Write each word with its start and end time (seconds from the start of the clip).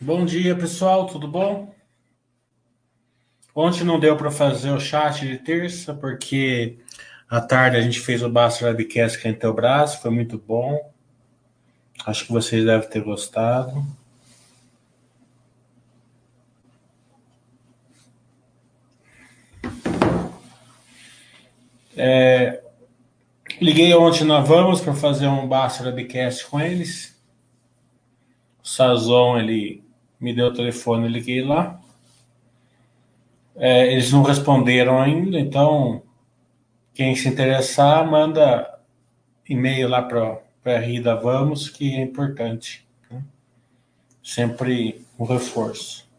Bom 0.00 0.24
dia, 0.24 0.56
pessoal, 0.56 1.06
tudo 1.06 1.28
bom? 1.28 1.74
Ontem 3.54 3.84
não 3.84 4.00
deu 4.00 4.16
para 4.16 4.30
fazer 4.30 4.70
o 4.70 4.80
chat 4.80 5.20
de 5.26 5.36
terça, 5.38 5.92
porque 5.94 6.78
à 7.28 7.40
tarde 7.40 7.76
a 7.76 7.82
gente 7.82 8.00
fez 8.00 8.22
o 8.22 8.28
Basta 8.28 8.64
Webcast 8.64 9.20
com 9.20 9.28
a 9.28 9.30
Intelbras, 9.30 9.96
foi 9.96 10.10
muito 10.10 10.38
bom. 10.38 10.90
Acho 12.06 12.26
que 12.26 12.32
vocês 12.32 12.64
devem 12.64 12.88
ter 12.88 13.02
gostado. 13.04 13.86
É, 21.94 22.61
liguei 23.62 23.94
ontem 23.94 24.24
na 24.24 24.40
Vamos 24.40 24.80
para 24.80 24.92
fazer 24.92 25.28
um 25.28 25.46
Basta 25.46 25.84
Webcast 25.84 26.46
com 26.46 26.60
eles. 26.60 27.16
O 28.62 28.68
Sazon, 28.68 29.38
ele 29.38 29.84
me 30.20 30.34
deu 30.34 30.48
o 30.48 30.52
telefone, 30.52 31.08
liguei 31.08 31.42
lá. 31.42 31.80
É, 33.54 33.92
eles 33.92 34.10
não 34.10 34.22
responderam 34.22 35.00
ainda, 35.00 35.38
então 35.38 36.02
quem 36.94 37.14
se 37.14 37.28
interessar, 37.28 38.04
manda 38.10 38.78
e-mail 39.48 39.88
lá 39.88 40.02
para 40.02 40.40
a 40.64 40.78
Rida 40.78 41.14
Vamos, 41.14 41.68
que 41.68 41.94
é 41.94 42.02
importante. 42.02 42.86
Né? 43.10 43.22
Sempre 44.22 45.04
um 45.18 45.24
reforço. 45.24 46.10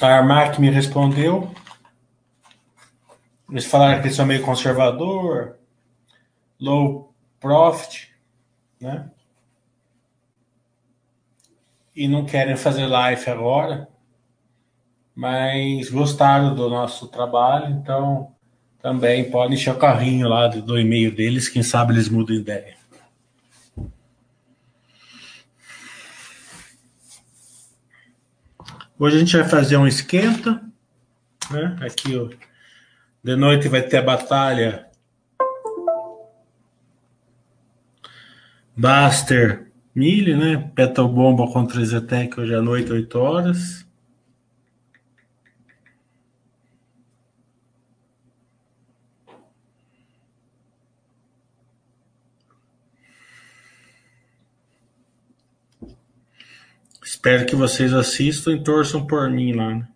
A 0.00 0.06
Armac 0.06 0.60
me 0.60 0.68
respondeu. 0.70 1.50
Eles 3.52 3.66
falaram 3.66 4.00
que 4.00 4.06
eles 4.06 4.16
são 4.16 4.24
meio 4.24 4.42
conservador, 4.42 5.58
low 6.58 7.14
profit, 7.38 8.10
né? 8.80 9.10
E 11.94 12.08
não 12.08 12.24
querem 12.24 12.56
fazer 12.56 12.86
live 12.86 13.28
agora, 13.28 13.90
mas 15.14 15.90
gostaram 15.90 16.54
do 16.54 16.70
nosso 16.70 17.08
trabalho, 17.08 17.74
então 17.74 18.34
também 18.80 19.30
podem 19.30 19.54
encher 19.54 19.74
o 19.74 19.78
carrinho 19.78 20.30
lá 20.30 20.48
do 20.48 20.80
e-mail 20.80 21.14
deles, 21.14 21.50
quem 21.50 21.62
sabe 21.62 21.92
eles 21.92 22.08
mudam 22.08 22.34
ideia. 22.34 22.74
Hoje 28.98 29.16
a 29.16 29.18
gente 29.18 29.36
vai 29.36 29.46
fazer 29.46 29.76
um 29.76 29.86
esquenta, 29.86 30.64
né? 31.50 31.76
Aqui, 31.82 32.16
ó, 32.16 32.30
de 33.22 33.36
noite 33.36 33.68
vai 33.68 33.82
ter 33.82 33.98
a 33.98 34.02
batalha 34.02 34.86
Buster 38.76 39.70
Mille, 39.94 40.34
né? 40.34 40.70
Petal 40.74 41.08
Bomba 41.08 41.46
contra 41.52 41.84
Zetec 41.84 42.40
hoje 42.40 42.54
à 42.54 42.62
noite, 42.62 42.90
8 42.90 43.18
horas. 43.18 43.86
Espero 57.04 57.46
que 57.46 57.54
vocês 57.54 57.92
assistam 57.92 58.52
e 58.52 58.64
torçam 58.64 59.06
por 59.06 59.30
mim 59.30 59.52
lá. 59.52 59.74
Né? 59.74 59.91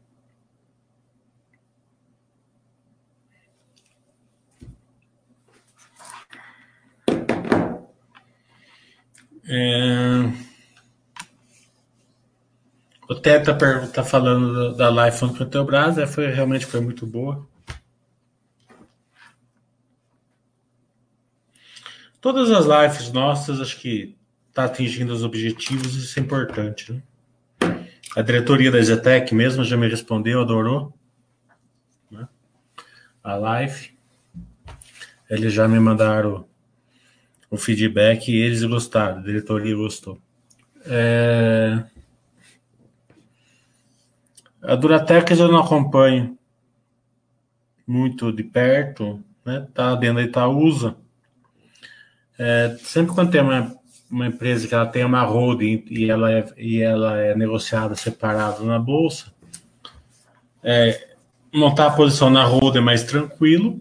O 13.09 13.15
Teta 13.15 13.55
tá, 13.55 13.87
tá 13.87 14.03
falando 14.03 14.75
da 14.75 14.89
live 14.89 15.19
com 15.19 15.27
o 15.27 15.47
Teobras, 15.47 15.97
é, 15.97 16.07
foi, 16.07 16.27
realmente 16.33 16.67
foi 16.67 16.81
muito 16.81 17.07
boa. 17.07 17.47
Todas 22.21 22.51
as 22.51 22.67
lives 22.67 23.13
nossas, 23.13 23.61
acho 23.61 23.79
que 23.79 24.17
está 24.49 24.65
atingindo 24.65 25.13
os 25.13 25.23
objetivos, 25.23 25.95
isso 25.95 26.19
é 26.19 26.23
importante. 26.23 26.93
Né? 26.93 27.89
A 28.17 28.23
diretoria 28.23 28.73
da 28.73 28.83
Zetec 28.83 29.33
mesmo 29.33 29.63
já 29.63 29.77
me 29.77 29.87
respondeu, 29.89 30.41
adorou 30.41 30.93
né? 32.11 32.27
a 33.23 33.37
live. 33.37 33.97
Eles 35.31 35.53
já 35.53 35.69
me 35.69 35.79
mandaram 35.79 36.49
o 37.51 37.57
feedback 37.57 38.29
e 38.29 38.37
eles 38.37 38.65
gostaram, 38.65 39.19
a 39.19 39.23
diretoria 39.23 39.75
gostou. 39.75 40.19
É... 40.85 41.83
A 44.63 44.75
Duratec 44.75 45.33
eu 45.33 45.49
não 45.49 45.61
acompanho 45.61 46.37
muito 47.87 48.33
de 48.33 48.43
perto, 48.43 49.23
né? 49.45 49.67
Tá 49.73 49.95
dentro 49.95 50.17
da 50.17 50.23
Itaúsa. 50.23 50.97
É, 52.39 52.77
sempre 52.81 53.15
quando 53.15 53.31
tem 53.31 53.41
uma 53.41 53.77
uma 54.11 54.27
empresa 54.27 54.67
que 54.67 54.75
ela 54.75 54.87
tem 54.87 55.05
uma 55.05 55.23
holding 55.23 55.85
e 55.91 56.11
ela 56.11 56.33
é, 56.33 56.47
e 56.57 56.81
ela 56.81 57.19
é 57.19 57.35
negociada 57.35 57.95
separada 57.95 58.63
na 58.63 58.79
bolsa, 58.79 59.33
é, 60.63 61.15
montar 61.53 61.87
a 61.87 61.91
posição 61.91 62.31
na 62.31 62.45
holding 62.45 62.79
é 62.79 62.83
mais 62.83 63.03
tranquilo, 63.05 63.81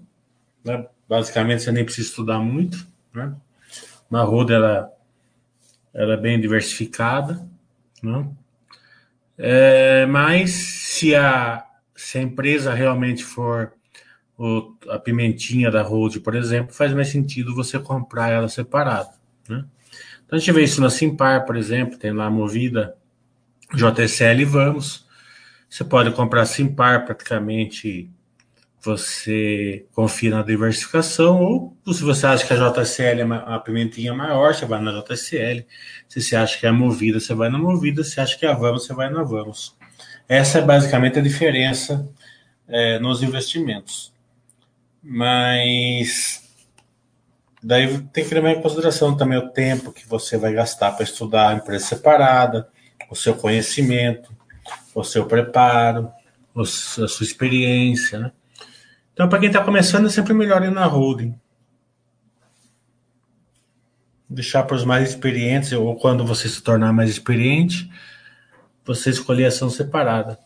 né? 0.63 0.85
basicamente 1.07 1.63
você 1.63 1.71
nem 1.71 1.85
precisa 1.85 2.09
estudar 2.09 2.39
muito, 2.39 2.87
né? 3.13 3.35
Uma 4.09 4.23
holding 4.23 4.53
ela, 4.53 4.91
ela 5.93 6.13
é 6.13 6.17
bem 6.17 6.39
diversificada, 6.39 7.47
né? 8.01 8.27
É, 9.37 10.05
mas 10.05 10.51
se 10.51 11.13
a, 11.15 11.65
se 11.95 12.17
a 12.17 12.21
empresa 12.21 12.73
realmente 12.73 13.23
for 13.23 13.73
o, 14.37 14.73
a 14.89 14.99
pimentinha 14.99 15.69
da 15.69 15.81
hold, 15.81 16.17
por 16.19 16.35
exemplo, 16.35 16.73
faz 16.73 16.93
mais 16.93 17.09
sentido 17.09 17.55
você 17.55 17.79
comprar 17.79 18.29
ela 18.29 18.47
separada, 18.47 19.11
né? 19.49 19.65
Então 20.25 20.37
a 20.37 20.39
gente 20.39 20.51
vê 20.51 20.63
isso 20.63 20.81
na 20.81 20.89
Simpar, 20.89 21.45
por 21.45 21.55
exemplo, 21.55 21.99
tem 21.99 22.11
lá 22.11 22.25
a 22.25 22.31
Movida, 22.31 22.97
JSL 23.73 24.41
e 24.41 24.45
Vamos. 24.45 25.05
Você 25.69 25.83
pode 25.83 26.11
comprar 26.11 26.45
Simpar 26.45 27.05
praticamente 27.05 28.09
você 28.85 29.85
confia 29.93 30.29
na 30.29 30.43
diversificação, 30.43 31.41
ou 31.85 31.93
se 31.93 32.03
você 32.03 32.25
acha 32.27 32.45
que 32.45 32.53
a 32.53 32.71
JSL 32.71 33.21
é 33.21 33.25
uma 33.25 33.59
pimentinha 33.59 34.13
maior, 34.13 34.53
você 34.53 34.65
vai 34.65 34.81
na 34.81 34.91
JSL. 34.91 35.65
Se 36.07 36.21
você 36.21 36.35
acha 36.35 36.59
que 36.59 36.65
é 36.65 36.69
a 36.69 36.73
Movida, 36.73 37.19
você 37.19 37.33
vai 37.33 37.49
na 37.49 37.57
Movida. 37.57 38.03
Se 38.03 38.19
acha 38.19 38.37
que 38.37 38.45
é 38.45 38.49
a 38.49 38.53
Vamos, 38.53 38.85
você 38.85 38.93
vai 38.93 39.09
na 39.09 39.23
Vamos. 39.23 39.75
Essa 40.27 40.59
é 40.59 40.61
basicamente 40.61 41.19
a 41.19 41.21
diferença 41.21 42.07
é, 42.67 42.99
nos 42.99 43.21
investimentos. 43.21 44.13
Mas 45.03 46.45
Daí 47.67 47.99
tem 48.13 48.23
que 48.23 48.31
levar 48.35 48.51
em 48.51 48.61
consideração 48.61 49.17
também 49.17 49.39
o 49.39 49.49
tempo 49.49 49.91
que 49.91 50.07
você 50.07 50.37
vai 50.37 50.53
gastar 50.53 50.91
para 50.91 51.03
estudar 51.03 51.49
a 51.49 51.53
empresa 51.55 51.83
separada, 51.83 52.69
o 53.09 53.15
seu 53.15 53.33
conhecimento, 53.33 54.31
o 54.93 55.03
seu 55.03 55.25
preparo, 55.25 56.11
a 56.55 56.63
sua 56.63 57.23
experiência. 57.23 58.19
Né? 58.19 58.31
Então, 59.15 59.29
para 59.29 59.39
quem 59.39 59.47
está 59.47 59.63
começando, 59.63 60.07
é 60.07 60.09
sempre 60.09 60.33
melhor 60.33 60.61
ir 60.61 60.71
na 60.71 60.85
holding. 60.85 61.39
Deixar 64.29 64.63
para 64.63 64.75
os 64.75 64.83
mais 64.83 65.07
experientes, 65.07 65.71
ou 65.71 65.95
quando 65.95 66.25
você 66.25 66.49
se 66.49 66.61
tornar 66.61 66.91
mais 66.91 67.09
experiente, 67.09 67.89
você 68.83 69.09
escolher 69.09 69.45
ação 69.45 69.69
separada. 69.69 70.37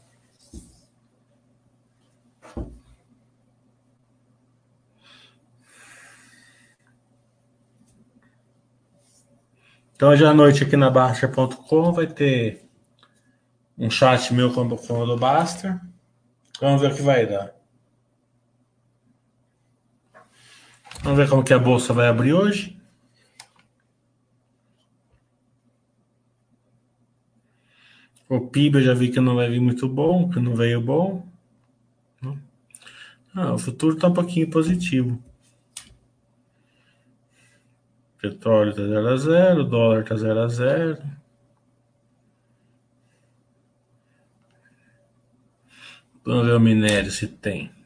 Então, 9.96 10.10
hoje 10.10 10.24
à 10.24 10.32
noite 10.32 10.64
aqui 10.64 10.78
na 10.78 10.92
Baixa.com 10.92 11.92
vai 11.92 12.06
ter 12.06 12.70
um 13.76 13.90
chat 13.90 14.32
meu 14.32 14.54
com 14.54 14.62
o 14.62 15.06
do 15.08 15.18
Baster. 15.18 15.82
Vamos 16.62 16.82
ver 16.82 16.92
o 16.92 16.96
que 16.96 17.02
vai 17.02 17.26
dar. 17.26 17.59
Vamos 21.04 21.18
ver 21.18 21.30
como 21.30 21.44
que 21.44 21.54
a 21.54 21.60
bolsa 21.60 21.94
vai 21.94 22.08
abrir 22.08 22.34
hoje. 22.34 22.78
O 28.28 28.40
PIB 28.42 28.78
eu 28.78 28.84
já 28.84 28.94
vi 28.94 29.10
que 29.10 29.20
não 29.20 29.36
vai 29.36 29.50
vir 29.50 29.60
muito 29.60 29.90
bom, 29.90 30.30
que 30.30 30.40
não 30.40 30.56
veio 30.56 30.80
bom. 30.82 31.28
Ah, 33.34 33.54
o 33.54 33.58
futuro 33.58 33.96
está 33.96 34.08
um 34.08 34.14
pouquinho 34.14 34.50
positivo. 34.50 35.22
Petróleo 38.22 38.72
está 38.72 38.84
0 38.84 39.08
a 39.08 39.18
0, 39.18 39.64
dólar 39.64 40.02
está 40.02 40.16
0 40.16 40.40
a 40.42 40.48
0. 40.48 40.98
Vamos 46.26 46.46
ver 46.46 46.54
o 46.54 46.60
minério 46.60 47.12
se 47.12 47.28
tem. 47.28 47.79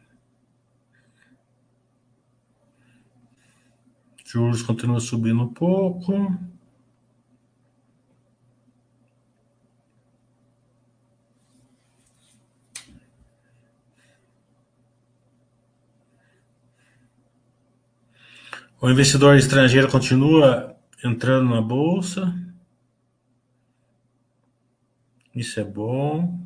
Juros 4.33 4.63
continua 4.63 4.99
subindo 4.99 5.43
um 5.43 5.53
pouco. 5.53 6.11
O 18.81 18.89
investidor 18.89 19.37
estrangeiro 19.37 19.87
continua 19.87 20.75
entrando 21.05 21.53
na 21.53 21.61
bolsa. 21.61 22.33
Isso 25.35 25.59
é 25.59 25.63
bom. 25.63 26.43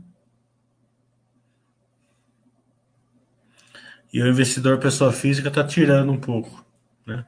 E 4.12 4.22
o 4.22 4.28
investidor 4.28 4.78
pessoa 4.78 5.14
física 5.14 5.48
está 5.48 5.64
tirando 5.64 6.12
um 6.12 6.20
pouco. 6.20 6.66
Né? 7.06 7.26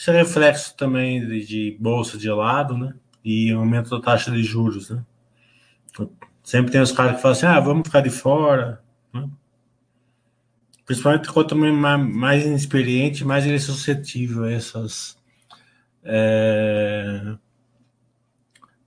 Isso 0.00 0.10
é 0.10 0.14
reflexo 0.14 0.74
também 0.78 1.20
de, 1.20 1.44
de, 1.44 1.76
bolsa 1.78 2.16
de 2.16 2.30
lado, 2.30 2.74
né? 2.74 2.94
E 3.22 3.52
aumento 3.52 3.90
da 3.90 4.00
taxa 4.00 4.30
de 4.30 4.42
juros, 4.42 4.88
né? 4.88 5.04
Sempre 6.42 6.72
tem 6.72 6.80
os 6.80 6.90
caras 6.90 7.16
que 7.16 7.20
falam 7.20 7.36
assim, 7.36 7.44
ah, 7.44 7.60
vamos 7.60 7.86
ficar 7.86 8.00
de 8.00 8.08
fora. 8.08 8.82
Né? 9.12 9.28
Principalmente 10.86 11.30
quanto 11.30 11.54
mais 11.54 12.46
inexperiente, 12.46 13.26
mais 13.26 13.44
ele 13.44 13.56
é 13.56 13.58
suscetível 13.58 14.44
a 14.44 14.50
essas 14.50 15.18
é, 16.02 17.36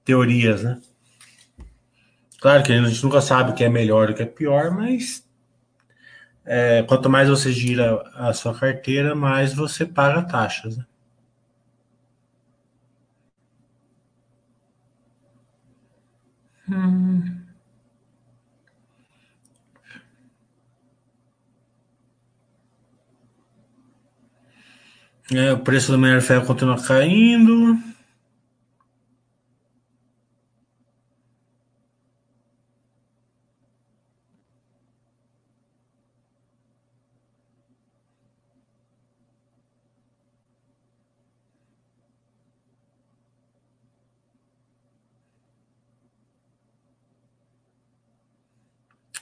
teorias, 0.04 0.63
né? 0.63 0.81
Claro 2.42 2.63
que 2.63 2.74
a 2.74 2.81
gente 2.81 3.04
nunca 3.04 3.21
sabe 3.21 3.51
o 3.51 3.54
que 3.54 3.63
é 3.63 3.69
melhor 3.69 4.10
e 4.10 4.13
o 4.13 4.15
que 4.15 4.24
é 4.24 4.25
pior, 4.25 4.71
mas 4.71 5.24
é, 6.44 6.81
quanto 6.81 7.07
mais 7.07 7.30
você 7.30 7.51
gira 7.51 8.01
a 8.15 8.33
sua 8.33 8.57
carteira, 8.57 9.13
mais 9.13 9.54
você 9.54 9.86
paga 9.86 10.24
taxas. 10.24 10.75
Né? 10.75 10.86
Hum. 16.68 17.44
É, 25.31 25.51
o 25.54 25.60
preço 25.60 25.92
do 25.92 25.98
minério 25.98 26.21
ferro 26.21 26.45
continua 26.45 26.81
caindo. 26.81 27.77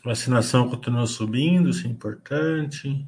Vacinação 0.03 0.67
continua 0.67 1.05
subindo, 1.05 1.69
isso 1.69 1.85
é 1.85 1.89
importante. 1.89 3.07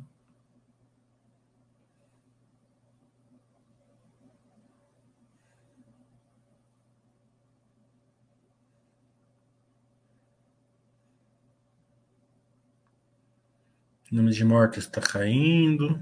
O 14.12 14.16
número 14.16 14.36
de 14.36 14.46
mortes 14.46 14.84
está 14.84 15.02
caindo. 15.02 16.00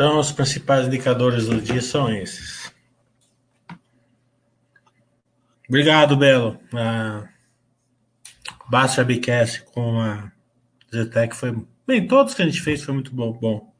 Então, 0.00 0.18
os 0.18 0.32
principais 0.32 0.86
indicadores 0.86 1.44
do 1.44 1.60
dia 1.60 1.82
são 1.82 2.10
esses. 2.10 2.72
Obrigado, 5.68 6.16
Belo. 6.16 6.58
A 6.72 7.28
Basta 8.66 9.04
Bicast 9.04 9.62
com 9.74 10.00
a 10.00 10.32
Zetec 10.90 11.36
foi. 11.36 11.54
Bem, 11.86 12.08
todos 12.08 12.32
que 12.32 12.40
a 12.40 12.46
gente 12.46 12.62
fez 12.62 12.82
foi 12.82 12.94
muito 12.94 13.14
bom. 13.14 13.30
bom. 13.34 13.74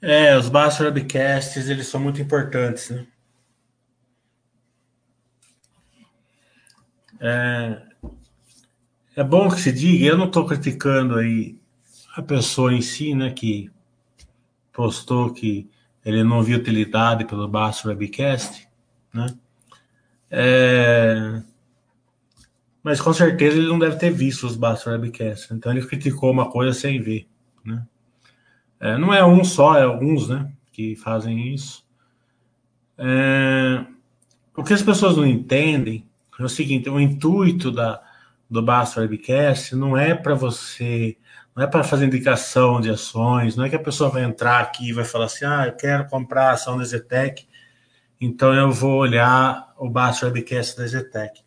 É, 0.00 0.34
os 0.34 0.48
Bass 0.48 0.80
Webcasts, 0.80 1.68
eles 1.68 1.88
são 1.88 2.00
muito 2.00 2.22
importantes, 2.22 2.88
né? 2.88 3.06
É, 7.20 7.85
é 9.16 9.24
bom 9.24 9.48
que 9.48 9.58
se 9.58 9.72
diga, 9.72 10.04
eu 10.04 10.18
não 10.18 10.26
estou 10.26 10.44
criticando 10.44 11.16
aí 11.16 11.58
a 12.14 12.20
pessoa 12.20 12.72
em 12.72 12.82
si, 12.82 13.14
né, 13.14 13.30
que 13.30 13.70
postou 14.72 15.32
que 15.32 15.66
ele 16.04 16.22
não 16.22 16.42
viu 16.42 16.58
utilidade 16.58 17.24
pelo 17.24 17.48
Bass 17.48 17.82
Webcast, 17.84 18.68
né? 19.12 19.34
É, 20.30 21.42
mas 22.82 23.00
com 23.00 23.12
certeza 23.12 23.56
ele 23.56 23.66
não 23.66 23.78
deve 23.78 23.96
ter 23.96 24.10
visto 24.10 24.46
os 24.46 24.54
Bass 24.54 24.86
Webcasts, 24.86 25.50
então 25.50 25.72
ele 25.72 25.86
criticou 25.86 26.30
uma 26.30 26.50
coisa 26.50 26.78
sem 26.78 27.00
ver, 27.00 27.26
né? 27.64 27.86
É, 28.78 28.98
não 28.98 29.14
é 29.14 29.24
um 29.24 29.42
só, 29.42 29.78
é 29.78 29.84
alguns, 29.84 30.28
né, 30.28 30.52
que 30.70 30.94
fazem 30.94 31.54
isso. 31.54 31.86
É, 32.98 33.86
o 34.54 34.62
que 34.62 34.74
as 34.74 34.82
pessoas 34.82 35.16
não 35.16 35.26
entendem 35.26 36.06
é 36.38 36.42
o 36.42 36.48
seguinte: 36.48 36.88
o 36.90 37.00
intuito 37.00 37.70
da, 37.70 38.02
do 38.48 38.62
Basta 38.62 39.00
Webcast 39.00 39.74
não 39.74 39.96
é 39.96 40.14
para 40.14 40.34
você, 40.34 41.16
não 41.54 41.64
é 41.64 41.66
para 41.66 41.84
fazer 41.84 42.06
indicação 42.06 42.80
de 42.80 42.90
ações, 42.90 43.56
não 43.56 43.64
é 43.64 43.68
que 43.68 43.76
a 43.76 43.82
pessoa 43.82 44.10
vai 44.10 44.24
entrar 44.24 44.60
aqui 44.60 44.88
e 44.88 44.92
vai 44.92 45.04
falar 45.04 45.26
assim: 45.26 45.44
ah, 45.44 45.66
eu 45.66 45.72
quero 45.72 46.06
comprar 46.08 46.50
a 46.50 46.52
ação 46.52 46.78
da 46.78 46.84
Zetec, 46.84 47.46
então 48.20 48.54
eu 48.54 48.70
vou 48.70 48.98
olhar 48.98 49.72
o 49.78 49.88
Basta 49.88 50.26
Webcast 50.26 50.76
da 50.76 50.86
Zetec. 50.86 51.42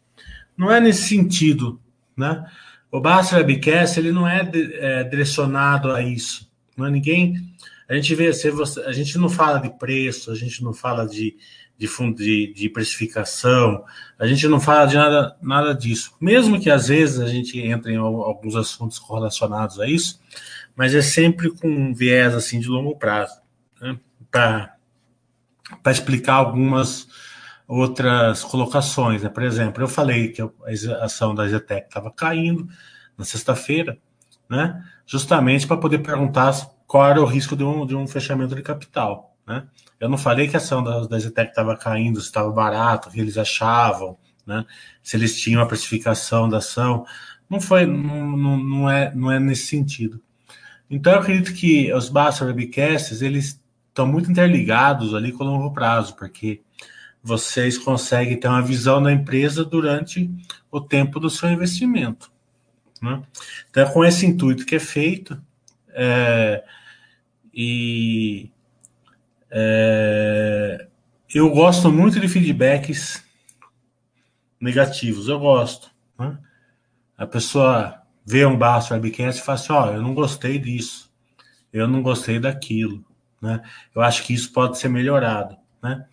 Não 0.58 0.72
é 0.72 0.80
nesse 0.80 1.08
sentido, 1.08 1.80
né? 2.16 2.46
O 2.92 3.00
Basta 3.00 3.38
Webcast 3.38 4.00
ele 4.00 4.12
não 4.12 4.28
é, 4.28 4.50
é 4.54 5.04
direcionado 5.04 5.92
a 5.92 6.02
isso. 6.02 6.52
Não 6.76 6.86
é 6.86 6.92
ninguém. 6.92 7.36
A 7.88 7.96
gente 7.96 8.14
vê, 8.14 8.32
se 8.34 8.50
você, 8.52 8.82
a 8.82 8.92
gente 8.92 9.18
não 9.18 9.30
fala 9.30 9.60
de 9.60 9.70
preço, 9.70 10.32
a 10.32 10.36
gente 10.36 10.64
não 10.64 10.74
fala 10.74 11.08
de, 11.08 11.36
de, 11.80 11.88
de, 12.14 12.54
de 12.54 12.70
precificação, 12.70 13.86
a 14.20 14.28
gente 14.28 14.46
não 14.50 14.60
fala 14.60 14.86
de 14.86 14.96
nada, 14.96 15.38
nada 15.42 15.74
disso. 15.74 16.14
Mesmo 16.20 16.60
que 16.60 16.70
às 16.70 16.90
vezes 16.90 17.22
a 17.22 17.28
gente 17.28 17.58
entre 17.58 17.94
em 17.94 17.98
alguns 17.98 18.56
assuntos 18.56 19.00
correlacionados 19.00 19.80
a 19.80 19.88
isso, 19.88 20.20
mas 20.76 20.94
é 20.94 21.02
sempre 21.02 21.50
com 21.50 21.70
um 21.70 21.94
viés 21.94 22.36
assim 22.36 22.60
de 22.60 22.68
longo 22.68 22.98
prazo, 22.98 23.40
né? 23.82 23.98
para 24.30 24.76
explicar 25.88 26.34
algumas 26.34 27.08
outras 27.66 28.44
colocações. 28.44 29.24
Né? 29.24 29.30
Por 29.30 29.44
exemplo, 29.44 29.82
eu 29.82 29.88
falei 29.88 30.30
que 30.30 30.42
a 30.42 30.50
ação 31.06 31.34
da 31.34 31.48
Zetec 31.48 31.88
estava 31.88 32.12
caindo 32.12 32.68
na 33.18 33.24
sexta-feira, 33.24 33.98
né? 34.50 34.84
justamente 35.06 35.66
para 35.66 35.78
poder 35.78 36.00
perguntar 36.00 36.54
qual 36.86 37.08
era 37.08 37.22
o 37.22 37.26
risco 37.26 37.56
de 37.56 37.64
um, 37.64 37.86
de 37.86 37.96
um 37.96 38.08
fechamento 38.08 38.56
de 38.56 38.62
capital. 38.62 39.29
Né? 39.50 39.64
Eu 40.00 40.08
não 40.08 40.18
falei 40.18 40.48
que 40.48 40.56
a 40.56 40.60
ação 40.60 40.84
da, 40.84 41.08
da 41.08 41.18
Zetec 41.18 41.50
estava 41.50 41.76
caindo, 41.76 42.22
se 42.22 42.28
estava 42.28 42.52
barato, 42.52 43.10
o 43.10 43.12
que 43.12 43.20
eles 43.20 43.36
achavam, 43.36 44.16
né? 44.46 44.64
se 45.02 45.18
eles 45.18 45.42
tinham 45.42 45.60
a 45.60 45.66
precificação 45.66 46.48
da 46.48 46.58
ação. 46.58 47.04
Não 47.50 47.60
foi, 47.60 47.88
não, 47.88 48.38
não, 48.38 48.58
não, 48.58 48.90
é, 48.90 49.12
não 49.16 49.32
é 49.32 49.40
nesse 49.40 49.66
sentido. 49.66 50.22
Então 50.88 51.14
eu 51.14 51.20
acredito 51.20 51.52
que 51.56 51.92
os 51.92 52.10
Basta 52.10 52.46
Webcasts, 52.46 53.24
eles 53.24 53.60
estão 53.88 54.06
muito 54.06 54.30
interligados 54.30 55.16
ali 55.16 55.32
com 55.32 55.44
o 55.44 55.48
longo 55.48 55.74
prazo, 55.74 56.16
porque 56.16 56.62
vocês 57.24 57.76
conseguem 57.76 58.40
ter 58.40 58.48
uma 58.48 58.62
visão 58.62 59.02
da 59.02 59.12
empresa 59.12 59.66
durante 59.66 60.30
o 60.70 60.80
tempo 60.80 61.20
do 61.20 61.30
seu 61.30 61.50
investimento. 61.50 62.32
Né? 63.02 63.24
Então, 63.70 63.84
é 63.84 63.92
com 63.92 64.06
esse 64.06 64.28
intuito 64.28 64.64
que 64.64 64.76
é 64.76 64.80
feito, 64.80 65.42
é, 65.90 66.64
e 67.52 68.52
é, 69.52 70.88
eu 71.34 71.50
gosto 71.50 71.92
muito 71.92 72.20
de 72.20 72.28
feedbacks 72.28 73.24
negativos, 74.60 75.28
eu 75.28 75.40
gosto. 75.40 75.90
Né? 76.18 76.38
A 77.18 77.26
pessoa 77.26 78.02
vê 78.26 78.46
um 78.46 78.58
baixo 78.58 78.94
webcast 78.94 79.42
e 79.42 79.46
fala 79.46 79.58
assim: 79.58 79.74
Ó, 79.74 79.86
oh, 79.86 79.94
eu 79.94 80.02
não 80.02 80.14
gostei 80.14 80.58
disso, 80.58 81.12
eu 81.72 81.88
não 81.88 82.02
gostei 82.02 82.40
daquilo. 82.40 83.04
Né? 83.42 83.62
Eu 83.96 84.02
acho 84.02 84.24
que 84.24 84.34
isso 84.34 84.52
pode 84.52 84.78
ser 84.78 84.90
melhorado. 84.90 85.58
Né? 85.82 86.06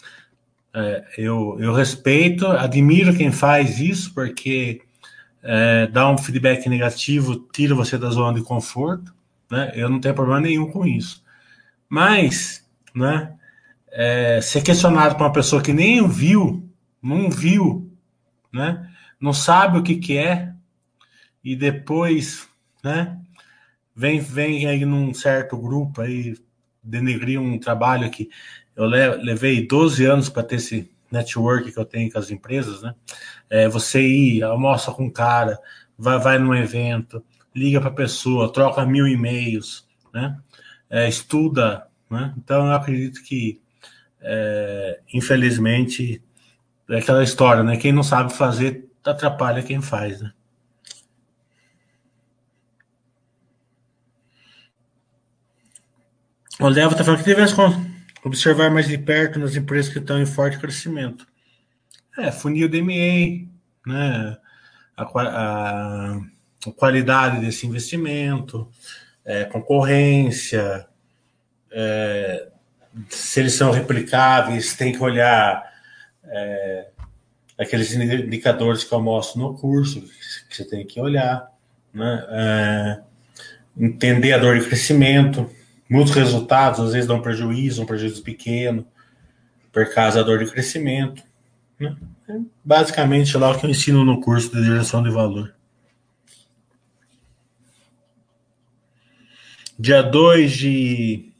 É, 0.74 1.04
eu, 1.16 1.56
eu 1.58 1.72
respeito, 1.72 2.46
admiro 2.46 3.16
quem 3.16 3.32
faz 3.32 3.80
isso, 3.80 4.12
porque 4.12 4.82
é, 5.42 5.86
dar 5.86 6.10
um 6.10 6.18
feedback 6.18 6.68
negativo 6.68 7.48
tira 7.52 7.74
você 7.74 7.96
da 7.96 8.10
zona 8.10 8.38
de 8.38 8.44
conforto, 8.44 9.14
né? 9.50 9.72
Eu 9.74 9.88
não 9.88 10.00
tenho 10.00 10.14
problema 10.14 10.40
nenhum 10.40 10.70
com 10.70 10.84
isso. 10.84 11.24
Mas, 11.88 12.65
né, 12.96 13.34
é, 13.92 14.40
ser 14.40 14.62
questionado 14.62 15.14
por 15.14 15.24
uma 15.24 15.32
pessoa 15.32 15.62
que 15.62 15.72
nem 15.72 16.06
viu, 16.08 16.66
não 17.02 17.30
viu, 17.30 17.92
né, 18.52 18.90
não 19.20 19.34
sabe 19.34 19.78
o 19.78 19.82
que, 19.82 19.96
que 19.96 20.16
é, 20.16 20.52
e 21.44 21.54
depois, 21.54 22.48
né, 22.82 23.18
vem, 23.94 24.18
vem 24.18 24.66
aí 24.66 24.84
num 24.84 25.12
certo 25.12 25.56
grupo 25.56 26.00
aí 26.00 26.36
denegrir 26.82 27.40
um 27.40 27.58
trabalho 27.58 28.10
que 28.10 28.30
eu 28.74 28.84
levei 28.84 29.66
12 29.66 30.04
anos 30.04 30.28
para 30.28 30.42
ter 30.42 30.56
esse 30.56 30.90
network 31.10 31.72
que 31.72 31.78
eu 31.78 31.84
tenho 31.84 32.10
com 32.12 32.18
as 32.18 32.30
empresas, 32.30 32.82
né? 32.82 32.94
É, 33.48 33.68
você 33.68 34.02
ir, 34.02 34.42
almoça 34.42 34.92
com 34.92 35.04
um 35.04 35.10
cara, 35.10 35.58
vai, 35.96 36.18
vai 36.18 36.38
num 36.38 36.54
evento, 36.54 37.24
liga 37.54 37.80
para 37.80 37.88
a 37.88 37.94
pessoa, 37.94 38.52
troca 38.52 38.84
mil 38.84 39.06
e-mails, 39.06 39.88
né? 40.12 40.36
É, 40.90 41.08
estuda, 41.08 41.86
né? 42.10 42.34
Então 42.36 42.66
eu 42.66 42.72
acredito 42.72 43.22
que, 43.22 43.60
é, 44.20 45.00
infelizmente, 45.12 46.22
é 46.88 46.98
aquela 46.98 47.22
história, 47.22 47.62
né? 47.62 47.76
Quem 47.76 47.92
não 47.92 48.02
sabe 48.02 48.32
fazer 48.32 48.88
atrapalha 49.04 49.62
quem 49.62 49.80
faz, 49.80 50.20
né? 50.20 50.32
O 56.58 56.68
Levo 56.68 56.92
está 56.92 57.04
falando 57.04 57.20
que 57.20 57.26
devemos 57.26 57.54
observar 58.24 58.70
mais 58.70 58.88
de 58.88 58.96
perto 58.96 59.38
nas 59.38 59.54
empresas 59.54 59.92
que 59.92 59.98
estão 59.98 60.20
em 60.20 60.26
forte 60.26 60.58
crescimento. 60.58 61.26
É, 62.16 62.32
funil 62.32 62.68
DMA, 62.68 63.46
né? 63.86 64.38
A, 64.96 65.02
a, 65.02 66.16
a 66.16 66.72
qualidade 66.74 67.40
desse 67.40 67.66
investimento, 67.66 68.70
é, 69.22 69.44
concorrência, 69.44 70.88
é, 71.76 72.48
se 73.10 73.40
eles 73.40 73.54
são 73.54 73.70
replicáveis, 73.70 74.74
tem 74.74 74.92
que 74.92 75.02
olhar 75.02 75.62
é, 76.24 76.88
aqueles 77.58 77.92
indicadores 77.92 78.82
que 78.82 78.92
eu 78.92 79.00
mostro 79.00 79.40
no 79.40 79.54
curso, 79.54 80.02
que 80.48 80.56
você 80.56 80.64
tem 80.64 80.86
que 80.86 80.98
olhar, 81.00 81.52
né? 81.92 82.26
É, 82.30 83.00
entender 83.78 84.32
a 84.32 84.38
dor 84.38 84.58
de 84.58 84.66
crescimento, 84.66 85.50
Muitos 85.88 86.14
resultados 86.14 86.80
às 86.80 86.92
vezes 86.92 87.06
dão 87.06 87.22
prejuízo, 87.22 87.82
um 87.82 87.86
prejuízo 87.86 88.22
pequeno, 88.22 88.86
por 89.72 89.92
causa 89.94 90.18
da 90.18 90.24
dor 90.24 90.44
de 90.44 90.50
crescimento. 90.50 91.22
Né? 91.78 91.96
É 92.28 92.38
basicamente 92.64 93.36
lá 93.38 93.50
o 93.50 93.58
que 93.58 93.66
eu 93.66 93.70
ensino 93.70 94.04
no 94.04 94.20
curso 94.20 94.50
de 94.50 94.62
direção 94.62 95.02
de 95.02 95.10
valor. 95.10 95.54
Dia 99.78 100.02
2 100.02 100.52
de, 100.52 101.32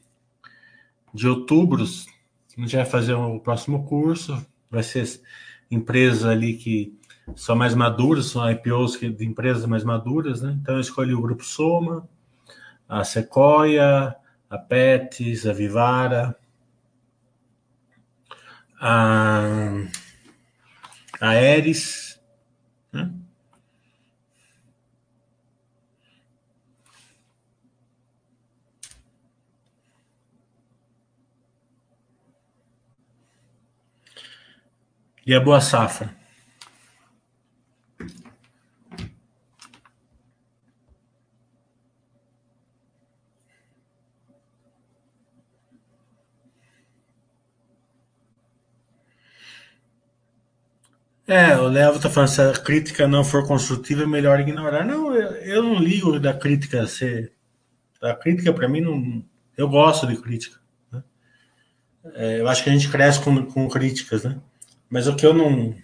de 1.17 1.27
outubro, 1.27 1.83
a 1.83 2.61
gente 2.61 2.77
vai 2.77 2.85
fazer 2.85 3.15
o 3.15 3.41
próximo 3.41 3.85
curso. 3.87 4.47
Vai 4.71 4.83
ser 4.83 5.21
empresas 5.71 6.25
ali 6.25 6.55
que 6.55 6.97
são 7.35 7.57
mais 7.57 7.75
maduras, 7.75 8.27
são 8.27 8.49
IPOs 8.49 8.99
de 9.01 9.25
empresas 9.25 9.67
mais 9.67 9.83
maduras, 9.83 10.43
né? 10.43 10.57
Então 10.61 10.75
eu 10.75 10.81
escolhi 10.81 11.15
o 11.15 11.21
grupo 11.21 11.43
Soma, 11.43 12.09
a 12.89 13.03
Sequoia, 13.03 14.15
a 14.49 14.59
Pets, 14.59 15.47
a 15.47 15.53
Vivara, 15.53 16.37
a, 18.81 19.71
a 21.21 21.35
né? 22.93 23.11
E 35.26 35.35
a 35.35 35.40
Boa 35.40 35.61
Safra. 35.61 36.14
É, 51.28 51.56
o 51.56 51.66
Levo 51.66 51.99
tá 51.99 52.09
falando, 52.09 52.28
se 52.28 52.40
a 52.40 52.52
crítica 52.52 53.09
não 53.09 53.25
for 53.25 53.45
construtiva, 53.49 54.04
é 54.04 54.06
melhor 54.06 54.38
ignorar. 54.38 54.85
Não, 54.85 55.12
eu, 55.12 55.33
eu 55.38 55.62
não 55.62 55.75
ligo 55.75 56.21
da 56.21 56.33
crítica 56.33 56.87
ser. 56.87 57.33
A 58.00 58.14
crítica, 58.14 58.52
para 58.52 58.68
mim, 58.68 58.80
não. 58.80 59.25
Eu 59.56 59.68
gosto 59.68 60.06
de 60.06 60.16
crítica. 60.16 60.61
Né? 60.92 61.02
É, 62.14 62.40
eu 62.40 62.49
acho 62.49 62.62
que 62.62 62.71
a 62.71 62.73
gente 62.73 62.88
cresce 62.88 63.21
com, 63.21 63.45
com 63.45 63.68
críticas, 63.68 64.23
né? 64.23 64.38
Mas 64.88 65.07
o 65.07 65.16
que 65.16 65.26
eu 65.26 65.35
não. 65.35 65.75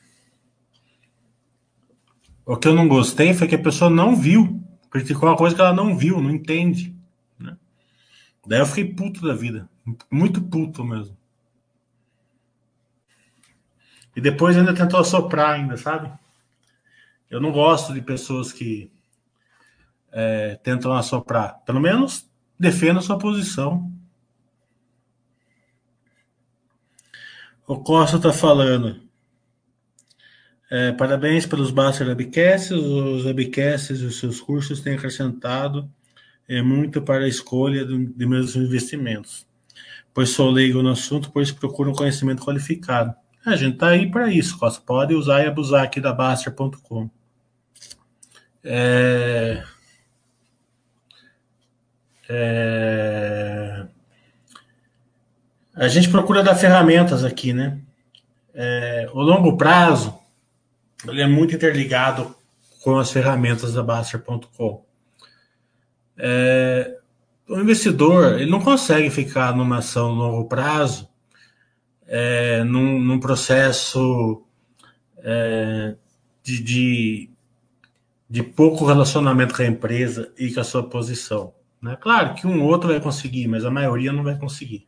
O 2.44 2.56
que 2.56 2.68
eu 2.68 2.74
não 2.74 2.88
gostei 2.88 3.34
foi 3.34 3.46
que 3.48 3.54
a 3.54 3.62
pessoa 3.62 3.90
não 3.90 4.16
viu. 4.16 4.62
Criticou 4.90 5.28
uma 5.28 5.36
coisa 5.36 5.54
que 5.54 5.60
ela 5.60 5.72
não 5.72 5.96
viu, 5.96 6.20
não 6.20 6.30
entende. 6.30 6.94
Né? 7.38 7.56
Daí 8.46 8.60
eu 8.60 8.66
fiquei 8.66 8.84
puto 8.92 9.26
da 9.26 9.34
vida. 9.34 9.68
Muito 10.10 10.40
puto 10.42 10.84
mesmo. 10.84 11.16
E 14.14 14.20
depois 14.20 14.56
ainda 14.56 14.74
tentou 14.74 15.00
assoprar 15.00 15.50
ainda, 15.50 15.76
sabe? 15.76 16.12
Eu 17.30 17.40
não 17.40 17.50
gosto 17.50 17.94
de 17.94 18.02
pessoas 18.02 18.52
que 18.52 18.90
é, 20.12 20.56
tentam 20.56 20.92
assoprar. 20.92 21.60
Pelo 21.64 21.80
menos 21.80 22.30
defenda 22.58 23.00
a 23.00 23.02
sua 23.02 23.18
posição. 23.18 23.91
O 27.66 27.78
Costa 27.78 28.16
está 28.16 28.32
falando. 28.32 29.00
É, 30.70 30.90
parabéns 30.92 31.46
pelos 31.46 31.70
Master 31.70 32.08
Webcasts. 32.08 32.70
Os 32.70 33.24
Webcasts 33.24 34.00
e 34.00 34.04
os 34.04 34.18
seus 34.18 34.40
cursos 34.40 34.80
têm 34.80 34.94
acrescentado 34.94 35.90
é, 36.48 36.60
muito 36.62 37.00
para 37.02 37.24
a 37.24 37.28
escolha 37.28 37.84
de, 37.84 38.06
de 38.06 38.26
meus 38.26 38.56
investimentos. 38.56 39.46
Pois 40.14 40.30
sou 40.30 40.50
leigo 40.50 40.82
no 40.82 40.90
assunto, 40.90 41.30
pois 41.30 41.50
procuro 41.50 41.90
um 41.90 41.94
conhecimento 41.94 42.44
qualificado. 42.44 43.14
A 43.44 43.56
gente 43.56 43.78
tá 43.78 43.88
aí 43.88 44.10
para 44.10 44.30
isso, 44.30 44.58
Costa. 44.58 44.80
Pode 44.84 45.14
usar 45.14 45.42
e 45.42 45.46
abusar 45.46 45.84
aqui 45.84 46.00
da 46.00 46.12
Baster.com. 46.12 47.10
É... 48.64 49.64
É... 52.28 53.86
A 55.74 55.88
gente 55.88 56.10
procura 56.10 56.42
dar 56.42 56.54
ferramentas 56.54 57.24
aqui, 57.24 57.52
né? 57.52 57.78
É... 58.54 59.08
O 59.12 59.22
longo 59.22 59.56
prazo 59.56 60.18
ele 61.08 61.22
é 61.22 61.26
muito 61.26 61.54
interligado 61.54 62.34
com 62.82 62.98
as 62.98 63.10
ferramentas 63.10 63.72
da 63.72 63.82
Baster.com. 63.82 64.84
É... 66.16 66.98
O 67.48 67.58
investidor 67.58 68.40
ele 68.40 68.50
não 68.50 68.60
consegue 68.60 69.10
ficar 69.10 69.54
numa 69.54 69.78
ação 69.78 70.12
longo 70.12 70.48
prazo 70.48 71.08
é, 72.06 72.62
num, 72.64 73.00
num, 73.00 73.18
processo 73.18 74.42
é, 75.18 75.94
de, 76.42 76.62
de, 76.62 77.30
de, 78.28 78.42
pouco 78.42 78.84
relacionamento 78.84 79.54
com 79.54 79.62
a 79.62 79.66
empresa 79.66 80.30
e 80.38 80.52
com 80.52 80.60
a 80.60 80.64
sua 80.64 80.82
posição. 80.82 81.54
Né? 81.80 81.96
Claro 81.98 82.34
que 82.34 82.46
um 82.46 82.62
outro 82.64 82.88
vai 82.88 83.00
conseguir, 83.00 83.48
mas 83.48 83.64
a 83.64 83.70
maioria 83.70 84.12
não 84.12 84.22
vai 84.22 84.38
conseguir. 84.38 84.86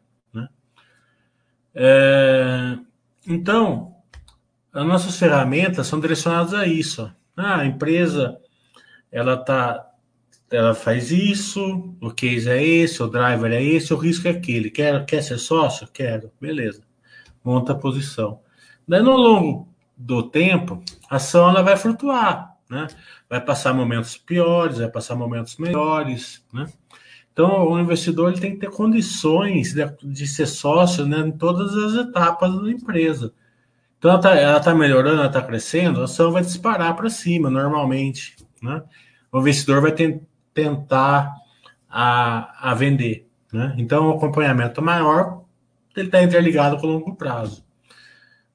É, 1.75 2.79
então, 3.27 3.95
as 4.73 4.87
nossas 4.87 5.19
ferramentas 5.19 5.87
são 5.87 6.01
direcionadas 6.01 6.55
a 6.55 6.67
isso. 6.67 7.11
Ah, 7.37 7.61
a 7.61 7.67
empresa 7.67 8.39
ela 9.11 9.37
tá 9.37 9.91
ela 10.51 10.75
faz 10.75 11.11
isso, 11.11 11.97
o 12.01 12.11
case 12.13 12.49
é 12.49 12.63
esse, 12.63 13.03
o 13.03 13.09
driver 13.09 13.51
é 13.51 13.63
esse, 13.63 13.93
o 13.93 13.97
risco 13.97 14.29
é 14.29 14.31
aquele. 14.33 14.71
Quer, 14.71 15.05
quer 15.05 15.23
ser 15.23 15.39
sócio? 15.39 15.89
Quero. 15.93 16.31
Beleza 16.41 16.83
monta 17.45 17.73
a 17.73 17.77
posição. 17.77 18.41
Daí, 18.89 19.03
no 19.03 19.17
longo 19.17 19.69
do 19.97 20.23
tempo, 20.23 20.83
a 21.11 21.17
ação 21.17 21.51
ela 21.51 21.63
vai 21.63 21.77
flutuar, 21.77 22.57
né? 22.69 22.89
Vai 23.29 23.41
passar 23.41 23.75
momentos 23.75 24.17
piores, 24.17 24.79
vai 24.79 24.89
passar 24.89 25.15
momentos 25.15 25.59
melhores, 25.59 26.45
né? 26.53 26.67
Então, 27.35 27.69
o 27.69 27.81
investidor 27.81 28.31
ele 28.31 28.41
tem 28.41 28.53
que 28.53 28.61
ter 28.61 28.71
condições 28.71 29.75
de, 29.75 29.85
de 30.05 30.27
ser 30.27 30.47
sócio 30.47 31.05
né, 31.05 31.19
em 31.19 31.33
todas 31.33 31.75
as 31.75 32.07
etapas 32.07 32.63
da 32.63 32.71
empresa. 32.71 33.35
Então, 33.99 34.13
ela 34.13 34.19
está 34.21 34.61
tá 34.61 34.75
melhorando, 34.75 35.17
ela 35.17 35.27
está 35.27 35.43
crescendo, 35.43 36.01
a 36.01 36.05
ação 36.05 36.31
vai 36.31 36.43
disparar 36.43 36.95
para 36.95 37.11
cima, 37.11 37.51
normalmente. 37.51 38.37
Né? 38.63 38.81
O 39.33 39.41
investidor 39.41 39.83
vai 39.83 39.93
tentar 40.55 41.35
a, 41.91 42.71
a 42.71 42.75
vender. 42.75 43.29
Né? 43.53 43.75
Então, 43.79 44.11
o 44.11 44.17
acompanhamento 44.17 44.81
maior 44.81 45.43
ele 45.97 46.07
está 46.07 46.23
interligado 46.23 46.77
com 46.79 46.87
o 46.87 46.91
longo 46.91 47.17
prazo. 47.17 47.65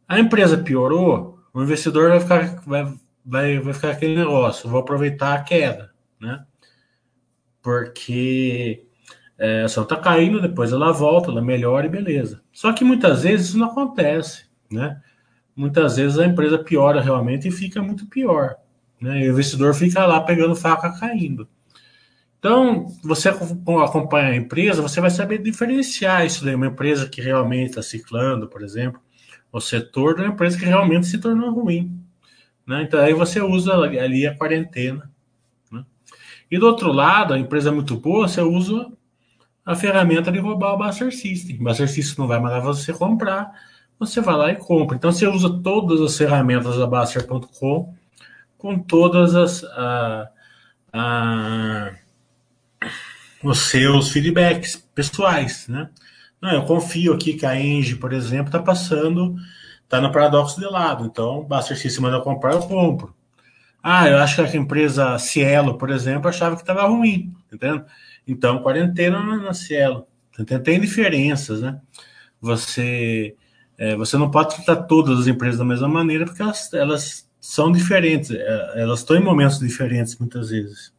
A 0.08 0.20
empresa 0.20 0.58
piorou, 0.58 1.40
o 1.54 1.62
investidor 1.62 2.10
vai 2.10 2.20
ficar, 2.22 2.62
vai, 2.66 2.94
vai, 3.26 3.60
vai 3.60 3.74
ficar 3.74 3.92
aquele 3.92 4.16
negócio, 4.16 4.70
vou 4.70 4.80
aproveitar 4.80 5.34
a 5.34 5.44
queda, 5.44 5.92
né? 6.20 6.46
Porque 7.62 8.86
é, 9.38 9.62
a 9.62 9.66
ação 9.66 9.84
está 9.84 9.96
caindo, 9.96 10.42
depois 10.42 10.72
ela 10.72 10.92
volta, 10.92 11.32
ela 11.32 11.42
melhora 11.42 11.86
e 11.86 11.90
beleza. 11.90 12.42
Só 12.52 12.74
que 12.74 12.84
muitas 12.84 13.24
vezes 13.24 13.50
isso 13.50 13.58
não 13.58 13.68
acontece, 13.68 14.46
né? 14.72 15.02
Muitas 15.56 15.98
vezes 15.98 16.18
a 16.20 16.26
empresa 16.26 16.58
piora 16.58 17.02
realmente 17.02 17.48
e 17.48 17.52
fica 17.52 17.82
muito 17.82 18.06
pior, 18.08 18.56
né? 19.02 19.22
E 19.22 19.30
o 19.30 19.32
investidor 19.32 19.74
fica 19.74 20.06
lá 20.06 20.22
pegando 20.22 20.56
faca 20.56 20.98
caindo. 21.00 21.48
Então, 22.40 22.88
você 23.04 23.28
acompanha 23.30 24.30
a 24.30 24.36
empresa, 24.36 24.82
você 24.82 25.02
vai 25.02 25.10
saber 25.10 25.40
diferenciar 25.40 26.26
isso 26.26 26.46
daí, 26.46 26.56
uma 26.56 26.68
empresa 26.68 27.08
que 27.08 27.20
realmente 27.20 27.72
está 27.72 27.82
ciclando, 27.82 28.48
por 28.48 28.64
exemplo, 28.64 29.02
o 29.52 29.60
setor 29.60 30.16
de 30.16 30.22
uma 30.22 30.30
empresa 30.30 30.58
que 30.58 30.64
realmente 30.64 31.08
se 31.08 31.18
tornou 31.18 31.52
ruim. 31.52 32.02
Né? 32.66 32.84
Então, 32.84 33.00
aí 33.02 33.14
você 33.14 33.42
usa 33.42 33.74
ali 33.74 34.26
a 34.26 34.36
quarentena. 34.36 35.12
E 36.52 36.58
do 36.58 36.66
outro 36.66 36.92
lado, 36.92 37.34
a 37.34 37.40
empresa 37.40 37.70
é 37.70 37.72
muito 37.72 37.96
boa, 37.98 38.28
você 38.28 38.42
usa 38.42 38.92
a 39.66 39.76
ferramenta 39.76 40.32
de 40.32 40.40
roubar 40.40 40.74
o 40.74 40.78
Buster 40.78 41.16
System. 41.16 41.58
O 41.58 41.64
Buster 41.64 41.88
System 41.88 42.16
não 42.20 42.28
vai 42.28 42.40
mandar 42.40 42.60
você 42.60 42.92
comprar, 42.92 43.52
você 44.00 44.20
vai 44.22 44.36
lá 44.36 44.52
e 44.52 44.56
compra. 44.56 44.96
Então 44.96 45.12
você 45.12 45.28
usa 45.28 45.50
todas 45.62 46.02
as 46.02 46.18
ferramentas 46.18 46.78
da 46.78 46.88
Baster.com 46.88 47.94
com 48.58 48.80
todas 48.80 49.36
as 49.36 49.64
os 53.44 53.60
seus 53.70 54.10
feedbacks 54.10 54.76
pessoais, 54.94 55.68
né? 55.68 55.90
Não, 56.42 56.52
eu 56.52 56.66
confio 56.66 57.14
aqui 57.14 57.34
que 57.34 57.46
a 57.46 57.60
Engie, 57.60 57.96
por 57.96 58.14
exemplo, 58.14 58.48
está 58.48 58.60
passando, 58.60 59.36
está 59.84 60.02
no 60.02 60.12
paradoxo 60.12 60.60
de 60.60 60.66
lado. 60.66 61.06
Então, 61.06 61.44
Baster 61.44 61.78
System 61.78 62.04
manda 62.04 62.22
comprar, 62.22 62.54
eu 62.54 62.62
compro. 62.62 63.14
Ah, 63.82 64.08
eu 64.10 64.18
acho 64.18 64.36
que 64.36 64.58
a 64.58 64.60
empresa 64.60 65.18
Cielo, 65.18 65.78
por 65.78 65.90
exemplo, 65.90 66.28
achava 66.28 66.56
que 66.56 66.62
estava 66.62 66.86
ruim, 66.88 67.34
entendeu? 67.52 67.86
Então, 68.28 68.62
quarentena 68.62 69.22
na 69.38 69.54
Cielo. 69.54 70.08
Tem 70.64 70.80
diferenças, 70.80 71.62
né? 71.62 71.80
Você, 72.42 73.36
é, 73.78 73.96
você 73.96 74.18
não 74.18 74.30
pode 74.30 74.56
tratar 74.56 74.84
todas 74.84 75.20
as 75.22 75.28
empresas 75.28 75.58
da 75.58 75.66
mesma 75.66 75.88
maneira, 75.88 76.26
porque 76.26 76.42
elas, 76.42 76.74
elas 76.74 77.30
são 77.40 77.72
diferentes, 77.72 78.32
é, 78.32 78.82
elas 78.82 79.00
estão 79.00 79.16
em 79.16 79.24
momentos 79.24 79.60
diferentes 79.60 80.18
muitas 80.18 80.50
vezes. 80.50 80.94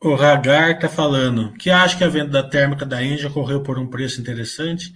O 0.00 0.14
Ragar 0.14 0.70
está 0.70 0.88
falando 0.88 1.52
que 1.54 1.70
acha 1.70 1.96
que 1.96 2.04
a 2.04 2.08
venda 2.08 2.30
da 2.30 2.48
térmica 2.48 2.86
da 2.86 3.02
Engie 3.02 3.26
ocorreu 3.26 3.62
por 3.62 3.78
um 3.78 3.86
preço 3.86 4.20
interessante, 4.20 4.94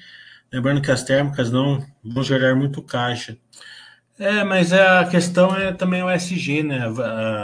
lembrando 0.52 0.82
que 0.82 0.90
as 0.90 1.02
térmicas 1.02 1.50
não 1.50 1.84
vão 2.04 2.22
gerar 2.22 2.54
muito 2.54 2.82
caixa. 2.82 3.38
É, 4.18 4.44
mas 4.44 4.72
é, 4.72 4.86
a 4.98 5.06
questão 5.06 5.56
é 5.56 5.72
também 5.72 6.02
o 6.02 6.10
SG, 6.10 6.62
né? 6.62 6.84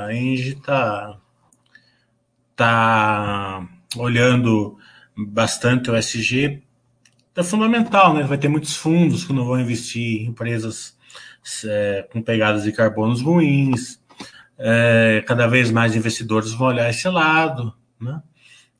A 0.06 0.12
Engie 0.12 0.54
tá, 0.56 1.18
tá 2.54 3.66
olhando 3.96 4.76
bastante 5.16 5.90
o 5.90 5.96
SG. 5.96 6.62
É 7.34 7.42
fundamental, 7.42 8.14
né? 8.14 8.22
Vai 8.22 8.36
ter 8.36 8.48
muitos 8.48 8.76
fundos 8.76 9.24
que 9.24 9.32
não 9.32 9.44
vão 9.44 9.60
investir 9.60 10.22
em 10.22 10.26
empresas 10.26 10.96
é, 11.64 12.06
com 12.12 12.20
pegadas 12.20 12.64
de 12.64 12.72
carbonos 12.72 13.22
ruins. 13.22 14.00
É, 14.58 15.24
cada 15.26 15.46
vez 15.46 15.70
mais 15.70 15.96
investidores 15.96 16.52
vão 16.52 16.68
olhar 16.68 16.90
esse 16.90 17.08
lado, 17.08 17.72
né? 18.00 18.20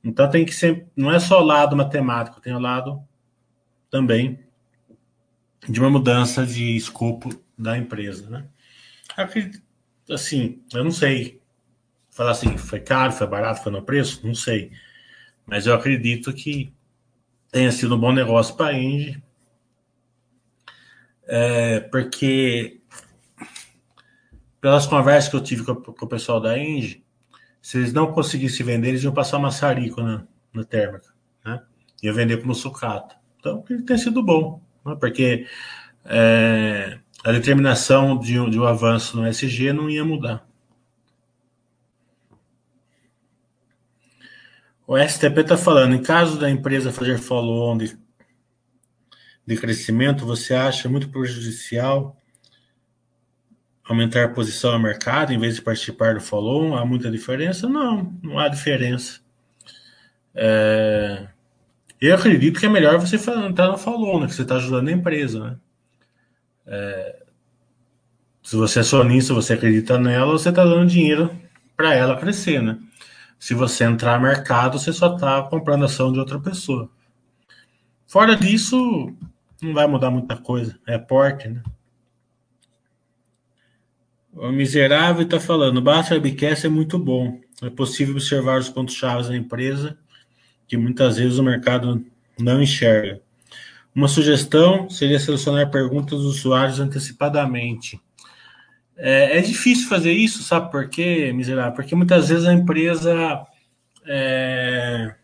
Então 0.04 0.28
tem 0.30 0.44
que 0.44 0.54
ser, 0.54 0.86
não 0.96 1.10
é 1.10 1.18
só 1.18 1.40
o 1.40 1.44
lado 1.44 1.76
matemático, 1.76 2.40
tem 2.40 2.54
o 2.54 2.58
lado 2.58 3.02
também 3.90 4.38
de 5.68 5.80
uma 5.80 5.90
mudança 5.90 6.46
de 6.46 6.76
escopo 6.76 7.30
da 7.56 7.76
empresa, 7.76 8.28
né? 8.30 8.46
Acredito, 9.16 9.62
assim, 10.10 10.62
eu 10.72 10.84
não 10.84 10.90
sei 10.90 11.40
falar 12.10 12.32
assim, 12.32 12.56
foi 12.56 12.80
caro, 12.80 13.12
foi 13.12 13.26
barato, 13.26 13.62
foi 13.62 13.70
no 13.70 13.82
preço, 13.82 14.26
não 14.26 14.34
sei, 14.34 14.72
mas 15.46 15.66
eu 15.66 15.74
acredito 15.74 16.32
que 16.32 16.72
tenha 17.50 17.70
sido 17.70 17.94
um 17.94 18.00
bom 18.00 18.12
negócio 18.12 18.56
para 18.56 18.74
a 18.74 18.78
Engie, 18.78 19.22
é, 21.26 21.80
porque 21.80 22.80
pelas 24.60 24.86
conversas 24.86 25.30
que 25.30 25.36
eu 25.36 25.42
tive 25.42 25.64
com, 25.64 25.76
com, 25.76 26.04
o 26.04 26.08
pessoal 26.08 26.40
da 26.40 26.58
Engie, 26.58 27.04
se 27.62 27.78
eles 27.78 27.92
não 27.92 28.12
conseguissem 28.12 28.66
vender, 28.66 28.88
eles 28.88 29.04
iam 29.04 29.14
passar 29.14 29.38
maçarico 29.38 30.02
na, 30.02 30.26
na 30.52 30.64
térmica, 30.64 31.14
né? 31.44 31.62
Ia 32.02 32.12
vender 32.12 32.40
como 32.40 32.54
sucata. 32.54 33.16
Então, 33.38 33.62
tem 33.62 33.98
sido 33.98 34.22
bom, 34.22 34.60
né? 34.84 34.96
porque 34.98 35.46
é, 36.04 36.98
a 37.24 37.32
determinação 37.32 38.18
de 38.18 38.38
um, 38.38 38.48
de 38.48 38.58
um 38.58 38.64
avanço 38.64 39.16
no 39.16 39.26
SG 39.26 39.72
não 39.72 39.88
ia 39.90 40.04
mudar. 40.04 40.46
O 44.86 44.96
STP 44.96 45.40
está 45.40 45.56
falando, 45.56 45.94
em 45.94 46.02
caso 46.02 46.38
da 46.38 46.48
empresa 46.48 46.90
fazer 46.90 47.18
follow-on 47.18 47.76
de, 47.76 47.98
de 49.46 49.56
crescimento, 49.56 50.24
você 50.24 50.54
acha 50.54 50.88
muito 50.88 51.10
prejudicial 51.10 52.16
aumentar 53.84 54.24
a 54.24 54.28
posição 54.28 54.72
no 54.72 54.78
mercado 54.78 55.32
em 55.32 55.38
vez 55.38 55.56
de 55.56 55.62
participar 55.62 56.14
do 56.14 56.20
follow-on? 56.22 56.74
Há 56.74 56.86
muita 56.86 57.10
diferença? 57.10 57.68
Não, 57.68 58.18
não 58.22 58.38
há 58.38 58.48
diferença. 58.48 59.20
É, 60.34 61.28
eu 62.00 62.14
acredito 62.14 62.60
que 62.60 62.66
é 62.66 62.68
melhor 62.68 62.98
você 62.98 63.16
entrar 63.16 63.68
no 63.68 63.78
follow-on, 63.78 64.20
né, 64.20 64.26
que 64.26 64.34
você 64.34 64.42
está 64.42 64.56
ajudando 64.56 64.88
a 64.88 64.92
empresa, 64.92 65.40
né? 65.50 65.56
É, 66.66 67.22
se 68.42 68.56
você 68.56 68.80
é 68.80 68.82
sonista, 68.82 69.34
você 69.34 69.54
acredita 69.54 69.98
nela, 69.98 70.32
você 70.32 70.50
está 70.50 70.64
dando 70.64 70.86
dinheiro 70.88 71.30
para 71.76 71.94
ela 71.94 72.16
crescer, 72.16 72.62
né? 72.62 72.78
Se 73.38 73.54
você 73.54 73.84
entrar 73.84 74.18
no 74.18 74.26
mercado, 74.26 74.78
você 74.78 74.92
só 74.92 75.14
está 75.14 75.42
comprando 75.42 75.84
ação 75.84 76.12
de 76.12 76.18
outra 76.18 76.38
pessoa. 76.38 76.90
Fora 78.06 78.36
disso, 78.36 79.14
não 79.60 79.74
vai 79.74 79.86
mudar 79.86 80.10
muita 80.10 80.36
coisa. 80.36 80.78
É 80.86 80.98
porte, 80.98 81.48
né? 81.48 81.62
O 84.32 84.50
miserável 84.52 85.22
está 85.22 85.40
falando, 85.40 85.82
basta 85.82 86.14
webcast 86.14 86.66
é 86.66 86.70
muito 86.70 86.98
bom. 86.98 87.40
É 87.62 87.68
possível 87.68 88.14
observar 88.14 88.58
os 88.58 88.68
pontos 88.68 88.94
chaves 88.94 89.28
da 89.28 89.36
empresa 89.36 89.98
que 90.68 90.76
muitas 90.76 91.16
vezes 91.16 91.38
o 91.38 91.42
mercado 91.42 92.04
não 92.38 92.62
enxerga. 92.62 93.20
Uma 93.94 94.06
sugestão 94.06 94.88
seria 94.88 95.18
selecionar 95.18 95.70
perguntas 95.70 96.20
dos 96.20 96.38
usuários 96.38 96.78
antecipadamente. 96.78 98.00
É, 98.96 99.38
é, 99.38 99.40
difícil 99.40 99.88
fazer 99.88 100.12
isso, 100.12 100.42
sabe 100.42 100.70
por 100.70 100.88
quê, 100.88 101.32
miserável? 101.32 101.72
Porque 101.72 101.94
muitas 101.94 102.28
vezes 102.28 102.46
a 102.46 102.52
empresa 102.52 103.46
é, 104.06 105.14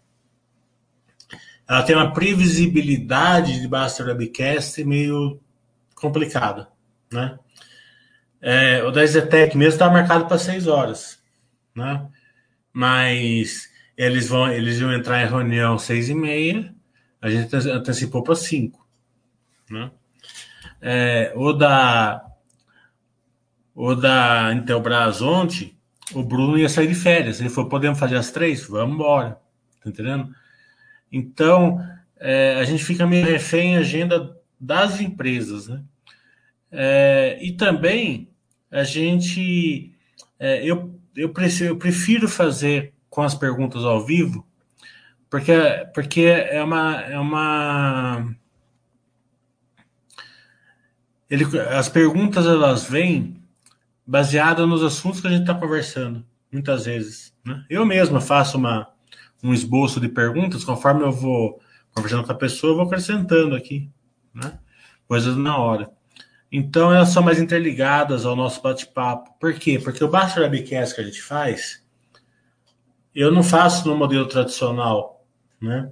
ela 1.68 1.83
tem 1.83 1.96
uma 1.96 2.12
previsibilidade 2.12 3.61
de 3.61 3.68
Basta 3.68 4.04
Webcast 4.04 4.83
meio 4.85 5.40
complicada, 5.94 6.68
né? 7.12 7.38
É, 8.40 8.83
o 8.85 8.90
da 8.90 9.04
Zetec 9.07 9.57
mesmo 9.57 9.72
está 9.72 9.90
marcado 9.90 10.26
para 10.26 10.38
seis 10.38 10.66
horas, 10.66 11.18
né? 11.74 12.07
Mas 12.72 13.70
eles 13.96 14.28
vão, 14.28 14.50
eles 14.50 14.80
vão 14.80 14.92
entrar 14.92 15.22
em 15.22 15.28
reunião 15.28 15.78
seis 15.78 16.09
e 16.09 16.14
meia 16.14 16.74
a 17.24 17.30
gente 17.30 17.57
antecipou 17.57 18.22
para 18.22 18.35
5. 18.35 18.87
Né? 19.70 19.90
É, 20.83 21.33
o 21.35 21.54
da 21.54 22.22
o 23.74 23.94
da 23.94 24.52
Intelbras 24.52 25.22
ontem, 25.22 25.74
o 26.12 26.22
Bruno 26.22 26.59
ia 26.59 26.68
sair 26.68 26.87
de 26.87 26.94
férias. 26.94 27.40
Ele 27.40 27.48
falou: 27.48 27.70
podemos 27.70 27.98
fazer 27.98 28.16
as 28.16 28.30
três? 28.30 28.66
Vamos 28.66 28.96
embora. 28.96 29.40
Tá 29.83 29.88
entendendo? 29.88 30.35
Então, 31.11 31.80
é, 32.20 32.57
a 32.57 32.64
gente 32.64 32.85
fica 32.85 33.07
meio 33.07 33.24
refém 33.24 33.72
em 33.72 33.76
agenda 33.76 34.37
das 34.61 35.00
empresas, 35.00 35.66
né? 35.66 35.83
É, 36.70 37.38
e 37.40 37.52
também 37.52 38.28
a 38.70 38.85
gente. 38.85 39.94
É, 40.38 40.62
eu, 40.62 40.94
eu, 41.16 41.30
prefiro, 41.30 41.70
eu 41.70 41.78
prefiro 41.78 42.28
fazer 42.28 42.93
com 43.14 43.22
as 43.22 43.35
perguntas 43.35 43.85
ao 43.85 44.05
vivo 44.05 44.44
porque, 45.35 45.53
porque 45.92 46.20
é 46.20 46.62
uma. 46.62 47.00
É 47.00 47.18
uma 47.18 48.37
ele, 51.29 51.44
as 51.61 51.88
perguntas 51.88 52.46
elas 52.46 52.85
vêm 52.85 53.42
baseadas 54.07 54.68
nos 54.68 54.81
assuntos 54.85 55.20
que 55.20 55.27
a 55.27 55.31
gente 55.31 55.40
está 55.40 55.53
conversando, 55.53 56.24
muitas 56.53 56.85
vezes. 56.85 57.35
Né? 57.44 57.64
Eu 57.68 57.85
mesma 57.85 58.20
faço 58.20 58.57
uma, 58.57 58.88
um 59.42 59.53
esboço 59.53 59.98
de 59.98 60.09
perguntas, 60.09 60.62
conforme 60.62 61.03
eu 61.03 61.11
vou 61.11 61.61
conversando 61.92 62.22
com 62.22 62.31
a 62.31 62.37
pessoa, 62.37 62.70
eu 62.70 62.77
vou 62.77 62.87
acrescentando 62.87 63.57
aqui, 63.57 63.90
né? 64.33 64.57
coisas 65.09 65.37
na 65.37 65.59
hora. 65.59 65.90
Então 66.53 66.94
elas 66.94 67.09
são 67.09 67.24
mais 67.24 67.40
interligadas 67.40 68.24
ao 68.24 68.37
nosso 68.37 68.62
bate-papo. 68.62 69.37
Por 69.40 69.53
quê? 69.55 69.81
Porque 69.81 70.05
o 70.05 70.09
Basta 70.09 70.40
Webcast 70.42 70.94
que 70.94 71.00
a 71.00 71.05
gente 71.05 71.20
faz, 71.20 71.83
eu 73.14 73.31
não 73.33 73.42
faço 73.42 73.88
no 73.88 73.96
modelo 73.96 74.27
tradicional 74.27 75.14
né? 75.64 75.90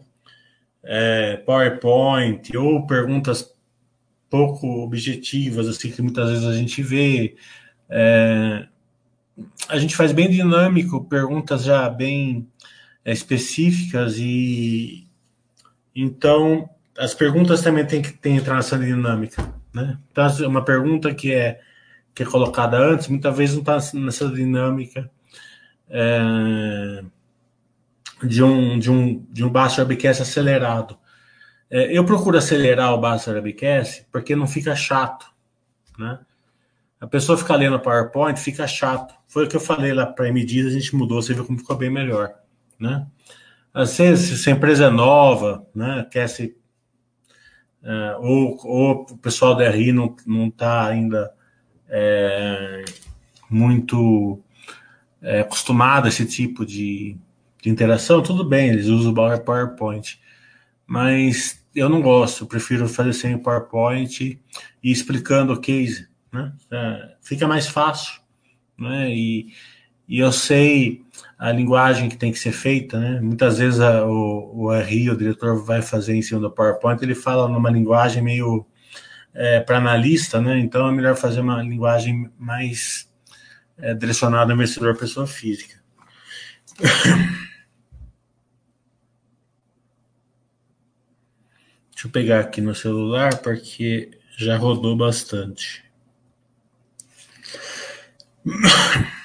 É, 0.85 1.37
PowerPoint 1.39 2.57
ou 2.57 2.87
perguntas 2.87 3.55
pouco 4.29 4.67
objetivas, 4.83 5.69
assim, 5.69 5.91
que 5.91 6.03
muitas 6.03 6.31
vezes 6.31 6.45
a 6.45 6.55
gente 6.55 6.83
vê. 6.83 7.37
É, 7.89 8.67
a 9.69 9.79
gente 9.79 9.97
faz 9.97 10.13
bem 10.13 10.31
dinâmico, 10.31 11.05
perguntas 11.05 11.65
já 11.65 11.89
bem 11.89 12.47
é, 13.05 13.13
específicas 13.13 14.17
e 14.19 15.07
então 15.95 16.69
as 16.99 17.15
perguntas 17.15 17.63
também 17.63 17.87
tem 17.87 18.03
que, 18.03 18.13
que 18.13 18.29
entrar 18.29 18.57
nessa 18.57 18.79
dinâmica, 18.79 19.43
né? 19.75 19.99
Então, 20.11 20.49
uma 20.49 20.65
pergunta 20.65 21.15
que 21.15 21.33
é 21.33 21.61
que 22.15 22.23
é 22.23 22.27
colocada 22.27 22.77
antes, 22.77 23.09
muitas 23.09 23.35
vezes 23.35 23.55
não 23.55 23.63
está 23.63 23.99
nessa 23.99 24.29
dinâmica 24.29 25.11
é, 25.93 27.05
de 28.25 28.43
um 28.43 28.79
de 28.79 28.91
um 28.91 29.25
de 29.31 29.45
um 29.45 29.51
baixo 29.51 29.81
webcast 29.81 30.23
acelerado. 30.23 30.99
É, 31.71 31.97
eu 31.97 32.05
procuro 32.05 32.39
acelerar 32.39 32.95
o 32.95 33.01
baixo 33.01 33.31
webcast 33.31 34.07
porque 34.11 34.35
não 34.35 34.47
fica 34.47 34.75
chato, 34.75 35.27
né? 35.99 36.19
A 36.99 37.07
pessoa 37.07 37.37
fica 37.37 37.55
lendo 37.57 37.79
PowerPoint, 37.81 38.39
fica 38.39 38.67
chato. 38.67 39.15
Foi 39.27 39.45
o 39.45 39.49
que 39.49 39.57
eu 39.57 39.61
falei 39.61 39.93
lá 39.93 40.07
para 40.07 40.33
medida, 40.33 40.69
a 40.69 40.73
gente 40.73 40.95
mudou, 40.95 41.21
você 41.21 41.35
viu 41.35 41.45
como 41.45 41.59
ficou 41.59 41.77
bem 41.77 41.91
melhor, 41.91 42.33
né? 42.79 43.07
Às 43.75 43.97
vezes, 43.99 44.43
se 44.43 44.51
a 44.51 44.53
empresa 44.53 44.87
é 44.87 44.91
nova, 44.91 45.67
né, 45.75 46.07
quer 46.11 46.29
se 46.29 46.55
é, 47.83 48.17
ou, 48.21 48.57
ou, 48.65 49.07
o 49.11 49.19
pessoal 49.19 49.57
da 49.57 49.69
RI 49.69 49.93
não 49.93 50.15
está 50.47 50.87
ainda 50.87 51.33
é, 51.89 52.85
muito 53.51 54.41
é, 55.23 55.41
acostumado 55.41 56.07
a 56.07 56.09
esse 56.09 56.27
tipo 56.27 56.67
de, 56.67 57.17
de, 57.63 57.71
interação, 57.71 58.23
tudo 58.23 58.45
bem, 58.45 58.71
eles 58.71 58.87
usam 58.87 59.13
o 59.13 59.41
PowerPoint. 59.41 60.21
Mas 60.87 61.65
eu 61.75 61.89
não 61.89 62.03
gosto, 62.03 62.45
eu 62.45 62.49
prefiro 62.49 62.89
fazer 62.89 63.13
sem 63.13 63.39
PowerPoint 63.39 64.41
e 64.83 64.91
explicando 64.91 65.53
o 65.53 65.61
case. 65.61 66.09
Né? 66.33 66.53
É, 66.71 67.15
fica 67.23 67.47
mais 67.47 67.67
fácil. 67.69 68.21
Né? 68.79 69.15
E, 69.15 69.53
e 70.09 70.19
eu 70.19 70.33
sei 70.33 71.03
a 71.39 71.51
linguagem 71.53 72.09
que 72.09 72.17
tem 72.17 72.33
que 72.33 72.39
ser 72.39 72.53
feita, 72.53 72.99
né? 72.99 73.21
Muitas 73.21 73.59
vezes 73.59 73.81
a, 73.81 74.07
o, 74.07 74.67
o 74.67 74.79
RI, 74.79 75.11
o 75.11 75.17
diretor, 75.17 75.65
vai 75.65 75.83
fazer 75.83 76.15
em 76.15 76.23
cima 76.23 76.41
do 76.41 76.51
PowerPoint, 76.51 77.03
ele 77.03 77.15
fala 77.15 77.49
numa 77.49 77.71
linguagem 77.71 78.23
meio 78.23 78.67
é, 79.35 79.61
para 79.61 79.79
analista, 79.79 80.41
né? 80.41 80.59
Então 80.59 80.89
é 80.89 80.93
melhor 80.93 81.17
fazer 81.17 81.41
uma 81.41 81.63
linguagem 81.63 82.31
mais 82.39 83.12
é, 83.83 83.93
direcionada 83.95 84.53
ao 84.53 84.57
investidor 84.57 84.97
pessoa 84.97 85.27
física. 85.27 85.83
Deixa 91.91 92.07
eu 92.07 92.11
pegar 92.11 92.41
aqui 92.41 92.61
no 92.61 92.75
celular 92.75 93.39
porque 93.39 94.19
já 94.37 94.57
rodou 94.57 94.97
bastante. 94.97 95.85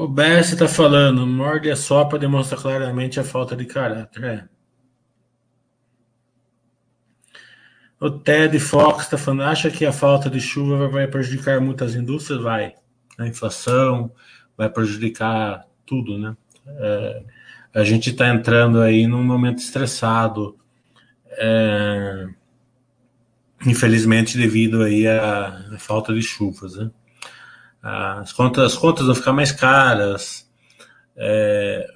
O 0.00 0.06
Bess 0.06 0.52
está 0.52 0.68
falando, 0.68 1.26
morde 1.26 1.68
a 1.68 1.74
sopa 1.74 2.20
demonstra 2.20 2.56
claramente 2.56 3.18
a 3.18 3.24
falta 3.24 3.56
de 3.56 3.64
caráter. 3.64 4.22
É. 4.22 4.44
O 7.98 8.08
Ted 8.08 8.60
Fox 8.60 9.02
está 9.02 9.18
falando, 9.18 9.42
acha 9.42 9.68
que 9.72 9.84
a 9.84 9.90
falta 9.90 10.30
de 10.30 10.40
chuva 10.40 10.86
vai 10.86 11.08
prejudicar 11.08 11.60
muitas 11.60 11.96
indústrias? 11.96 12.40
Vai. 12.40 12.74
A 13.18 13.26
inflação 13.26 14.12
vai 14.56 14.70
prejudicar 14.70 15.66
tudo, 15.84 16.16
né? 16.16 16.36
É, 16.64 17.22
a 17.74 17.82
gente 17.82 18.10
está 18.10 18.28
entrando 18.28 18.80
aí 18.80 19.04
num 19.04 19.24
momento 19.24 19.58
estressado, 19.58 20.56
é, 21.32 22.28
infelizmente 23.66 24.38
devido 24.38 24.80
aí 24.80 25.08
à 25.08 25.76
falta 25.76 26.14
de 26.14 26.22
chuvas, 26.22 26.76
né? 26.76 26.88
As 27.82 28.32
contas, 28.32 28.72
as 28.72 28.78
contas 28.78 29.06
vão 29.06 29.14
ficar 29.14 29.32
mais 29.32 29.52
caras, 29.52 30.48
é, 31.16 31.86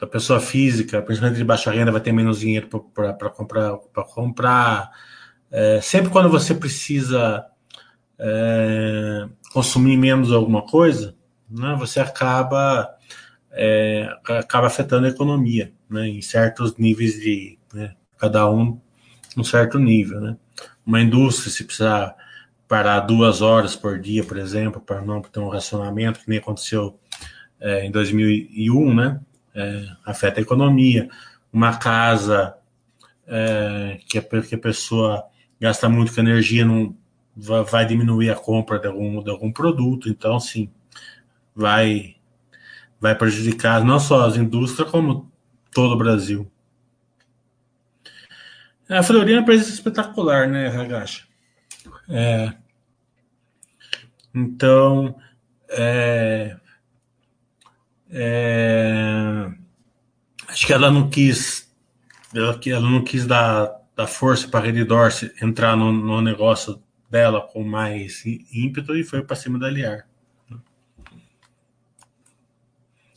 a 0.00 0.06
pessoa 0.06 0.40
física, 0.40 1.00
principalmente 1.02 1.38
de 1.38 1.44
baixa 1.44 1.70
renda, 1.70 1.92
vai 1.92 2.00
ter 2.00 2.12
menos 2.12 2.40
dinheiro 2.40 2.68
para 2.68 3.30
comprar. 3.30 3.76
Pra 3.92 4.04
comprar. 4.04 4.90
É, 5.50 5.80
sempre 5.80 6.10
quando 6.10 6.28
você 6.28 6.54
precisa 6.54 7.46
é, 8.18 9.28
consumir 9.52 9.96
menos 9.96 10.32
alguma 10.32 10.62
coisa, 10.62 11.14
né, 11.48 11.76
você 11.78 12.00
acaba, 12.00 12.88
é, 13.52 14.08
acaba 14.28 14.66
afetando 14.66 15.06
a 15.06 15.10
economia, 15.10 15.72
né, 15.88 16.08
em 16.08 16.20
certos 16.20 16.76
níveis 16.76 17.14
de. 17.14 17.58
Né, 17.72 17.94
cada 18.18 18.50
um 18.50 18.80
um 19.36 19.44
certo 19.44 19.78
nível. 19.78 20.20
Né. 20.20 20.36
Uma 20.86 21.00
indústria, 21.00 21.50
se 21.52 21.64
precisar 21.64 22.14
parar 22.68 23.00
duas 23.00 23.42
horas 23.42 23.76
por 23.76 23.98
dia, 23.98 24.24
por 24.24 24.36
exemplo, 24.36 24.80
para 24.80 25.00
não 25.00 25.20
ter 25.20 25.40
um 25.40 25.48
racionamento, 25.48 26.20
que 26.20 26.28
nem 26.28 26.38
aconteceu 26.38 26.98
é, 27.60 27.86
em 27.86 27.90
2001, 27.90 28.94
né? 28.94 29.20
É, 29.54 29.86
afeta 30.04 30.40
a 30.40 30.42
economia. 30.42 31.08
Uma 31.52 31.76
casa 31.76 32.56
é, 33.26 34.00
que, 34.06 34.18
a, 34.18 34.22
que, 34.22 34.54
a, 34.54 34.58
pessoa 34.58 35.24
gasta 35.60 35.88
muito 35.88 36.12
com 36.12 36.20
energia 36.20 36.64
não 36.64 36.96
vai, 37.36 37.86
diminuir 37.86 38.30
a 38.30 38.34
compra 38.34 38.78
de 38.78 38.86
algum, 38.86 39.22
de 39.22 39.30
algum 39.30 39.52
produto, 39.52 40.08
então, 40.08 40.38
sim, 40.38 40.70
vai, 41.54 42.16
vai 43.00 43.14
prejudicar 43.14 43.84
não 43.84 43.98
só 43.98 44.26
as 44.26 44.36
indústrias, 44.36 44.90
como 44.90 45.30
todo 45.72 45.92
o 45.92 45.98
Brasil. 45.98 46.50
A 48.88 49.02
Florina 49.02 49.32
é 49.32 49.34
uma 49.36 49.42
empresa 49.42 49.70
espetacular, 49.70 50.48
né, 50.48 50.68
Ragacha? 50.68 51.24
É, 52.08 52.52
então, 54.34 55.16
é, 55.70 56.56
é, 58.10 59.50
acho 60.48 60.66
que 60.66 60.72
ela 60.72 60.90
não 60.90 61.08
quis, 61.08 61.72
ela, 62.34 62.60
ela 62.66 62.90
não 62.90 63.04
quis 63.04 63.26
dar, 63.26 63.70
dar 63.96 64.06
força 64.06 64.48
para 64.48 64.60
a 64.60 64.62
Rede 64.64 64.84
Dorsey 64.84 65.32
entrar 65.40 65.76
no, 65.76 65.92
no, 65.92 66.20
negócio 66.20 66.82
dela 67.08 67.40
com 67.40 67.62
mais 67.62 68.24
ímpeto 68.52 68.96
e 68.96 69.04
foi 69.04 69.22
para 69.22 69.36
cima 69.36 69.58
da 69.58 69.70
Liar. 69.70 70.06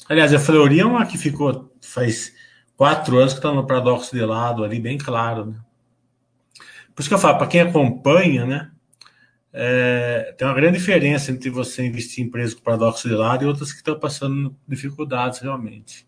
Aliás, 0.07 0.33
a 0.33 0.39
Fleury 0.39 0.79
é 0.79 0.85
uma 0.85 1.05
que 1.05 1.17
ficou 1.17 1.75
faz 1.81 2.33
quatro 2.77 3.17
anos 3.17 3.33
que 3.33 3.39
está 3.39 3.51
no 3.51 3.67
paradoxo 3.67 4.15
de 4.15 4.23
lado 4.23 4.63
ali, 4.63 4.79
bem 4.79 4.97
claro, 4.97 5.47
né? 5.47 5.59
Por 6.95 7.01
isso 7.01 7.09
que 7.09 7.13
eu 7.13 7.19
falo, 7.19 7.37
para 7.37 7.47
quem 7.47 7.61
acompanha, 7.61 8.45
né? 8.45 8.71
É, 9.53 10.35
tem 10.37 10.47
uma 10.47 10.53
grande 10.53 10.77
diferença 10.77 11.31
entre 11.31 11.49
você 11.49 11.85
investir 11.85 12.23
em 12.23 12.27
empresas 12.27 12.53
com 12.53 12.61
paradoxo 12.61 13.07
de 13.07 13.15
lado 13.15 13.43
e 13.43 13.47
outras 13.47 13.71
que 13.71 13.77
estão 13.77 13.99
passando 13.99 14.55
dificuldades 14.67 15.39
realmente. 15.39 16.07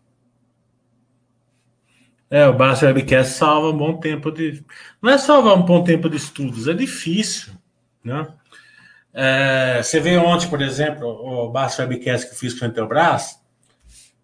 É, 2.30 2.46
o 2.46 2.52
Baixo 2.52 2.86
Webcast 2.86 3.34
salva 3.34 3.70
um 3.70 3.76
bom 3.76 3.98
tempo 3.98 4.30
de. 4.30 4.64
Não 5.02 5.10
é 5.10 5.18
salvar 5.18 5.56
um 5.56 5.62
bom 5.62 5.82
tempo 5.82 6.08
de 6.08 6.16
estudos, 6.16 6.68
é 6.68 6.72
difícil. 6.72 7.52
Né? 8.04 8.28
É, 9.12 9.82
você 9.82 9.98
vê 9.98 10.16
ontem, 10.16 10.48
por 10.48 10.62
exemplo, 10.62 11.08
o 11.08 11.50
Baixo 11.50 11.82
Webcast 11.82 12.28
que 12.28 12.34
eu 12.34 12.38
fiz 12.38 12.56
com 12.56 12.64
o 12.64 12.68
Intelbras, 12.68 13.40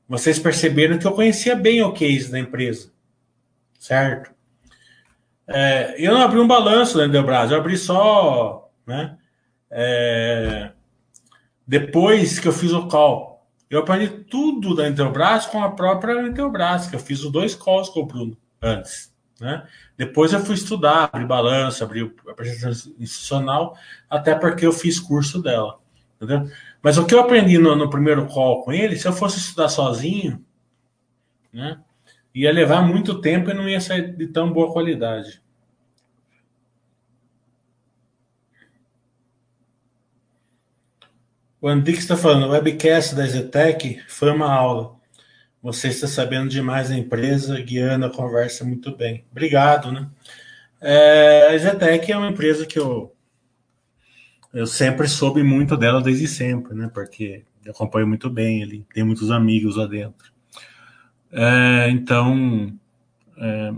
vocês 0.09 0.39
perceberam 0.39 0.99
que 0.99 1.07
eu 1.07 1.13
conhecia 1.13 1.57
bem 1.57 1.83
o 1.83 1.93
case 1.93 2.31
da 2.31 2.39
empresa. 2.39 2.93
Certo? 3.77 4.31
É, 5.49 5.97
eu 5.99 6.15
não 6.15 6.23
abri 6.23 6.39
um 6.39 6.47
balanço 6.47 6.97
da 6.97 7.07
Intelbras, 7.07 7.51
eu 7.51 7.59
abri 7.59 7.77
só. 7.77 8.66
Né? 8.87 9.17
É, 9.71 10.73
depois 11.67 12.39
que 12.39 12.47
eu 12.47 12.53
fiz 12.53 12.73
o 12.73 12.87
call, 12.87 13.47
eu 13.69 13.81
aprendi 13.81 14.09
tudo 14.09 14.75
da 14.75 14.89
Intelbras 14.89 15.47
com 15.47 15.63
a 15.63 15.71
própria 15.73 16.23
Intelbras, 16.23 16.87
que 16.87 16.95
eu 16.95 17.01
fiz 17.01 17.25
os 17.25 17.33
dois 17.33 17.55
calls 17.55 17.89
com 17.89 18.01
o 18.01 18.07
Bruno 18.07 18.37
antes. 18.63 19.13
Né? 19.41 19.67
Depois 19.97 20.33
eu 20.33 20.41
fui 20.41 20.55
estudar, 20.55 21.11
abrir 21.13 21.27
balanço, 21.27 21.83
abrir 21.83 22.15
a 22.27 22.31
apresentação 22.31 22.93
institucional, 22.99 23.77
até 24.09 24.35
porque 24.35 24.65
eu 24.65 24.73
fiz 24.73 25.01
curso 25.01 25.43
dela. 25.43 25.79
Entendeu? 26.17 26.51
Mas 26.81 26.97
o 26.97 27.05
que 27.05 27.15
eu 27.15 27.21
aprendi 27.21 27.59
no, 27.59 27.75
no 27.75 27.91
primeiro 27.91 28.27
call 28.27 28.63
com 28.63 28.73
ele, 28.73 28.97
se 28.97 29.07
eu 29.07 29.13
fosse 29.13 29.39
estudar 29.39 29.69
sozinho, 29.69 30.43
né, 31.53 31.79
ia 32.35 32.53
levar 32.53 32.83
muito 32.83 33.21
tempo 33.21 33.51
e 33.51 33.55
não 33.55 33.69
ia 33.69 33.81
sair 33.81 34.17
de 34.17 34.27
tão 34.29 34.53
boa 34.53 34.73
qualidade. 34.73 35.43
O 41.61 41.69
Andrix 41.69 42.01
está 42.01 42.17
falando, 42.17 42.47
o 42.47 42.51
webcast 42.51 43.15
da 43.15 43.27
Zetec 43.27 44.03
foi 44.09 44.31
uma 44.31 44.53
aula. 44.53 44.95
Você 45.63 45.89
está 45.89 46.07
sabendo 46.07 46.51
demais 46.51 46.91
da 46.91 46.97
empresa, 46.97 47.61
guiando 47.61 48.07
a 48.07 48.13
conversa 48.13 48.65
muito 48.65 48.95
bem. 48.95 49.25
Obrigado, 49.31 49.91
né? 49.91 50.09
É, 50.81 51.49
a 51.55 51.59
Zetec 51.59 52.13
é 52.13 52.17
uma 52.17 52.29
empresa 52.29 52.67
que 52.67 52.79
eu, 52.79 53.15
eu 54.53 54.67
sempre 54.67 55.09
soube 55.09 55.43
muito 55.43 55.77
dela 55.77 56.01
desde 56.01 56.29
sempre, 56.29 56.75
né? 56.75 56.91
Porque 56.93 57.43
eu 57.65 57.73
acompanho 57.73 58.07
muito 58.07 58.31
bem 58.31 58.63
ele, 58.63 58.87
tem 58.95 59.03
muitos 59.03 59.31
amigos 59.31 59.77
lá 59.77 59.87
dentro. 59.87 60.33
É, 61.33 61.91
então, 61.91 62.73
é, 63.39 63.73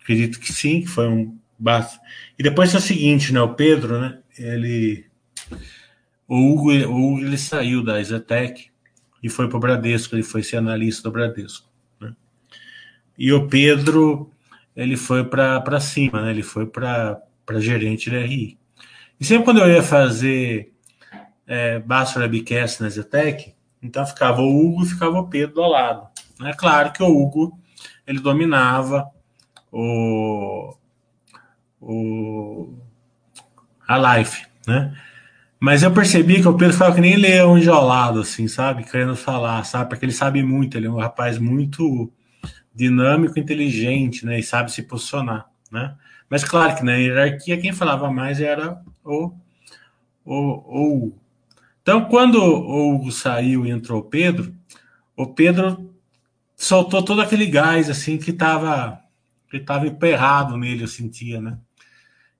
acredito 0.00 0.38
que 0.38 0.52
sim, 0.52 0.82
que 0.82 0.86
foi 0.86 1.08
um 1.08 1.36
basta. 1.58 1.98
E 2.38 2.42
depois 2.42 2.74
é 2.74 2.78
o 2.78 2.80
seguinte, 2.80 3.32
né? 3.32 3.40
O 3.40 3.54
Pedro, 3.54 4.00
né? 4.00 4.18
Ele, 4.38 5.06
o 6.28 6.36
Hugo, 6.36 6.72
o 6.72 7.12
Hugo 7.12 7.20
ele 7.20 7.38
saiu 7.38 7.82
da 7.82 8.02
Zetec 8.02 8.70
e 9.22 9.28
foi 9.28 9.48
para 9.48 9.56
o 9.56 9.60
Bradesco, 9.60 10.14
ele 10.14 10.22
foi 10.22 10.42
ser 10.42 10.56
analista 10.56 11.02
do 11.02 11.12
Bradesco. 11.12 11.68
Né? 12.00 12.14
E 13.18 13.32
o 13.32 13.48
Pedro, 13.48 14.30
ele 14.74 14.96
foi 14.96 15.24
para 15.24 15.80
cima, 15.80 16.22
né? 16.22 16.30
Ele 16.30 16.42
foi 16.42 16.66
para 16.66 17.22
gerente 17.58 18.10
da 18.10 18.18
RI. 18.18 18.58
E 19.18 19.24
sempre 19.24 19.44
quando 19.44 19.60
eu 19.60 19.68
ia 19.68 19.82
fazer 19.82 20.72
é, 21.46 21.78
Bachelor 21.78 22.28
Webcast 22.28 22.82
na 22.82 22.88
Zetec, 22.88 23.54
então 23.82 24.06
ficava 24.06 24.40
o 24.40 24.66
Hugo 24.66 24.84
e 24.84 24.88
ficava 24.88 25.18
o 25.18 25.28
Pedro 25.28 25.54
do 25.54 25.68
lado. 25.68 26.08
É 26.42 26.52
claro 26.52 26.92
que 26.92 27.02
o 27.02 27.06
Hugo 27.06 27.58
ele 28.06 28.18
dominava 28.18 29.08
o, 29.70 30.74
o 31.80 32.74
a 33.86 33.96
live, 33.96 34.46
né? 34.66 34.94
Mas 35.64 35.82
eu 35.82 35.90
percebi 35.90 36.42
que 36.42 36.46
o 36.46 36.54
Pedro 36.58 36.76
fala 36.76 36.94
que 36.94 37.00
nem 37.00 37.16
leão 37.16 37.56
enjolado, 37.56 38.20
assim, 38.20 38.46
sabe? 38.46 38.84
Querendo 38.84 39.16
falar, 39.16 39.64
sabe? 39.64 39.88
Porque 39.88 40.04
ele 40.04 40.12
sabe 40.12 40.42
muito, 40.42 40.76
ele 40.76 40.88
é 40.88 40.90
um 40.90 40.98
rapaz 40.98 41.38
muito 41.38 42.12
dinâmico, 42.74 43.38
inteligente, 43.38 44.26
né? 44.26 44.38
E 44.38 44.42
sabe 44.42 44.70
se 44.70 44.82
posicionar, 44.82 45.48
né? 45.72 45.94
Mas 46.28 46.44
claro 46.44 46.76
que 46.76 46.84
na 46.84 46.96
hierarquia 46.96 47.56
quem 47.56 47.72
falava 47.72 48.10
mais 48.10 48.42
era 48.42 48.78
o, 49.02 49.32
o, 50.22 50.34
o. 50.36 51.12
Então, 51.80 52.04
quando 52.10 52.34
o 52.34 52.96
Hugo 52.96 53.10
saiu 53.10 53.64
e 53.64 53.70
entrou 53.70 54.00
o 54.00 54.04
Pedro, 54.04 54.54
o 55.16 55.28
Pedro 55.28 55.94
soltou 56.54 57.02
todo 57.02 57.22
aquele 57.22 57.46
gás 57.46 57.88
assim 57.88 58.18
que 58.18 58.32
estava 58.32 59.00
que 59.50 59.58
tava 59.60 59.86
emperrado 59.86 60.58
nele, 60.58 60.82
eu 60.82 60.88
sentia, 60.88 61.40
né? 61.40 61.56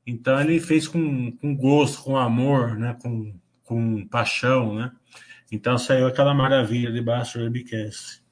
Então 0.07 0.41
ele 0.41 0.61
fez 0.61 0.89
com, 0.89 1.33
com 1.33 1.57
gosto, 1.57 2.03
com 2.03 2.17
amor, 2.17 2.77
né? 2.77 2.97
Com, 3.01 3.35
com 3.63 4.07
paixão, 4.09 4.75
né? 4.75 4.93
Então 5.53 5.79
saiu 5.79 6.07
aquela 6.07 6.35
maravilha 6.35 6.91
debaixo 6.91 7.39
do 7.39 7.45
webcast. 7.45 8.24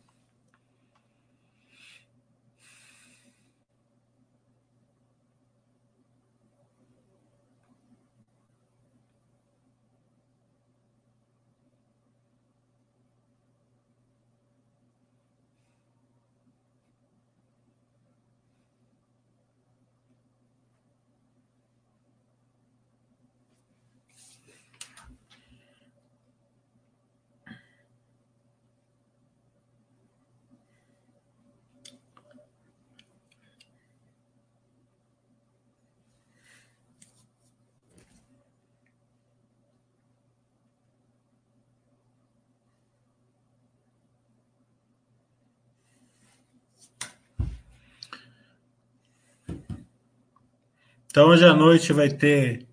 Então 51.12 51.28
hoje 51.28 51.44
à 51.44 51.52
noite 51.52 51.92
vai 51.92 52.08
ter 52.08 52.66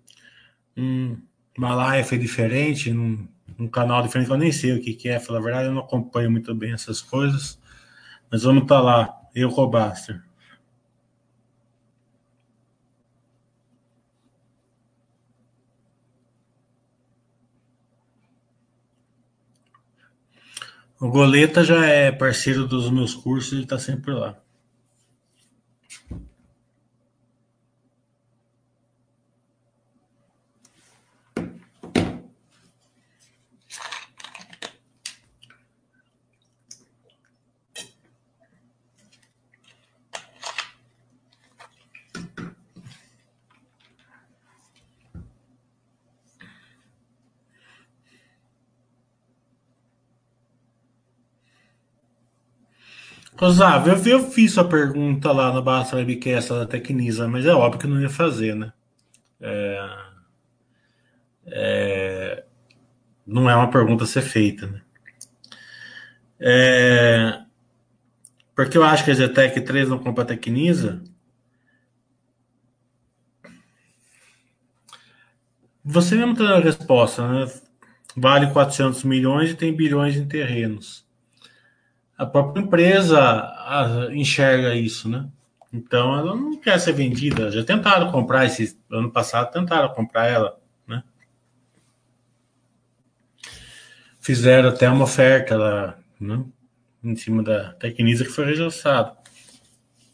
um, 0.74 1.14
uma 1.58 1.74
live 1.74 2.16
diferente, 2.16 2.90
num, 2.90 3.28
num, 3.58 3.68
canal 3.68 4.02
diferente, 4.02 4.30
eu 4.30 4.38
nem 4.38 4.50
sei 4.50 4.72
o 4.72 4.80
que, 4.80 4.94
que 4.94 5.10
é, 5.10 5.20
falar 5.20 5.40
a 5.40 5.42
verdade, 5.42 5.66
eu 5.68 5.74
não 5.74 5.82
acompanho 5.82 6.30
muito 6.30 6.54
bem 6.54 6.72
essas 6.72 7.02
coisas. 7.02 7.60
Mas 8.30 8.44
vamos 8.44 8.62
estar 8.62 8.76
tá 8.76 8.80
lá, 8.80 9.20
eu, 9.34 9.50
Robaster. 9.50 10.22
O 20.98 21.10
Goleta 21.10 21.62
já 21.62 21.84
é 21.84 22.10
parceiro 22.10 22.66
dos 22.66 22.88
meus 22.90 23.14
cursos, 23.14 23.52
ele 23.52 23.64
está 23.64 23.78
sempre 23.78 24.14
lá. 24.14 24.40
Osávio, 53.40 53.94
eu, 53.94 54.18
eu 54.18 54.30
fiz 54.30 54.58
a 54.58 54.64
pergunta 54.64 55.32
lá 55.32 55.50
no 55.50 55.62
Basta 55.62 55.96
Webcast 55.96 56.50
da 56.50 56.66
Tecnisa, 56.66 57.26
mas 57.26 57.46
é 57.46 57.54
óbvio 57.54 57.80
que 57.80 57.86
não 57.86 58.00
ia 58.00 58.10
fazer, 58.10 58.54
né? 58.54 58.70
É, 59.40 59.98
é, 61.46 62.44
não 63.26 63.48
é 63.48 63.56
uma 63.56 63.70
pergunta 63.70 64.04
a 64.04 64.06
ser 64.06 64.20
feita, 64.20 64.66
né? 64.66 64.82
É, 66.38 67.40
porque 68.54 68.76
eu 68.76 68.84
acho 68.84 69.04
que 69.04 69.10
a 69.10 69.14
Zetec 69.14 69.58
3 69.62 69.88
não 69.88 69.98
compra 69.98 70.24
a 70.24 70.26
Tecnisa. 70.26 71.02
Você 75.82 76.14
mesmo 76.14 76.36
tem 76.36 76.46
a 76.46 76.58
resposta, 76.60 77.26
né? 77.26 77.50
Vale 78.14 78.52
400 78.52 79.02
milhões 79.04 79.50
e 79.50 79.54
tem 79.54 79.74
bilhões 79.74 80.14
em 80.16 80.28
terrenos 80.28 81.08
a 82.20 82.26
própria 82.26 82.60
empresa 82.60 83.50
enxerga 84.12 84.74
isso, 84.74 85.08
né? 85.08 85.26
Então 85.72 86.18
ela 86.18 86.36
não 86.36 86.60
quer 86.60 86.78
ser 86.78 86.92
vendida. 86.92 87.50
Já 87.50 87.64
tentaram 87.64 88.12
comprar 88.12 88.44
esse 88.44 88.78
ano 88.90 89.10
passado, 89.10 89.50
tentaram 89.50 89.88
comprar 89.94 90.26
ela, 90.26 90.60
né? 90.86 91.02
Fizeram 94.20 94.68
até 94.68 94.86
uma 94.90 95.04
oferta 95.04 95.56
lá, 95.56 95.98
né? 96.20 96.44
Em 97.02 97.16
cima 97.16 97.42
da 97.42 97.72
Tecnisa 97.74 98.22
que 98.22 98.30
foi 98.30 98.44
rejeitada. 98.44 99.16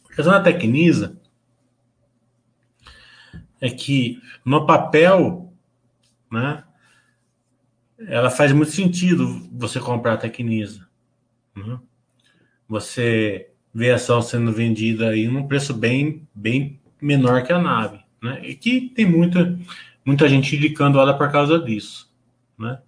A 0.04 0.14
questão 0.14 0.32
da 0.32 0.40
Tecnisa 0.40 1.20
é 3.60 3.68
que 3.68 4.22
no 4.44 4.64
papel, 4.64 5.52
né? 6.30 6.62
Ela 7.98 8.30
faz 8.30 8.52
muito 8.52 8.70
sentido 8.70 9.26
você 9.50 9.80
comprar 9.80 10.12
a 10.12 10.18
Tecnisa. 10.18 10.86
Né? 11.56 11.80
Você 12.68 13.50
vê 13.72 13.92
a 13.92 13.96
ação 13.96 14.22
sendo 14.22 14.52
vendida 14.52 15.10
aí 15.10 15.28
num 15.28 15.46
preço 15.46 15.74
bem, 15.74 16.26
bem 16.34 16.80
menor 17.00 17.42
que 17.42 17.52
a 17.52 17.58
nave, 17.58 18.00
né? 18.22 18.40
E 18.42 18.54
que 18.54 18.88
tem 18.94 19.04
muita, 19.04 19.58
muita 20.04 20.28
gente 20.28 20.56
indicando 20.56 20.98
ela 20.98 21.16
por 21.16 21.30
causa 21.30 21.58
disso, 21.58 22.10
né? 22.58 22.78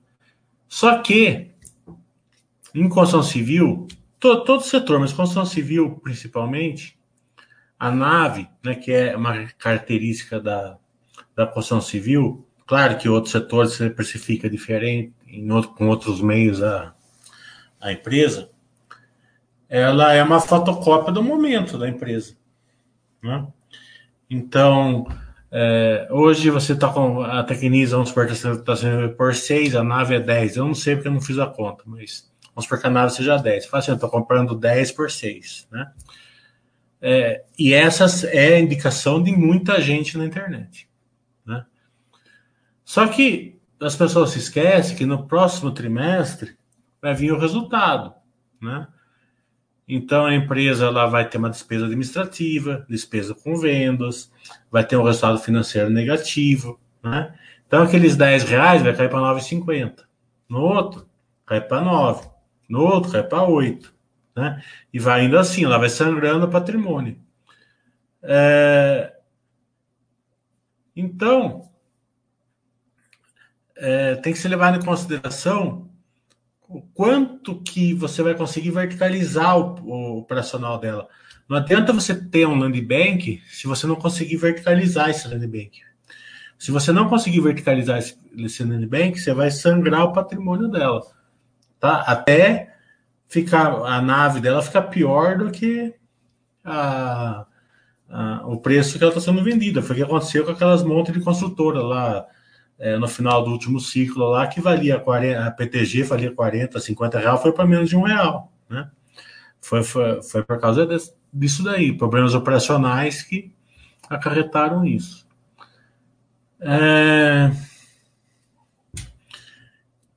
Só 0.67 0.99
que 0.99 1.51
em 2.75 2.89
construção 2.89 3.23
civil, 3.23 3.87
todo, 4.19 4.45
todo 4.45 4.63
setor, 4.63 5.01
mas 5.01 5.13
construção 5.13 5.45
civil 5.45 6.01
principalmente, 6.03 6.99
a 7.79 7.91
nave, 7.91 8.49
né, 8.63 8.75
que 8.75 8.91
é 8.91 9.17
uma 9.17 9.47
característica 9.59 10.41
da, 10.41 10.79
da 11.37 11.47
construção 11.47 11.81
civil, 11.81 12.47
claro 12.67 12.99
que 12.99 13.09
outros 13.09 13.33
setores 13.33 13.73
se 13.73 13.89
precifica 13.91 14.51
diferente, 14.51 15.13
em 15.27 15.51
outro, 15.53 15.71
com 15.73 15.89
outros 15.89 16.21
meios 16.21 16.63
a, 16.63 16.95
a 17.81 17.93
empresa, 17.93 18.51
ela 19.69 20.13
é 20.13 20.23
uma 20.23 20.41
fotocópia 20.41 21.13
do 21.13 21.23
momento 21.23 21.77
da 21.77 21.89
empresa. 21.89 22.37
Né? 23.23 23.47
Então, 24.31 25.07
é, 25.51 26.09
hoje 26.11 26.51
você 26.51 26.73
está 26.73 26.89
com 26.89 27.23
a 27.23 27.43
Tecnisa, 27.43 27.97
vamos 27.97 28.11
supor 28.11 28.27
está 28.27 28.77
sendo 28.77 29.11
por 29.15 29.35
6, 29.35 29.75
a 29.75 29.85
nave 29.85 30.15
é 30.15 30.21
10. 30.21 30.57
Eu 30.57 30.67
não 30.67 30.75
sei 30.75 30.95
porque 30.95 31.09
eu 31.09 31.13
não 31.13 31.21
fiz 31.21 31.39
a 31.39 31.47
conta, 31.47 31.83
mas 31.87 32.29
Vamos 32.59 32.65
supor 32.65 32.81
que 32.81 32.87
a 32.89 32.91
nave 32.91 33.13
seja 33.13 33.37
10. 33.37 33.63
Você 33.63 33.71
fala 33.71 33.81
assim, 33.81 33.91
eu 33.93 33.95
estou 33.95 34.11
comprando 34.11 34.53
10 34.53 34.91
por 34.91 35.09
6, 35.09 35.69
né? 35.71 35.93
É, 37.01 37.45
e 37.57 37.73
essa 37.73 38.27
é 38.27 38.57
a 38.57 38.59
indicação 38.59 39.23
de 39.23 39.31
muita 39.31 39.81
gente 39.81 40.19
na 40.19 40.25
internet. 40.25 40.89
Né? 41.47 41.65
Só 42.85 43.07
que 43.07 43.61
as 43.81 43.95
pessoas 43.95 44.31
se 44.31 44.41
esquecem 44.41 44.97
que 44.97 45.07
no 45.07 45.29
próximo 45.29 45.71
trimestre 45.71 46.59
vai 47.01 47.15
vir 47.15 47.31
o 47.31 47.39
resultado. 47.39 48.13
Né? 48.61 48.89
Então 49.89 50.27
a 50.27 50.35
empresa 50.35 50.87
ela 50.87 51.07
vai 51.07 51.29
ter 51.29 51.39
uma 51.39 51.51
despesa 51.51 51.87
administrativa, 51.87 52.85
despesa 52.89 53.35
com 53.35 53.57
vendas, 53.57 54.31
vai 54.71 54.85
ter 54.85 54.97
um 54.97 55.03
resultado 55.03 55.39
financeiro 55.39 55.89
negativo. 55.89 56.79
Né? 57.03 57.35
Então 57.67 57.83
aqueles 57.83 58.17
10 58.17 58.45
reais 58.45 58.83
vai 58.83 58.95
cair 58.95 59.09
para 59.09 59.21
9,50. 59.21 60.05
No 60.49 60.61
outro, 60.61 61.09
cai 61.47 61.61
para 61.61 61.81
9. 61.81 62.29
No 62.69 62.83
outro, 62.83 63.13
cai 63.13 63.23
para 63.23 63.43
8 63.43 63.99
né? 64.39 64.63
E 64.93 64.99
vai 64.99 65.25
indo 65.25 65.37
assim, 65.37 65.65
ela 65.65 65.79
vai 65.79 65.89
sangrando 65.89 66.47
o 66.47 66.51
patrimônio. 66.51 67.19
É... 68.23 69.13
Então, 70.95 71.71
é, 73.77 74.17
tem 74.17 74.33
que 74.33 74.39
se 74.39 74.49
levar 74.49 74.77
em 74.77 74.85
consideração 74.85 75.88
o 76.69 76.83
quanto 76.83 77.61
que 77.63 77.95
você 77.95 78.23
vai 78.23 78.35
conseguir 78.35 78.71
verticalizar 78.71 79.59
o, 79.59 79.81
o 79.83 80.19
operacional 80.19 80.79
dela. 80.79 81.09
Não 81.49 81.57
adianta 81.57 81.95
você 81.95 82.15
ter 82.15 82.47
um 82.47 82.59
land 82.59 82.79
bank 82.83 83.43
se 83.49 83.67
você 83.67 83.87
não 83.87 83.97
conseguir 83.97 84.37
verticalizar 84.37 85.09
esse 85.09 85.27
land 85.27 85.47
bank. 85.47 85.81
Se 86.59 86.71
você 86.71 86.93
não 86.93 87.09
conseguir 87.09 87.41
verticalizar 87.41 87.99
esse, 87.99 88.19
esse 88.37 88.63
land 88.63 88.87
bank, 88.87 89.19
você 89.19 89.33
vai 89.33 89.51
sangrar 89.51 90.05
o 90.05 90.13
patrimônio 90.13 90.69
dela, 90.69 91.01
tá? 91.81 92.03
Até 92.03 92.75
fica 93.29 93.69
a 93.69 94.03
nave 94.03 94.41
dela 94.41 94.61
fica 94.61 94.83
pior 94.83 95.39
do 95.39 95.51
que 95.51 95.95
a, 96.65 97.47
a, 98.11 98.47
o 98.47 98.61
preço 98.61 98.99
que 98.99 99.05
ela 99.05 99.13
está 99.13 99.21
sendo 99.23 99.43
vendida. 99.43 99.81
Foi 99.81 99.95
o 99.95 99.99
que 99.99 100.05
aconteceu 100.05 100.45
com 100.45 100.51
aquelas 100.51 100.83
montas 100.83 101.15
de 101.15 101.21
construtora 101.21 101.81
lá 101.81 102.27
é, 102.79 102.97
no 102.97 103.09
final 103.09 103.43
do 103.43 103.51
último 103.51 103.81
ciclo 103.81 104.31
lá, 104.31 104.47
que 104.47 104.61
valia 104.61 104.99
40, 104.99 105.45
a 105.45 105.51
PTG 105.51 106.03
valia 106.05 106.33
40, 106.33 106.79
50 106.79 107.19
reais, 107.19 107.43
foi 107.43 107.53
para 107.53 107.67
menos 107.67 107.89
de 107.89 107.97
um 107.97 108.03
real. 108.03 108.53
Né? 108.69 108.91
Foi, 109.61 109.83
foi, 109.83 110.23
foi 110.23 110.45
por 110.45 110.61
causa 110.61 110.87
desse, 110.87 111.13
disso 111.33 111.63
daí, 111.63 111.97
problemas 111.97 112.35
operacionais 112.35 113.23
que 113.23 113.53
acarretaram 114.09 114.85
isso. 114.85 115.27
É... 116.61 117.51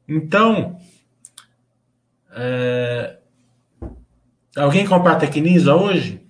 Então, 0.08 0.78
é... 2.32 3.18
Alguém 4.56 4.86
comprar 4.86 5.16
Tecnisa 5.16 5.76
hoje? 5.76 6.22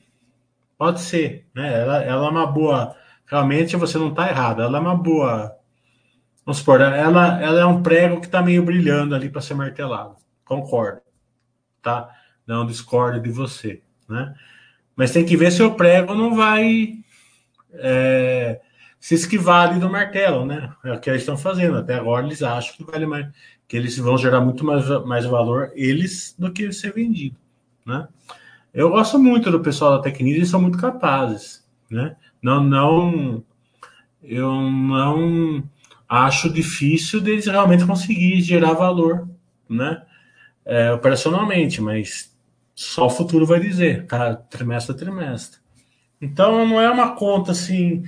Pode 0.78 1.02
ser, 1.02 1.48
né? 1.54 1.82
Ela, 1.82 2.04
ela 2.04 2.28
é 2.28 2.30
uma 2.30 2.46
boa. 2.46 2.96
Realmente 3.26 3.76
você 3.76 3.98
não 3.98 4.10
está 4.10 4.30
errado. 4.30 4.62
Ela 4.62 4.78
é 4.78 4.82
uma 4.82 4.96
boa. 4.96 5.56
Vamos 6.46 6.58
supor, 6.58 6.82
ela, 6.82 7.42
ela 7.42 7.60
é 7.60 7.66
um 7.66 7.84
prego 7.84 8.20
que 8.20 8.26
está 8.26 8.42
meio 8.42 8.64
brilhando 8.64 9.14
ali 9.14 9.30
para 9.30 9.42
ser 9.42 9.54
martelado. 9.54 10.16
Concordo, 10.44 11.02
tá? 11.82 12.10
Não 12.46 12.66
discordo 12.66 13.20
de 13.20 13.30
você, 13.30 13.82
né? 14.10 14.34
Mas 14.96 15.12
tem 15.12 15.26
que 15.26 15.38
ver 15.38 15.52
se 15.52 15.64
o 15.64 15.76
prego 15.76 16.14
não 16.14 16.36
vai 16.36 16.96
é, 17.74 18.60
se 19.00 19.16
esquivar 19.16 19.70
ali 19.70 19.80
do 19.80 19.90
martelo, 19.90 20.46
né? 20.46 20.74
É 20.84 20.92
o 20.92 21.00
que 21.00 21.10
eles 21.10 21.22
estão 21.22 21.38
fazendo. 21.38 21.78
Até 21.78 21.96
agora 21.96 22.26
eles 22.26 22.42
acham 22.44 22.76
que 22.76 22.84
vale 22.84 23.06
mais 23.06 23.28
que 23.72 23.78
eles 23.78 23.98
vão 23.98 24.18
gerar 24.18 24.42
muito 24.42 24.66
mais, 24.66 24.86
mais 25.06 25.24
valor, 25.24 25.72
eles, 25.76 26.36
do 26.38 26.52
que 26.52 26.74
ser 26.74 26.92
vendido, 26.92 27.38
né? 27.86 28.06
Eu 28.74 28.90
gosto 28.90 29.18
muito 29.18 29.50
do 29.50 29.62
pessoal 29.62 29.96
da 29.96 30.04
Tecnisa, 30.04 30.40
eles 30.40 30.50
são 30.50 30.62
muito 30.62 30.78
capazes, 30.78 31.66
né? 31.90 32.18
Não, 32.42 32.62
não, 32.62 33.42
eu 34.22 34.52
não 34.52 35.64
acho 36.12 36.50
difícil 36.50 37.22
deles 37.22 37.46
realmente 37.46 37.86
conseguir 37.86 38.42
gerar 38.42 38.74
valor, 38.74 39.30
né? 39.70 40.04
É, 40.66 40.92
operacionalmente, 40.92 41.82
mas 41.82 42.38
só 42.76 43.08
o 43.08 43.10
futuro 43.10 43.46
vai 43.46 43.62
dizer, 43.62 44.06
tá? 44.08 44.36
Trimestre 44.36 44.94
a 44.94 44.98
trimestre. 44.98 45.62
Então 46.20 46.68
não 46.68 46.82
é 46.82 46.90
uma 46.90 47.16
conta 47.16 47.54
assim 47.54 48.04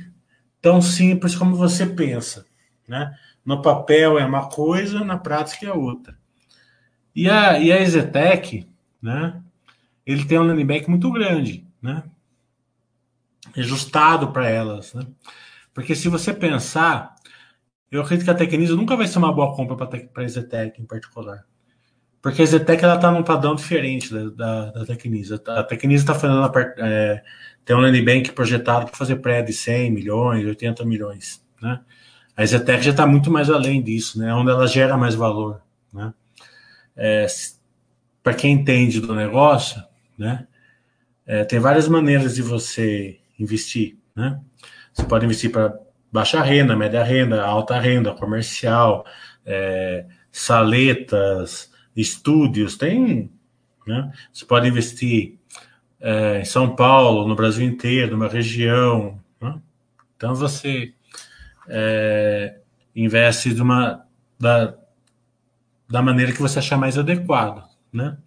tão 0.61 0.81
simples 0.81 1.33
como 1.33 1.55
você 1.55 1.85
pensa, 1.85 2.45
né? 2.85 3.17
No 3.45 3.61
papel 3.61 4.19
é 4.19 4.25
uma 4.25 4.49
coisa, 4.49 5.03
na 5.05 5.17
prática 5.17 5.65
é 5.65 5.71
outra. 5.71 6.17
E 7.15 7.29
a, 7.29 7.57
e 7.57 7.71
a 7.71 7.79
Ezetec, 7.79 8.67
né? 9.01 9.41
Ele 10.05 10.25
tem 10.25 10.37
um 10.37 10.43
landing 10.43 10.65
bank 10.65 10.89
muito 10.89 11.09
grande, 11.09 11.65
né? 11.81 12.03
Ajustado 13.55 14.33
para 14.33 14.49
elas, 14.49 14.93
né? 14.93 15.07
Porque 15.73 15.95
se 15.95 16.09
você 16.09 16.33
pensar, 16.33 17.15
eu 17.93 18.01
acredito 18.01 18.25
que 18.25 18.31
a 18.31 18.35
Tecnisa 18.35 18.75
nunca 18.75 18.95
vai 18.95 19.07
ser 19.07 19.19
uma 19.19 19.31
boa 19.31 19.55
compra 19.55 19.87
para 19.87 20.23
a 20.23 20.25
Ezetec 20.25 20.81
em 20.81 20.85
particular. 20.85 21.45
Porque 22.23 22.41
a 22.41 22.45
Zetec 22.45 22.81
ela 22.83 22.95
está 22.95 23.11
num 23.11 23.21
padrão 23.21 23.53
diferente 23.53 24.11
da, 24.13 24.29
da, 24.29 24.71
da 24.71 24.85
Tecnisa. 24.85 25.41
A 25.45 25.61
Tecnisa 25.61 26.03
está 26.03 26.15
fazendo 26.15 26.49
é, 26.77 27.21
tem 27.65 27.75
um 27.75 27.79
landing 27.79 28.05
bank 28.05 28.31
projetado 28.31 28.85
para 28.85 28.95
fazer 28.95 29.17
pré 29.17 29.41
de 29.41 29.51
100 29.51 29.91
milhões, 29.91 30.45
80 30.45 30.85
milhões, 30.85 31.43
né? 31.61 31.81
A 32.35 32.45
Zetec 32.45 32.81
já 32.81 32.91
está 32.91 33.05
muito 33.05 33.29
mais 33.29 33.49
além 33.49 33.81
disso, 33.81 34.17
né? 34.17 34.33
Onde 34.33 34.49
ela 34.49 34.65
gera 34.67 34.97
mais 34.97 35.15
valor, 35.15 35.61
né? 35.93 36.13
É, 36.95 37.27
Para 38.23 38.33
quem 38.33 38.53
entende 38.53 39.01
do 39.01 39.13
negócio, 39.13 39.83
né? 40.17 40.47
É, 41.27 41.43
tem 41.43 41.59
várias 41.59 41.89
maneiras 41.89 42.35
de 42.35 42.41
você 42.41 43.19
investir, 43.37 43.97
né? 44.15 44.39
Você 44.93 45.03
pode 45.03 45.25
investir 45.25 45.51
para 45.51 45.77
baixa 46.13 46.41
renda, 46.43 46.75
média 46.75 47.03
renda, 47.03 47.43
alta 47.43 47.79
renda, 47.79 48.13
comercial, 48.13 49.03
é, 49.43 50.05
saletas, 50.31 51.71
estúdios, 51.95 52.77
tem, 52.77 53.31
né? 53.85 54.11
Você 54.31 54.45
pode 54.45 54.67
investir 54.67 55.39
é, 55.99 56.41
em 56.41 56.45
São 56.45 56.75
Paulo, 56.75 57.27
no 57.27 57.35
Brasil 57.35 57.65
inteiro, 57.65 58.11
numa 58.11 58.27
região, 58.27 59.19
né? 59.41 59.59
Então 60.15 60.35
você 60.35 60.93
é, 61.67 62.59
investe 62.95 63.51
de 63.51 63.61
uma, 63.61 64.05
da, 64.39 64.75
da 65.89 66.01
maneira 66.01 66.31
que 66.31 66.41
você 66.41 66.59
achar 66.59 66.77
mais 66.77 66.95
adequado, 66.95 67.67
né? 67.91 68.17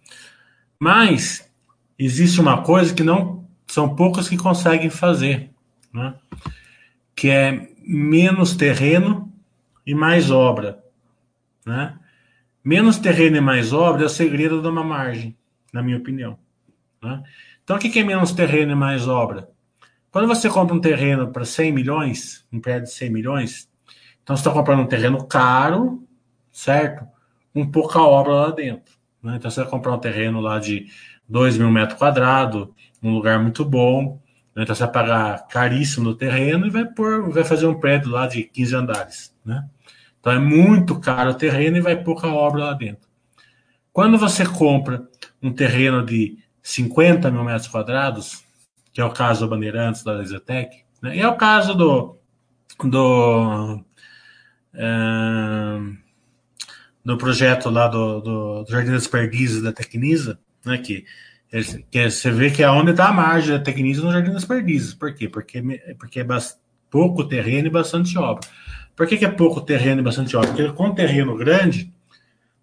Mas 0.77 1.49
existe 1.97 2.41
uma 2.41 2.61
coisa 2.61 2.93
que 2.93 3.03
não 3.03 3.47
são 3.65 3.95
poucas 3.95 4.29
que 4.29 4.37
conseguem 4.37 4.89
fazer, 4.89 5.51
né? 5.93 6.15
Que 7.15 7.29
é 7.29 7.76
menos 7.87 8.55
terreno 8.55 9.31
e 9.85 9.95
mais 9.95 10.29
obra, 10.29 10.83
né? 11.65 11.97
Menos 12.63 12.97
terreno 12.97 13.37
e 13.37 13.41
mais 13.41 13.71
obra 13.71 14.03
é 14.03 14.05
o 14.05 14.09
segredo 14.09 14.61
de 14.61 14.67
uma 14.67 14.83
margem, 14.83 15.37
na 15.71 15.81
minha 15.81 15.97
opinião. 15.97 16.37
Né? 17.01 17.23
Então, 17.63 17.77
o 17.77 17.79
que 17.79 17.97
é 17.97 18.03
menos 18.03 18.33
terreno 18.33 18.73
e 18.73 18.75
mais 18.75 19.07
obra? 19.07 19.49
Quando 20.11 20.27
você 20.27 20.49
compra 20.49 20.75
um 20.75 20.81
terreno 20.81 21.31
para 21.31 21.45
100 21.45 21.71
milhões, 21.71 22.45
um 22.51 22.59
prédio 22.59 22.83
de 22.83 22.91
100 22.91 23.09
milhões, 23.09 23.69
então 24.21 24.35
você 24.35 24.41
está 24.41 24.51
comprando 24.51 24.81
um 24.81 24.87
terreno 24.87 25.25
caro, 25.25 26.05
certo? 26.51 27.07
Com 27.53 27.65
pouca 27.71 28.01
obra 28.01 28.33
lá 28.33 28.51
dentro. 28.51 28.93
Né? 29.23 29.37
Então 29.37 29.49
você 29.49 29.61
vai 29.61 29.69
comprar 29.69 29.93
um 29.93 29.99
terreno 29.99 30.41
lá 30.41 30.59
de 30.59 30.87
2 31.29 31.57
mil 31.57 31.71
metros 31.71 31.97
quadrados, 31.97 32.67
um 33.01 33.13
lugar 33.13 33.39
muito 33.39 33.63
bom. 33.63 34.21
Né? 34.57 34.63
Então 34.63 34.75
você 34.75 34.83
vai 34.83 34.91
pagar 34.91 35.47
caríssimo 35.47 36.05
no 36.05 36.15
terreno 36.15 36.65
e 36.65 36.69
vai, 36.71 36.83
pôr, 36.83 37.29
vai 37.29 37.43
fazer 37.43 37.67
um 37.67 37.79
prédio 37.79 38.09
lá 38.09 38.25
de 38.25 38.43
15 38.43 38.75
andares. 38.75 39.35
Né? 39.45 39.63
Então 40.19 40.33
é 40.33 40.39
muito 40.39 40.99
caro 40.99 41.29
o 41.29 41.35
terreno 41.35 41.77
e 41.77 41.81
vai 41.81 41.95
pouca 41.95 42.27
obra 42.27 42.65
lá 42.65 42.73
dentro. 42.73 43.07
Quando 43.93 44.17
você 44.17 44.45
compra 44.45 45.07
um 45.41 45.53
terreno 45.53 46.03
de 46.03 46.39
50 46.63 47.29
mil 47.29 47.43
metros 47.43 47.67
quadrados, 47.67 48.43
que 48.91 48.99
é 48.99 49.05
o 49.05 49.13
caso 49.13 49.45
do 49.45 49.49
Bandeirantes, 49.49 50.03
da 50.03 50.13
Lesetec, 50.13 50.83
né? 51.03 51.15
e 51.15 51.21
é 51.21 51.27
o 51.27 51.37
caso 51.37 51.75
do, 51.75 52.17
do, 52.83 53.79
é, 54.73 55.79
do 57.05 57.17
projeto 57.17 57.69
lá 57.69 57.87
do, 57.87 58.21
do, 58.21 58.63
do 58.63 58.71
Jardim 58.71 58.91
das 58.91 59.07
Perdizes 59.07 59.61
da 59.61 59.71
Tecnisa, 59.71 60.39
né? 60.65 60.79
que 60.79 61.05
você 61.51 62.31
vê 62.31 62.51
que 62.51 62.61
é 62.61 62.69
onde 62.69 62.91
está 62.91 63.07
a 63.07 63.13
margem 63.13 63.57
da 63.57 63.63
Tecnisa 63.63 64.03
no 64.03 64.11
Jardim 64.11 64.31
das 64.31 64.45
Perdizes. 64.45 64.93
Por 64.93 65.13
quê? 65.13 65.29
Porque, 65.29 65.61
porque 65.97 66.19
é 66.19 66.27
pouco 66.89 67.23
terreno 67.23 67.67
e 67.67 67.71
bastante 67.71 68.17
obra. 68.17 68.47
Por 68.95 69.07
que, 69.07 69.17
que 69.17 69.25
é 69.25 69.29
pouco 69.29 69.61
terreno 69.61 70.01
e 70.01 70.03
bastante 70.03 70.35
obra? 70.35 70.49
Porque 70.49 70.71
com 70.71 70.93
terreno 70.93 71.35
grande, 71.37 71.93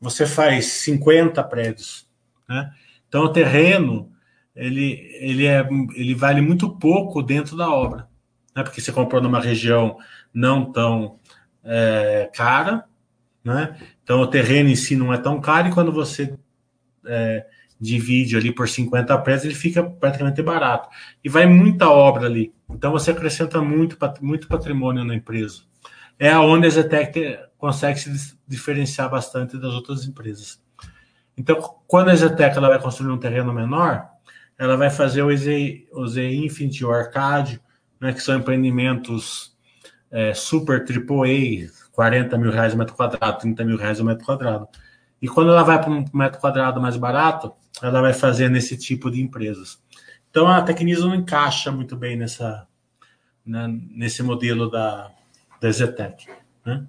você 0.01 0.26
faz 0.26 0.66
50 0.66 1.43
prédios. 1.45 2.07
Né? 2.49 2.70
Então, 3.09 3.22
o 3.22 3.28
terreno 3.28 4.12
ele, 4.55 5.09
ele, 5.20 5.47
é, 5.47 5.66
ele 5.95 6.14
vale 6.14 6.41
muito 6.41 6.70
pouco 6.78 7.22
dentro 7.22 7.57
da 7.57 7.70
obra, 7.70 8.09
né? 8.55 8.62
porque 8.62 8.80
você 8.80 8.93
comprou 8.93 9.20
numa 9.20 9.41
região 9.41 9.99
não 10.32 10.70
tão 10.70 11.18
é, 11.64 12.30
cara, 12.32 12.85
né? 13.43 13.76
então 14.03 14.20
o 14.20 14.26
terreno 14.26 14.68
em 14.68 14.76
si 14.76 14.95
não 14.95 15.12
é 15.12 15.18
tão 15.18 15.41
caro, 15.41 15.68
e 15.68 15.72
quando 15.72 15.93
você 15.93 16.37
é, 17.07 17.47
divide 17.81 18.37
ali 18.37 18.53
por 18.53 18.68
50 18.68 19.16
prédios, 19.18 19.45
ele 19.45 19.55
fica 19.55 19.83
praticamente 19.83 20.43
barato. 20.43 20.89
E 21.22 21.29
vai 21.29 21.47
muita 21.47 21.89
obra 21.89 22.27
ali. 22.27 22.53
Então 22.70 22.93
você 22.93 23.11
acrescenta 23.11 23.61
muito, 23.61 23.97
muito 24.20 24.49
patrimônio 24.49 25.05
na 25.05 25.14
empresa. 25.14 25.62
É 26.18 26.37
onde 26.39 26.66
a 26.66 26.70
Zetec 26.70 27.39
consegue 27.59 27.99
se 27.99 28.39
diferenciar 28.47 29.11
bastante 29.11 29.59
das 29.59 29.72
outras 29.72 30.07
empresas. 30.07 30.62
Então, 31.37 31.61
quando 31.87 32.11
a 32.11 32.14
Zetec 32.14 32.57
ela 32.57 32.68
vai 32.68 32.81
construir 32.81 33.11
um 33.11 33.18
terreno 33.18 33.53
menor, 33.53 34.07
ela 34.59 34.77
vai 34.77 34.91
fazer 34.91 35.22
o 35.22 35.31
EZ, 35.31 35.47
o 35.93 36.07
Z 36.07 36.33
Infinity, 36.33 36.85
o 36.85 36.93
Arcade, 36.93 37.61
né, 38.01 38.12
que 38.12 38.20
são 38.20 38.37
empreendimentos 38.37 39.55
é, 40.11 40.33
super 40.33 40.85
AAA, 40.85 41.68
40 41.93 42.39
mil 42.39 42.53
reais 42.53 42.72
o 42.75 42.79
metro 42.79 42.95
quadrado, 42.95 43.39
30 43.39 43.64
mil 43.64 43.77
reais 43.77 43.99
o 43.99 44.05
metro 44.05 44.25
quadrado. 44.25 44.68
E 45.20 45.27
quando 45.27 45.51
ela 45.51 45.64
vai 45.64 45.81
para 45.81 45.91
um 45.91 46.05
metro 46.12 46.41
quadrado 46.41 46.81
mais 46.81 46.97
barato, 46.97 47.53
ela 47.83 48.01
vai 48.01 48.12
fazer 48.12 48.49
nesse 48.49 48.77
tipo 48.77 49.11
de 49.11 49.20
empresas. 49.20 49.83
Então 50.31 50.49
a 50.49 50.62
Tecnisa 50.62 51.07
não 51.07 51.14
encaixa 51.14 51.70
muito 51.70 51.97
bem 51.97 52.16
nessa, 52.16 52.66
né, 53.45 53.66
nesse 53.91 54.22
modelo 54.22 54.70
da, 54.70 55.11
da 55.61 55.70
Zetec. 55.70 56.27
Né? 56.64 56.85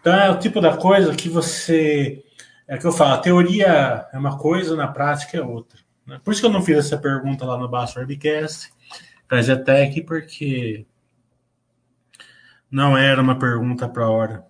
Então 0.00 0.12
é 0.12 0.30
o 0.30 0.38
tipo 0.38 0.60
da 0.60 0.76
coisa 0.76 1.14
que 1.14 1.28
você. 1.28 2.24
É 2.66 2.78
que 2.78 2.86
eu 2.86 2.92
falo, 2.92 3.14
a 3.14 3.18
teoria 3.18 4.06
é 4.12 4.18
uma 4.18 4.38
coisa, 4.38 4.76
na 4.76 4.86
prática 4.86 5.36
é 5.36 5.42
outra. 5.42 5.78
Né? 6.06 6.20
Por 6.22 6.32
isso 6.32 6.40
que 6.40 6.46
eu 6.46 6.52
não 6.52 6.62
fiz 6.62 6.78
essa 6.78 6.96
pergunta 6.96 7.44
lá 7.44 7.58
no 7.58 7.68
Baixo 7.68 7.98
Webcast 7.98 8.72
para 9.26 9.38
a 9.38 9.42
Zetec, 9.42 10.02
porque 10.02 10.86
não 12.70 12.96
era 12.96 13.20
uma 13.20 13.38
pergunta 13.38 13.88
para 13.88 14.04
a 14.04 14.10
hora. 14.10 14.49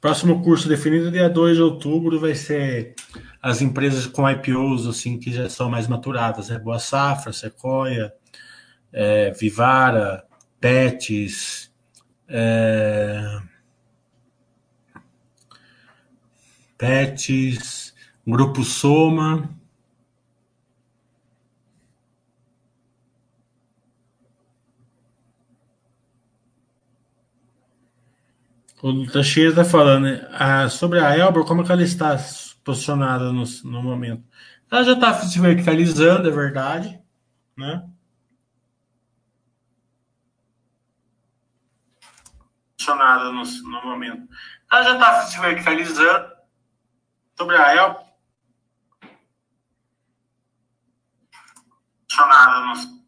Próximo 0.00 0.42
curso 0.42 0.66
definido 0.66 1.10
dia 1.10 1.28
2 1.28 1.56
de 1.56 1.62
outubro 1.62 2.18
vai 2.18 2.34
ser 2.34 2.94
as 3.42 3.60
empresas 3.60 4.06
com 4.06 4.28
IPOs 4.28 4.86
assim 4.86 5.18
que 5.18 5.30
já 5.30 5.48
são 5.50 5.68
mais 5.68 5.86
maturadas, 5.86 6.48
né? 6.48 6.58
Boa 6.58 6.78
Safra, 6.78 7.32
Sequoia, 7.32 8.12
é, 8.92 9.30
Vivara, 9.32 10.24
Pets, 10.58 11.70
é, 12.26 13.40
Pets, 16.78 17.94
Grupo 18.26 18.64
Soma, 18.64 19.50
O 28.82 29.06
Teixeira 29.06 29.50
está 29.50 29.64
falando 29.64 30.04
né? 30.04 30.68
sobre 30.70 31.00
a 31.00 31.14
Elbor, 31.16 31.44
como 31.44 31.60
é 31.60 31.64
que 31.66 31.72
ela 31.72 31.82
está 31.82 32.16
posicionada 32.64 33.30
no, 33.30 33.44
no 33.64 33.82
momento? 33.82 34.24
Ela 34.70 34.84
já 34.84 34.92
está 34.92 35.14
se 35.14 35.38
verticalizando, 35.38 36.28
é 36.28 36.30
verdade, 36.30 36.98
né? 37.54 37.86
Posicionada 42.78 43.24
no, 43.30 43.42
no 43.42 43.84
momento. 43.84 44.26
Ela 44.72 44.82
já 44.82 44.94
está 44.94 45.22
se 45.24 45.40
verticalizando 45.40 46.32
sobre 47.36 47.56
a 47.56 47.76
Elbor. 47.76 48.04
Posicionada 52.08 52.60
no... 52.60 53.00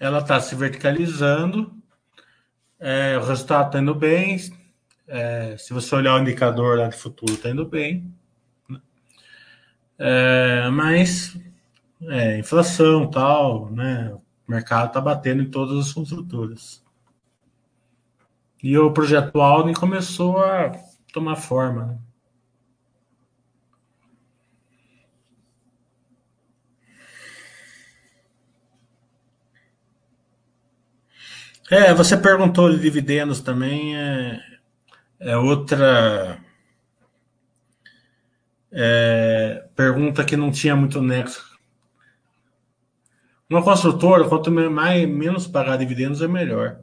Ela 0.00 0.18
está 0.18 0.40
se 0.40 0.56
verticalizando 0.56 1.81
é, 2.82 3.16
o 3.16 3.24
resultado 3.24 3.66
está 3.66 3.78
indo 3.78 3.94
bem. 3.94 4.38
É, 5.06 5.56
se 5.56 5.72
você 5.72 5.94
olhar 5.94 6.16
o 6.16 6.20
indicador 6.20 6.78
lá 6.78 6.88
de 6.88 6.96
futuro, 6.96 7.32
está 7.32 7.48
indo 7.48 7.64
bem. 7.64 8.12
Né? 8.68 8.80
É, 9.96 10.68
mas 10.68 11.38
é, 12.02 12.38
inflação 12.38 13.08
tal, 13.08 13.70
né? 13.70 14.12
O 14.48 14.50
mercado 14.50 14.88
está 14.88 15.00
batendo 15.00 15.42
em 15.42 15.50
todas 15.50 15.86
as 15.86 15.92
construtoras. 15.92 16.82
E 18.60 18.76
o 18.76 18.92
projeto 18.92 19.40
Alden 19.40 19.74
começou 19.74 20.38
a 20.38 20.72
tomar 21.12 21.36
forma. 21.36 21.86
Né? 21.86 21.98
É, 31.72 31.94
você 31.94 32.18
perguntou 32.18 32.70
de 32.70 32.78
dividendos 32.78 33.40
também, 33.40 33.96
é, 33.96 34.38
é 35.18 35.38
outra 35.38 36.38
é, 38.70 39.66
pergunta 39.74 40.22
que 40.22 40.36
não 40.36 40.50
tinha 40.50 40.76
muito 40.76 41.00
nexo. 41.00 41.58
Uma 43.48 43.62
construtora, 43.62 44.28
quanto 44.28 44.50
mais, 44.50 45.08
menos 45.08 45.46
pagar 45.46 45.78
dividendos, 45.78 46.20
é 46.20 46.28
melhor. 46.28 46.78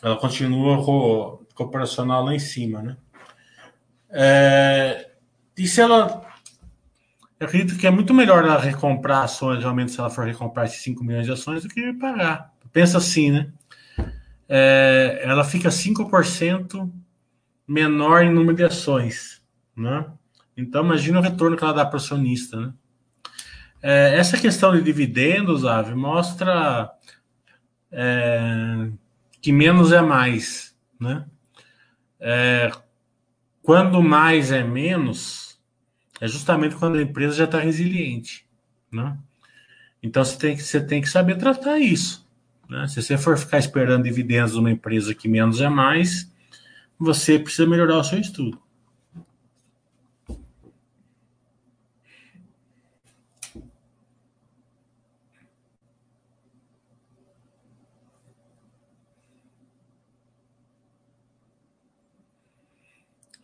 Ela 0.00 0.16
continua 0.16 0.82
com, 0.82 1.44
com 1.54 1.64
o 1.64 1.66
operacional 1.66 2.24
lá 2.24 2.34
em 2.34 2.38
cima, 2.38 2.80
né? 2.80 2.96
É, 4.08 5.10
e 5.58 5.68
se 5.68 5.82
ela. 5.82 6.26
Eu 7.38 7.46
acredito 7.46 7.78
que 7.78 7.86
é 7.86 7.90
muito 7.90 8.14
melhor 8.14 8.44
ela 8.44 8.58
recomprar 8.58 9.24
ações, 9.24 9.60
realmente, 9.60 9.92
se 9.92 10.00
ela 10.00 10.08
for 10.08 10.24
recomprar 10.24 10.64
esses 10.64 10.80
5 10.80 11.04
milhões 11.04 11.26
de 11.26 11.32
ações, 11.32 11.64
do 11.64 11.68
que 11.68 11.92
pagar. 11.92 12.56
Pensa 12.72 12.98
assim, 12.98 13.30
né? 13.30 13.52
É, 14.48 15.20
ela 15.22 15.44
fica 15.44 15.68
5% 15.68 16.90
menor 17.66 18.22
em 18.22 18.32
número 18.32 18.56
de 18.56 18.64
ações, 18.64 19.42
né? 19.76 20.06
Então, 20.56 20.84
imagina 20.84 21.20
o 21.20 21.22
retorno 21.22 21.56
que 21.56 21.62
ela 21.62 21.72
dá 21.72 21.84
para 21.84 21.94
o 21.94 22.00
acionista, 22.00 22.58
né? 22.58 22.72
É, 23.80 24.16
essa 24.16 24.36
questão 24.36 24.74
de 24.74 24.82
dividendos, 24.82 25.64
Ave, 25.64 25.94
mostra 25.94 26.90
é, 27.92 28.90
que 29.40 29.52
menos 29.52 29.92
é 29.92 30.00
mais, 30.00 30.74
né? 30.98 31.26
É, 32.18 32.70
quando 33.62 34.02
mais 34.02 34.50
é 34.50 34.64
menos, 34.64 35.60
é 36.20 36.26
justamente 36.26 36.74
quando 36.74 36.98
a 36.98 37.02
empresa 37.02 37.36
já 37.36 37.44
está 37.44 37.60
resiliente, 37.60 38.46
né? 38.90 39.16
Então 40.02 40.24
você 40.24 40.36
tem 40.38 40.56
que, 40.56 40.62
você 40.62 40.80
tem 40.80 41.00
que 41.00 41.08
saber 41.08 41.36
tratar 41.36 41.78
isso. 41.78 42.27
Né? 42.68 42.86
Se 42.86 43.00
você 43.02 43.16
for 43.16 43.38
ficar 43.38 43.58
esperando 43.58 44.04
dividendos 44.04 44.52
de 44.52 44.58
uma 44.58 44.70
empresa 44.70 45.14
que 45.14 45.28
menos 45.28 45.60
é 45.60 45.68
mais, 45.68 46.30
você 46.98 47.38
precisa 47.38 47.66
melhorar 47.66 47.98
o 47.98 48.04
seu 48.04 48.20
estudo. 48.20 48.60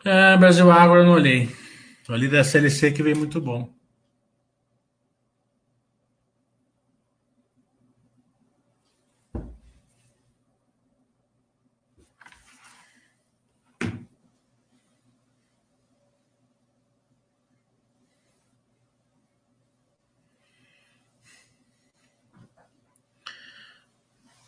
É, 0.05 0.37
Brasil 0.37 0.71
Agro 0.71 0.99
eu 0.99 1.05
não 1.05 1.13
olhei. 1.13 1.49
Ali 2.11 2.29
da 2.29 2.45
CLC 2.45 2.93
que 2.93 3.03
veio 3.03 3.17
muito 3.17 3.41
bom. 3.41 3.73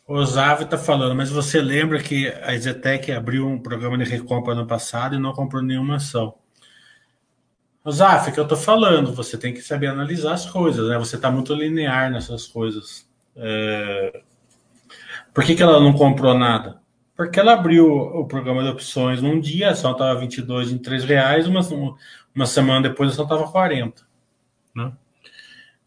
O 0.09 0.25
Zav 0.25 0.63
está 0.63 0.79
falando, 0.79 1.17
mas 1.17 1.31
você 1.31 1.61
lembra 1.61 2.01
que 2.01 2.29
a 2.29 2.57
Zetec 2.57 3.11
abriu 3.11 3.45
um 3.49 3.59
programa 3.59 3.99
de 3.99 4.05
recompra 4.05 4.53
ano 4.53 4.65
passado 4.65 5.17
e 5.17 5.19
não 5.19 5.33
comprou 5.33 5.61
nenhuma 5.61 5.97
ação? 5.97 6.37
O 7.85 7.91
Zaf, 7.91 8.31
que 8.31 8.39
eu 8.39 8.45
estou 8.45 8.57
falando, 8.57 9.13
você 9.13 9.37
tem 9.37 9.53
que 9.53 9.61
saber 9.61 9.89
analisar 9.89 10.35
as 10.35 10.49
coisas, 10.49 10.89
né? 10.89 10.97
Você 10.97 11.17
está 11.17 11.29
muito 11.29 11.53
linear 11.55 12.09
nessas 12.11 12.47
coisas. 12.47 13.09
É... 13.35 14.23
Por 15.35 15.45
que, 15.45 15.57
que 15.57 15.63
ela 15.63 15.81
não 15.81 15.93
comprou 15.93 16.39
nada? 16.39 16.81
Porque 17.17 17.41
ela 17.41 17.55
abriu 17.55 17.91
o 17.91 18.27
programa 18.27 18.63
de 18.63 18.69
opções 18.69 19.21
num 19.21 19.41
dia, 19.41 19.69
a 19.69 19.73
ação 19.73 19.91
estava 19.93 20.21
22 20.21 20.71
em 20.71 20.79
3 20.79 21.05
reais, 21.05 21.49
uma, 21.49 21.61
uma 22.33 22.47
semana 22.47 22.89
depois 22.89 23.11
a 23.11 23.13
ação 23.13 23.25
estava 23.25 23.51
40. 23.51 24.03
Né? 24.75 24.93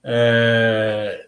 É... 0.03 1.27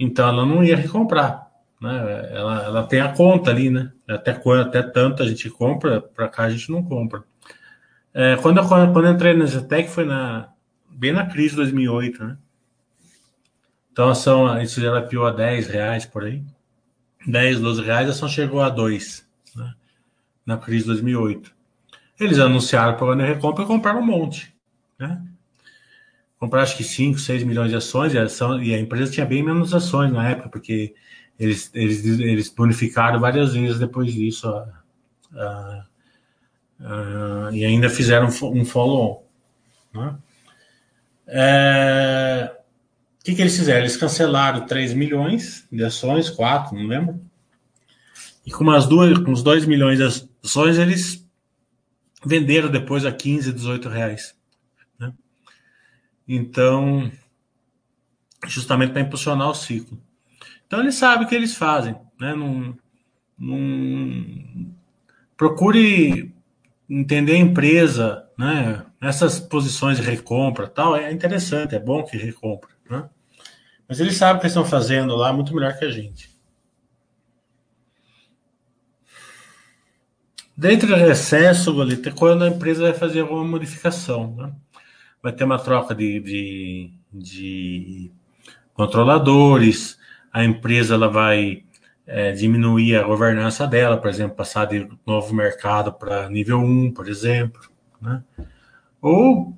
Então 0.00 0.28
ela 0.28 0.44
não 0.44 0.64
ia 0.64 0.76
recomprar. 0.76 1.43
Né? 1.80 2.28
Ela, 2.32 2.64
ela 2.64 2.82
tem 2.84 3.00
a 3.00 3.12
conta 3.12 3.50
ali, 3.50 3.70
né? 3.70 3.92
Até, 4.08 4.32
até 4.60 4.82
tanto 4.82 5.22
a 5.22 5.26
gente 5.26 5.50
compra, 5.50 6.00
para 6.00 6.28
cá 6.28 6.44
a 6.44 6.50
gente 6.50 6.70
não 6.70 6.82
compra. 6.82 7.24
É, 8.12 8.36
quando, 8.36 8.58
eu, 8.58 8.68
quando 8.68 9.06
eu 9.06 9.12
entrei 9.12 9.34
na 9.34 9.44
Zetec 9.44 9.90
foi 9.90 10.04
na, 10.04 10.48
bem 10.88 11.12
na 11.12 11.26
crise 11.26 11.50
de 11.50 11.56
2008, 11.56 12.24
né? 12.24 12.38
Então 13.92 14.08
a 14.08 14.12
ação, 14.12 14.60
isso 14.60 14.80
já 14.80 15.02
pior 15.02 15.26
a 15.26 15.30
10 15.30 15.68
reais 15.68 16.04
por 16.04 16.24
aí. 16.24 16.42
10, 17.26 17.60
12 17.60 17.82
reais, 17.82 18.08
a 18.08 18.10
ação 18.10 18.28
chegou 18.28 18.60
a 18.60 18.68
2, 18.68 19.26
né? 19.56 19.74
na 20.44 20.56
crise 20.56 20.82
de 20.82 20.90
2008. 20.90 21.54
Eles 22.18 22.38
anunciaram 22.38 22.92
o 22.92 22.96
programa 22.96 23.22
de 23.22 23.34
recompra 23.34 23.64
e 23.64 23.66
compraram 23.66 24.00
um 24.00 24.06
monte. 24.06 24.54
Né? 24.98 25.22
Compraram 26.38 26.64
acho 26.64 26.76
que 26.76 26.84
5, 26.84 27.18
6 27.18 27.44
milhões 27.44 27.70
de 27.70 27.76
ações 27.76 28.12
e 28.14 28.18
a, 28.18 28.24
ação, 28.24 28.62
e 28.62 28.74
a 28.74 28.80
empresa 28.80 29.12
tinha 29.12 29.26
bem 29.26 29.42
menos 29.42 29.72
ações 29.72 30.12
na 30.12 30.28
época, 30.28 30.48
porque 30.48 30.94
eles, 31.38 31.70
eles, 31.74 32.04
eles 32.04 32.48
bonificaram 32.48 33.18
várias 33.18 33.54
vezes 33.54 33.78
depois 33.78 34.12
disso 34.12 34.48
e 37.52 37.64
ainda 37.64 37.88
fizeram 37.88 38.28
um 38.28 38.64
follow-on. 38.64 39.22
Né? 39.92 40.16
É, 41.26 42.56
o 43.20 43.24
que, 43.24 43.34
que 43.34 43.40
eles 43.40 43.56
fizeram? 43.56 43.80
Eles 43.80 43.96
cancelaram 43.96 44.66
3 44.66 44.94
milhões 44.94 45.66
de 45.70 45.84
ações, 45.84 46.28
4, 46.30 46.76
não 46.76 46.86
lembro. 46.86 47.20
E 48.44 48.50
com, 48.50 48.62
umas 48.62 48.86
duas, 48.86 49.16
com 49.18 49.30
uns 49.30 49.42
2 49.42 49.64
milhões 49.64 49.98
de 49.98 50.04
ações, 50.44 50.78
eles 50.78 51.26
venderam 52.24 52.70
depois 52.70 53.06
a 53.06 53.12
15, 53.12 53.52
18 53.52 53.88
reais. 53.88 54.34
Né? 54.98 55.12
Então, 56.28 57.10
justamente 58.46 58.92
para 58.92 59.00
impulsionar 59.00 59.48
o 59.48 59.54
ciclo. 59.54 59.98
Então, 60.74 60.82
eles 60.82 60.96
sabem 60.96 61.24
o 61.24 61.28
que 61.28 61.36
eles 61.36 61.54
fazem. 61.54 61.94
Né? 62.20 62.34
Não, 62.34 62.76
não... 63.38 64.74
Procure 65.36 66.34
entender 66.90 67.34
a 67.34 67.38
empresa, 67.38 68.28
né? 68.36 68.84
Essas 69.00 69.38
posições 69.38 69.98
de 69.98 70.02
recompra 70.02 70.66
tal, 70.66 70.96
é 70.96 71.12
interessante, 71.12 71.76
é 71.76 71.78
bom 71.78 72.02
que 72.02 72.16
recompra, 72.16 72.70
né? 72.90 73.08
Mas 73.88 74.00
eles 74.00 74.16
sabem 74.16 74.38
o 74.38 74.40
que 74.40 74.48
estão 74.48 74.64
fazendo 74.64 75.14
lá 75.14 75.32
muito 75.32 75.54
melhor 75.54 75.78
que 75.78 75.84
a 75.84 75.90
gente. 75.92 76.28
Dentro 80.56 80.88
do 80.88 80.96
recesso, 80.96 81.72
Golita, 81.72 82.10
quando 82.10 82.42
a 82.42 82.48
empresa 82.48 82.82
vai 82.82 82.94
fazer 82.94 83.20
alguma 83.20 83.44
modificação, 83.44 84.34
né? 84.34 84.52
vai 85.22 85.32
ter 85.32 85.44
uma 85.44 85.58
troca 85.58 85.94
de, 85.94 86.18
de, 86.18 86.90
de 87.12 88.10
controladores, 88.72 90.02
a 90.34 90.44
empresa 90.44 90.94
ela 90.94 91.08
vai 91.08 91.62
é, 92.04 92.32
diminuir 92.32 92.96
a 92.96 93.04
governança 93.04 93.68
dela, 93.68 93.96
por 93.96 94.10
exemplo, 94.10 94.34
passar 94.34 94.64
de 94.64 94.88
novo 95.06 95.32
mercado 95.32 95.92
para 95.92 96.28
nível 96.28 96.58
1, 96.58 96.92
por 96.92 97.08
exemplo, 97.08 97.60
né? 98.02 98.20
ou 99.00 99.56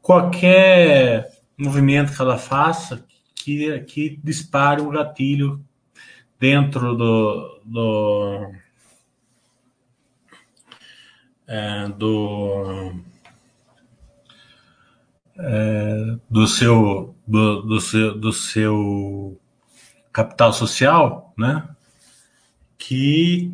qualquer 0.00 1.30
movimento 1.58 2.16
que 2.16 2.22
ela 2.22 2.38
faça 2.38 3.04
que, 3.34 3.78
que 3.80 4.18
dispare 4.24 4.80
um 4.80 4.88
gatilho 4.88 5.62
dentro 6.40 6.96
do, 6.96 7.60
do, 7.62 8.52
é, 11.46 11.88
do, 11.88 12.92
é, 15.38 16.16
do, 16.30 16.46
seu, 16.46 17.14
do, 17.26 17.62
do, 17.62 17.80
seu, 17.82 18.18
do 18.18 18.32
seu 18.32 19.38
capital 20.16 20.50
social, 20.50 21.34
né? 21.36 21.68
Que 22.78 23.52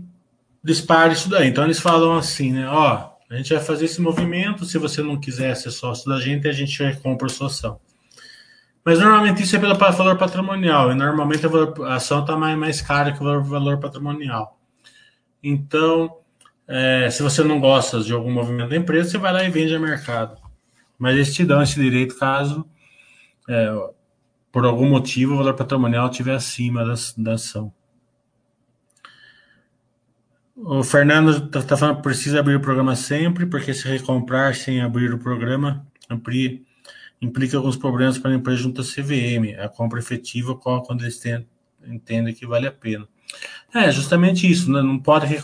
dispare 0.63 1.13
isso 1.13 1.29
daí. 1.29 1.49
Então 1.49 1.65
eles 1.65 1.81
falam 1.81 2.17
assim, 2.17 2.53
né? 2.53 2.69
Ó, 2.69 3.11
a 3.29 3.37
gente 3.37 3.53
vai 3.53 3.61
fazer 3.61 3.87
esse 3.87 4.01
movimento. 4.01 4.65
Se 4.65 4.79
você 4.79 5.03
não 5.03 5.19
quiser 5.19 5.57
ser 5.57 5.73
sócio 5.73 6.09
da 6.09 6.21
gente, 6.21 6.47
a 6.47 6.53
gente 6.53 6.79
compra 7.03 7.29
sua 7.29 7.49
ação. 7.49 7.81
Mas 8.85 9.01
normalmente 9.01 9.43
isso 9.43 9.57
é 9.57 9.59
pelo 9.59 9.75
valor 9.75 10.17
patrimonial, 10.17 10.91
e 10.91 10.95
normalmente 10.95 11.45
a 11.47 11.95
ação 11.95 12.21
está 12.21 12.37
mais, 12.37 12.59
mais 12.59 12.81
cara 12.81 13.13
que 13.13 13.23
o 13.23 13.43
valor 13.45 13.79
patrimonial. 13.79 14.59
Então, 15.43 16.17
é, 16.67 17.09
se 17.11 17.23
você 17.23 17.45
não 17.45 17.61
gosta 17.61 18.01
de 18.01 18.13
algum 18.13 18.31
movimento 18.31 18.71
da 18.71 18.77
empresa, 18.77 19.11
você 19.11 19.19
vai 19.19 19.33
lá 19.33 19.45
e 19.45 19.51
vende 19.51 19.75
a 19.75 19.79
mercado. 19.79 20.37
Mas 20.99 21.15
eles 21.15 21.33
te 21.33 21.45
dão 21.45 21.63
esse 21.63 21.81
direito 21.81 22.19
caso, 22.19 22.67
é, 23.49 23.73
por 24.53 24.67
algum 24.67 24.89
motivo, 24.89 25.33
o 25.33 25.37
valor 25.39 25.55
patrimonial 25.55 26.11
estiver 26.11 26.35
acima 26.35 26.85
da, 26.85 26.95
da 27.17 27.35
ação. 27.35 27.73
O 30.55 30.85
Fernando 30.85 31.47
está 31.47 31.63
tá 31.63 31.77
falando 31.77 32.03
precisa 32.03 32.39
abrir 32.39 32.55
o 32.57 32.61
programa 32.61 32.95
sempre, 32.95 33.47
porque 33.47 33.73
se 33.73 33.89
recomprar 33.89 34.55
sem 34.55 34.83
abrir 34.83 35.13
o 35.13 35.19
programa, 35.19 35.85
implica 37.21 37.57
alguns 37.57 37.77
problemas 37.77 38.19
para 38.19 38.31
a 38.31 38.35
empresa 38.35 38.63
junto 38.63 38.83
à 38.83 38.85
CVM. 38.85 39.59
A 39.59 39.69
compra 39.69 39.99
efetiva 39.99 40.53
ocorre 40.53 40.85
quando 40.87 41.03
eles 41.03 41.21
entendem 41.85 42.35
que 42.35 42.47
vale 42.47 42.67
a 42.67 42.73
pena. 42.73 43.09
É, 43.75 43.91
justamente 43.91 44.49
isso, 44.49 44.71
né? 44.71 44.83
não 44.83 44.99
pode. 44.99 45.43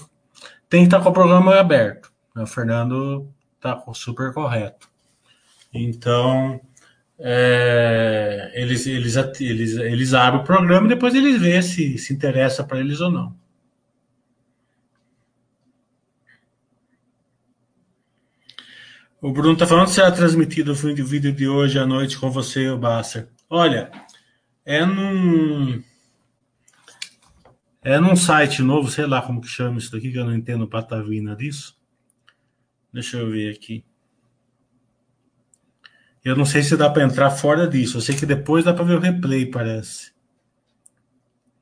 Tem 0.68 0.82
que 0.82 0.86
estar 0.86 1.00
com 1.00 1.08
o 1.08 1.12
programa 1.12 1.58
aberto. 1.58 2.12
O 2.36 2.46
Fernando 2.46 3.32
está 3.56 3.82
super 3.94 4.32
correto. 4.34 4.88
Então, 5.72 6.60
é, 7.20 8.52
eles, 8.54 8.86
eles, 8.86 9.16
eles, 9.40 9.76
eles 9.76 10.14
abrem 10.14 10.42
o 10.42 10.44
programa 10.44 10.86
e 10.86 10.90
depois 10.90 11.14
eles 11.14 11.40
vê 11.40 11.60
se 11.62 11.98
se 11.98 12.12
interessa 12.12 12.62
para 12.62 12.78
eles 12.78 13.00
ou 13.00 13.10
não. 13.10 13.36
O 19.20 19.32
Bruno 19.32 19.54
está 19.54 19.66
falando 19.66 19.88
se 19.88 19.94
será 19.94 20.12
transmitido 20.12 20.70
o 20.70 20.74
vídeo 20.74 21.32
de 21.32 21.48
hoje 21.48 21.76
à 21.76 21.84
noite 21.84 22.16
com 22.16 22.30
você, 22.30 22.68
o 22.70 22.78
Basser. 22.78 23.28
Olha, 23.50 23.90
é 24.64 24.86
num. 24.86 25.82
É 27.82 27.98
num 27.98 28.14
site 28.14 28.62
novo, 28.62 28.88
sei 28.88 29.06
lá 29.06 29.20
como 29.20 29.40
que 29.40 29.48
chama 29.48 29.78
isso 29.78 29.90
daqui, 29.90 30.12
que 30.12 30.18
eu 30.18 30.24
não 30.24 30.34
entendo 30.34 30.68
patavina 30.68 31.34
disso. 31.34 31.76
Deixa 32.92 33.16
eu 33.16 33.28
ver 33.30 33.52
aqui. 33.52 33.84
Eu 36.28 36.36
não 36.36 36.44
sei 36.44 36.62
se 36.62 36.76
dá 36.76 36.90
para 36.90 37.04
entrar 37.04 37.30
fora 37.30 37.66
disso. 37.66 37.96
Eu 37.96 38.02
sei 38.02 38.14
que 38.14 38.26
depois 38.26 38.62
dá 38.62 38.74
para 38.74 38.84
ver 38.84 38.98
o 38.98 39.00
replay, 39.00 39.46
parece. 39.46 40.12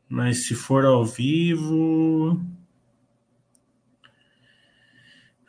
Mas 0.09 0.49
se 0.49 0.57
for 0.57 0.85
ao 0.85 1.05
vivo. 1.05 2.45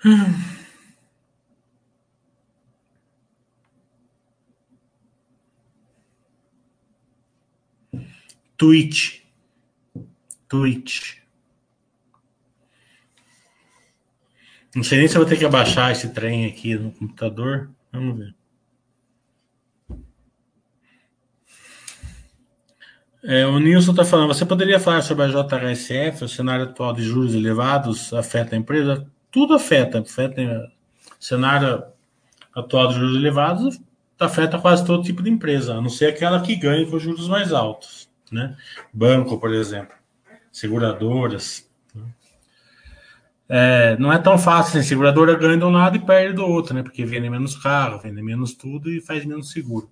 Twitch. 8.55 9.22
Twitch. 10.47 11.18
Não 14.76 14.84
sei 14.84 14.99
nem 14.99 15.07
se 15.07 15.15
eu 15.15 15.22
vou 15.22 15.30
ter 15.30 15.39
que 15.39 15.45
abaixar 15.45 15.91
esse 15.91 16.13
trem 16.13 16.45
aqui 16.45 16.76
no 16.76 16.91
computador. 16.91 17.72
Vamos 17.91 18.20
ver. 18.20 18.37
É, 23.24 23.45
o 23.45 23.59
Nilson 23.59 23.91
está 23.91 24.05
falando, 24.05 24.34
você 24.34 24.45
poderia 24.45 24.80
falar 24.80 25.01
sobre 25.01 25.26
a 25.26 25.28
JHSF, 25.28 26.24
o 26.24 26.30
cenário 26.30 26.65
atual 26.65 26.93
de 26.93 27.03
juros 27.03 27.34
elevados 27.34 28.13
afeta 28.13 28.55
a 28.55 28.57
empresa? 28.57 29.05
Tudo 29.32 29.53
afeta, 29.53 29.99
afeta 29.99 30.41
o 30.41 31.24
cenário 31.24 31.84
atual 32.55 32.88
de 32.88 32.95
juros 32.95 33.15
elevados 33.15 33.80
afeta 34.20 34.57
quase 34.57 34.86
todo 34.86 35.03
tipo 35.03 35.22
de 35.22 35.30
empresa, 35.30 35.76
a 35.76 35.82
não 35.82 35.89
ser 35.89 36.07
aquela 36.07 36.41
que 36.41 36.55
ganha 36.55 36.89
com 36.89 36.97
juros 36.97 37.28
mais 37.28 37.53
altos 37.53 38.07
né? 38.32 38.55
Banco, 38.93 39.39
por 39.39 39.53
exemplo, 39.53 39.95
seguradoras. 40.51 41.70
Né? 41.93 42.03
É, 43.49 43.97
não 43.97 44.11
é 44.11 44.20
tão 44.20 44.38
fácil, 44.38 44.80
assim, 44.80 44.88
seguradora 44.88 45.36
ganha 45.36 45.57
de 45.57 45.63
um 45.63 45.72
lado 45.72 45.97
e 45.97 46.05
perde 46.05 46.36
do 46.36 46.45
outro, 46.45 46.74
né? 46.74 46.84
Porque 46.84 47.05
vende 47.05 47.30
menos 47.30 47.55
carro, 47.55 47.99
vende 47.99 48.22
menos 48.22 48.53
tudo 48.53 48.89
e 48.89 49.01
faz 49.01 49.26
menos 49.26 49.51
seguro. 49.51 49.89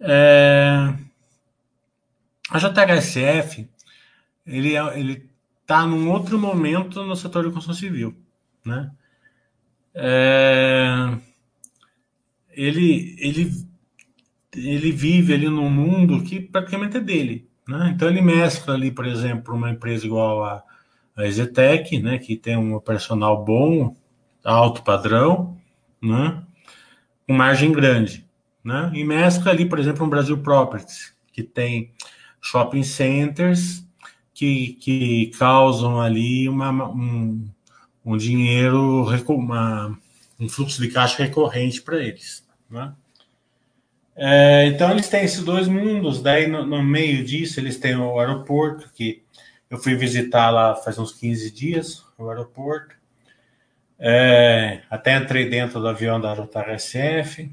É, 0.00 0.92
a 2.50 2.58
JHSF, 2.58 3.68
ele 4.46 4.76
é, 4.76 4.98
ele 4.98 5.28
está 5.62 5.86
num 5.86 6.10
outro 6.10 6.38
momento 6.38 7.02
no 7.02 7.16
setor 7.16 7.44
de 7.44 7.52
construção 7.52 7.74
civil, 7.74 8.16
né? 8.64 8.90
É, 9.94 11.16
ele, 12.50 13.16
ele 13.18 13.66
ele 14.56 14.90
vive 14.90 15.34
ali 15.34 15.48
num 15.48 15.68
mundo 15.68 16.22
que 16.22 16.40
praticamente 16.40 16.96
é 16.96 17.00
dele. 17.00 17.48
Né? 17.68 17.92
Então 17.94 18.08
ele 18.08 18.22
mescla 18.22 18.74
ali, 18.74 18.90
por 18.90 19.06
exemplo, 19.06 19.54
uma 19.54 19.70
empresa 19.70 20.06
igual 20.06 20.44
a, 20.44 20.62
a 21.16 21.22
né, 22.02 22.18
que 22.18 22.36
tem 22.36 22.56
um 22.56 22.78
personal 22.80 23.44
bom, 23.44 23.94
alto 24.44 24.82
padrão, 24.82 25.58
né, 26.00 26.42
com 27.26 27.34
margem 27.34 27.72
grande. 27.72 28.25
Né? 28.66 28.90
E 28.94 29.04
mescla 29.04 29.52
ali, 29.52 29.64
por 29.64 29.78
exemplo, 29.78 30.04
um 30.04 30.08
Brasil 30.08 30.36
Properties, 30.38 31.14
que 31.32 31.44
tem 31.44 31.92
shopping 32.40 32.82
centers 32.82 33.86
que, 34.34 34.72
que 34.80 35.30
causam 35.38 36.00
ali 36.00 36.48
uma, 36.48 36.72
um, 36.90 37.48
um 38.04 38.16
dinheiro, 38.16 39.06
uma, 39.28 39.96
um 40.40 40.48
fluxo 40.48 40.82
de 40.82 40.88
caixa 40.88 41.22
recorrente 41.22 41.80
para 41.80 42.02
eles. 42.02 42.44
Né? 42.68 42.92
É, 44.16 44.66
então 44.66 44.90
eles 44.90 45.08
têm 45.08 45.22
esses 45.22 45.44
dois 45.44 45.68
mundos. 45.68 46.20
Daí 46.20 46.48
no, 46.48 46.66
no, 46.66 46.82
meio 46.82 47.24
disso 47.24 47.60
eles 47.60 47.78
têm 47.78 47.94
o 47.94 48.18
aeroporto, 48.18 48.90
que 48.92 49.22
eu 49.70 49.78
fui 49.78 49.94
visitar 49.94 50.50
lá 50.50 50.74
faz 50.74 50.98
uns 50.98 51.12
15 51.12 51.52
dias, 51.52 52.04
o 52.18 52.28
aeroporto. 52.28 52.96
É, 53.96 54.80
até 54.90 55.16
entrei 55.16 55.48
dentro 55.48 55.78
do 55.78 55.86
avião 55.86 56.20
da 56.20 56.34
RSF. 56.34 57.48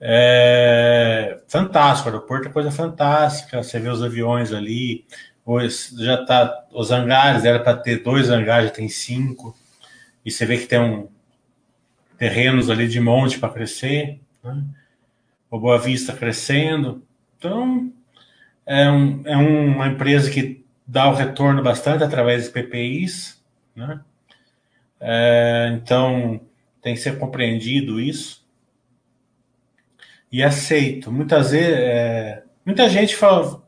É, 0.00 1.40
fantástico, 1.48 2.08
o 2.08 2.12
aeroporto 2.12 2.48
é 2.48 2.52
coisa 2.52 2.70
fantástica. 2.70 3.62
Você 3.62 3.78
vê 3.78 3.88
os 3.88 4.02
aviões 4.02 4.52
ali. 4.52 5.04
Hoje 5.44 6.04
já 6.04 6.24
tá. 6.24 6.66
Os 6.72 6.90
hangares 6.90 7.44
era 7.44 7.60
para 7.60 7.76
ter 7.76 8.02
dois 8.02 8.30
hangares, 8.30 8.68
já 8.68 8.74
tem 8.74 8.88
cinco. 8.88 9.56
E 10.24 10.30
você 10.30 10.44
vê 10.44 10.58
que 10.58 10.66
tem 10.66 10.80
um 10.80 11.08
terrenos 12.18 12.70
ali 12.70 12.88
de 12.88 13.00
monte 13.00 13.38
para 13.38 13.52
crescer. 13.52 14.20
Né? 14.42 14.64
O 15.50 15.58
Boa 15.58 15.78
Vista 15.78 16.12
crescendo. 16.12 17.02
Então, 17.38 17.92
é, 18.66 18.90
um, 18.90 19.22
é 19.24 19.36
uma 19.36 19.88
empresa 19.88 20.30
que 20.30 20.64
dá 20.86 21.08
o 21.08 21.14
retorno 21.14 21.62
bastante 21.62 22.04
através 22.04 22.44
de 22.44 22.50
PPIs. 22.50 23.42
Né? 23.74 24.00
É, 25.00 25.78
então, 25.80 26.40
tem 26.82 26.94
que 26.94 27.00
ser 27.00 27.18
compreendido 27.18 28.00
isso 28.00 28.45
e 30.30 30.42
aceito. 30.42 31.10
Muitas 31.10 31.50
vezes, 31.50 31.72
é, 31.72 32.42
muita 32.64 32.88
gente 32.88 33.16
fala, 33.16 33.62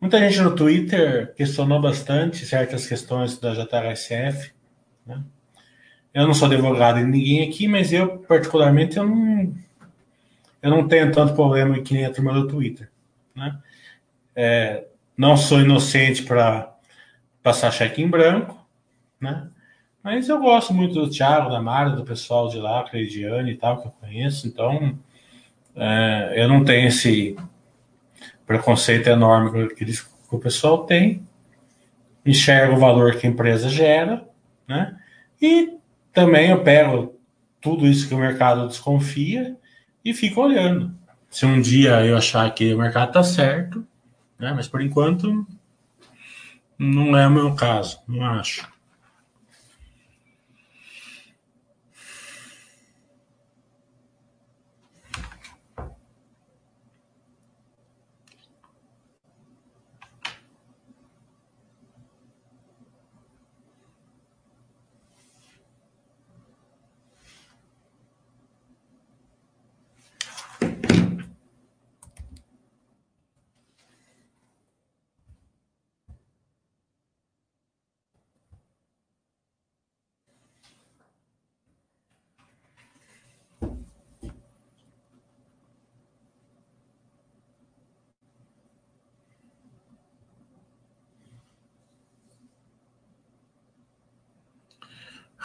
muita 0.00 0.18
gente 0.18 0.40
no 0.40 0.54
Twitter 0.54 1.34
questionou 1.34 1.80
bastante 1.80 2.46
certas 2.46 2.86
questões 2.86 3.38
da 3.38 3.54
JRSF. 3.54 4.52
Né? 5.06 5.22
Eu 6.14 6.26
não 6.26 6.34
sou 6.34 6.48
advogado 6.48 6.98
de 6.98 7.04
ninguém 7.04 7.48
aqui, 7.48 7.68
mas 7.68 7.92
eu 7.92 8.18
particularmente 8.18 8.96
eu 8.96 9.06
não, 9.06 9.54
eu 10.62 10.70
não 10.70 10.88
tenho 10.88 11.12
tanto 11.12 11.34
problema 11.34 11.80
que 11.80 11.94
nem 11.94 12.04
a 12.04 12.12
turma 12.12 12.32
do 12.32 12.48
Twitter. 12.48 12.90
Né? 13.34 13.58
É, 14.34 14.84
não 15.16 15.36
sou 15.36 15.60
inocente 15.60 16.22
para 16.22 16.74
passar 17.42 17.72
cheque 17.72 18.02
em 18.02 18.08
branco, 18.08 18.66
né? 19.20 19.48
Mas 20.02 20.28
eu 20.28 20.38
gosto 20.38 20.72
muito 20.72 20.94
do 20.94 21.10
Thiago, 21.10 21.50
da 21.50 21.60
Mara, 21.60 21.90
do 21.90 22.04
pessoal 22.04 22.48
de 22.48 22.58
lá, 22.58 22.84
Cleidiane 22.84 23.50
e 23.50 23.56
tal, 23.56 23.80
que 23.80 23.88
eu 23.88 23.92
conheço, 23.92 24.46
então 24.46 24.96
é, 25.78 26.34
eu 26.42 26.48
não 26.48 26.64
tenho 26.64 26.88
esse 26.88 27.36
preconceito 28.46 29.06
enorme 29.08 29.68
que, 29.74 29.84
que 29.84 30.02
o 30.30 30.38
pessoal 30.38 30.84
tem, 30.84 31.22
enxergo 32.26 32.74
o 32.74 32.78
valor 32.78 33.16
que 33.16 33.26
a 33.26 33.30
empresa 33.30 33.68
gera, 33.68 34.28
né? 34.66 34.96
E 35.40 35.78
também 36.12 36.50
eu 36.50 36.62
pego 36.62 37.14
tudo 37.60 37.86
isso 37.86 38.08
que 38.08 38.14
o 38.14 38.18
mercado 38.18 38.66
desconfia 38.66 39.56
e 40.04 40.12
fico 40.12 40.42
olhando. 40.42 40.92
Se 41.30 41.46
um 41.46 41.60
dia 41.60 42.04
eu 42.04 42.16
achar 42.16 42.52
que 42.54 42.74
o 42.74 42.78
mercado 42.78 43.08
está 43.08 43.22
certo, 43.22 43.86
né? 44.38 44.52
Mas 44.54 44.66
por 44.66 44.80
enquanto 44.80 45.46
não 46.78 47.16
é 47.16 47.26
o 47.26 47.30
meu 47.30 47.54
caso, 47.54 48.00
não 48.08 48.24
acho. 48.24 48.68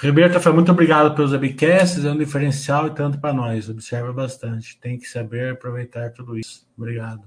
Roberta 0.07 0.39
foi 0.39 0.51
muito 0.51 0.71
obrigado 0.71 1.15
pelos 1.15 1.31
webcasts, 1.31 2.03
é 2.03 2.11
um 2.11 2.17
diferencial 2.17 2.87
e 2.87 2.91
tanto 2.91 3.19
para 3.19 3.33
nós. 3.33 3.69
Observa 3.69 4.11
bastante. 4.11 4.77
Tem 4.79 4.97
que 4.97 5.07
saber 5.07 5.53
aproveitar 5.53 6.11
tudo 6.11 6.37
isso. 6.37 6.67
Obrigado. 6.77 7.23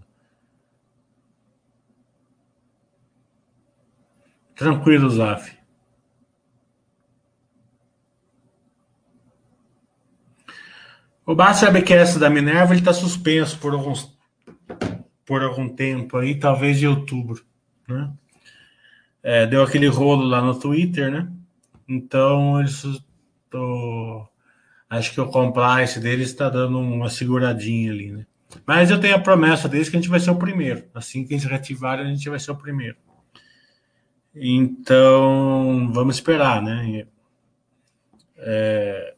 Tranquilo, 4.55 5.09
Zaf. 5.11 5.57
O 11.27 11.35
Baixo 11.35 11.64
Webcast 11.66 12.18
da 12.18 12.31
Minerva 12.31 12.74
está 12.74 12.93
suspenso 12.93 13.59
por, 13.59 13.72
alguns, 13.72 14.16
por 15.24 15.43
algum 15.43 15.68
tempo 15.68 16.16
aí, 16.16 16.39
talvez 16.39 16.79
de 16.79 16.87
outubro. 16.87 17.45
Né? 17.89 18.12
É, 19.22 19.47
deu 19.47 19.62
aquele 19.62 19.89
rolo 19.89 20.24
lá 20.24 20.41
no 20.41 20.59
Twitter, 20.59 21.11
né? 21.11 21.29
Então, 21.89 22.61
eles 22.61 22.82
tô, 23.51 24.28
acho 24.91 25.12
que 25.12 25.20
o 25.20 25.28
compliance 25.28 26.01
deles 26.01 26.28
está 26.28 26.49
dando 26.49 26.78
uma 26.78 27.09
seguradinha 27.09 27.93
ali, 27.93 28.12
né? 28.12 28.26
Mas 28.66 28.91
eu 28.91 29.01
tenho 29.01 29.16
a 29.16 29.20
promessa 29.20 29.68
deles 29.68 29.89
que 29.89 29.97
a 29.97 30.01
gente 30.01 30.11
vai 30.11 30.20
ser 30.20 30.30
o 30.30 30.39
primeiro. 30.39 30.84
Assim 30.95 31.24
que 31.24 31.34
eles 31.34 31.45
reativarem, 31.45 32.07
a 32.07 32.09
gente 32.09 32.28
vai 32.28 32.39
ser 32.39 32.51
o 32.53 32.57
primeiro. 32.57 32.97
Então, 34.34 35.91
vamos 35.93 36.16
esperar, 36.16 36.62
né? 36.62 37.07
É... 38.37 39.14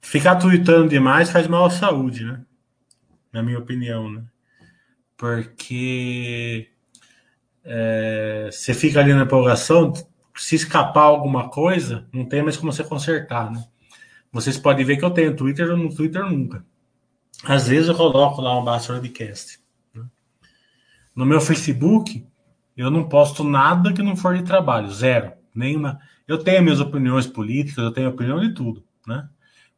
Ficar 0.00 0.36
tweetando 0.36 0.88
demais 0.88 1.30
faz 1.30 1.46
mal 1.46 1.64
à 1.64 1.70
saúde, 1.70 2.24
né? 2.24 2.42
Na 3.32 3.42
minha 3.42 3.58
opinião, 3.58 4.10
né? 4.10 4.24
Porque 5.16 6.68
é... 7.64 8.48
você 8.52 8.74
fica 8.74 9.00
ali 9.00 9.14
na 9.14 9.22
empolgação, 9.22 9.92
se 10.34 10.56
escapar 10.56 11.04
alguma 11.04 11.48
coisa, 11.48 12.08
não 12.12 12.24
tem 12.24 12.42
mais 12.42 12.56
como 12.56 12.72
você 12.72 12.82
consertar, 12.82 13.50
né? 13.50 13.64
Vocês 14.32 14.58
podem 14.58 14.84
ver 14.84 14.96
que 14.96 15.04
eu 15.04 15.10
tenho 15.10 15.36
Twitter, 15.36 15.68
eu 15.68 15.76
no 15.76 15.94
Twitter 15.94 16.24
nunca. 16.24 16.64
Às 17.44 17.68
vezes 17.68 17.88
eu 17.88 17.94
coloco 17.94 18.40
lá 18.40 18.58
um 18.58 18.64
Basta 18.64 18.92
Webcast. 18.92 19.60
Né? 19.94 20.04
No 21.14 21.24
meu 21.24 21.40
Facebook, 21.40 22.26
eu 22.76 22.90
não 22.90 23.08
posto 23.08 23.44
nada 23.44 23.92
que 23.92 24.02
não 24.02 24.16
for 24.16 24.36
de 24.36 24.42
trabalho, 24.42 24.90
zero. 24.90 25.32
Nenhuma. 25.54 26.00
Eu 26.26 26.42
tenho 26.42 26.62
minhas 26.62 26.80
opiniões 26.80 27.26
políticas, 27.28 27.84
eu 27.84 27.92
tenho 27.92 28.10
opinião 28.10 28.40
de 28.40 28.52
tudo, 28.54 28.82
né? 29.06 29.28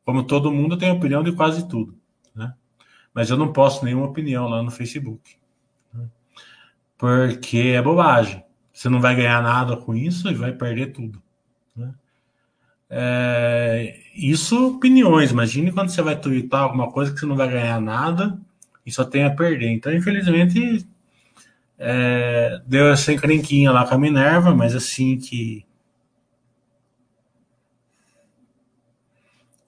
Como 0.05 0.23
todo 0.23 0.53
mundo, 0.53 0.75
eu 0.75 0.79
tenho 0.79 0.95
opinião 0.95 1.23
de 1.23 1.33
quase 1.33 1.69
tudo, 1.69 1.99
né? 2.35 2.55
Mas 3.13 3.29
eu 3.29 3.37
não 3.37 3.53
posto 3.53 3.85
nenhuma 3.85 4.07
opinião 4.07 4.49
lá 4.49 4.63
no 4.63 4.71
Facebook. 4.71 5.37
Né? 5.93 6.09
Porque 6.97 7.59
é 7.59 7.83
bobagem. 7.83 8.46
Você 8.77 8.91
não 8.91 9.01
vai 9.01 9.17
ganhar 9.17 9.43
nada 9.43 9.75
com 9.75 9.95
isso 9.95 10.29
e 10.29 10.35
vai 10.35 10.53
perder 10.53 10.93
tudo. 10.93 11.23
Né? 11.75 11.95
É, 12.91 14.01
isso, 14.15 14.77
opiniões. 14.77 15.31
Imagine 15.31 15.73
quando 15.73 15.89
você 15.89 16.03
vai 16.03 16.15
twittar 16.15 16.61
alguma 16.61 16.93
coisa 16.93 17.11
que 17.11 17.19
você 17.19 17.25
não 17.25 17.37
vai 17.37 17.49
ganhar 17.49 17.81
nada 17.81 18.39
e 18.85 18.93
só 18.93 19.03
tem 19.03 19.25
a 19.25 19.35
perder. 19.35 19.71
Então, 19.71 19.91
infelizmente, 19.95 20.87
é, 21.79 22.61
deu 22.67 22.89
essa 22.89 23.11
encrenquinha 23.15 23.73
lá 23.73 23.87
com 23.87 23.95
a 23.95 23.99
Minerva, 23.99 24.55
mas 24.55 24.77
assim 24.77 25.17
que. 25.17 25.65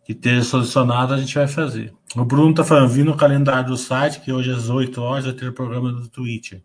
que 0.05 0.13
esteja 0.13 0.43
solucionado, 0.43 1.15
a 1.15 1.19
gente 1.19 1.35
vai 1.35 1.49
fazer. 1.49 1.95
O 2.15 2.27
Bruno 2.27 2.55
tá 2.55 2.63
falando, 2.63 2.91
vi 2.91 3.05
no 3.05 3.17
calendário 3.17 3.71
do 3.71 3.77
site 3.79 4.21
que 4.21 4.31
hoje 4.31 4.51
às 4.51 4.69
8 4.69 5.01
horas 5.01 5.25
vai 5.25 5.33
ter 5.33 5.49
o 5.49 5.55
programa 5.55 5.91
do 5.93 6.07
Twitter. 6.09 6.63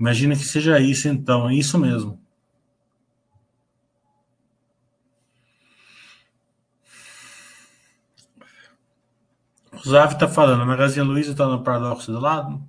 Imagina 0.00 0.34
que 0.34 0.44
seja 0.44 0.80
isso, 0.80 1.08
então. 1.08 1.50
É 1.50 1.54
isso 1.54 1.78
mesmo. 1.78 2.18
O 9.72 9.88
Zav 9.88 10.14
está 10.14 10.26
falando, 10.26 10.62
a 10.62 10.66
Magazine 10.66 11.06
Luiza 11.06 11.32
está 11.32 11.46
no 11.46 11.62
paradoxo 11.62 12.10
do 12.10 12.18
lado? 12.18 12.62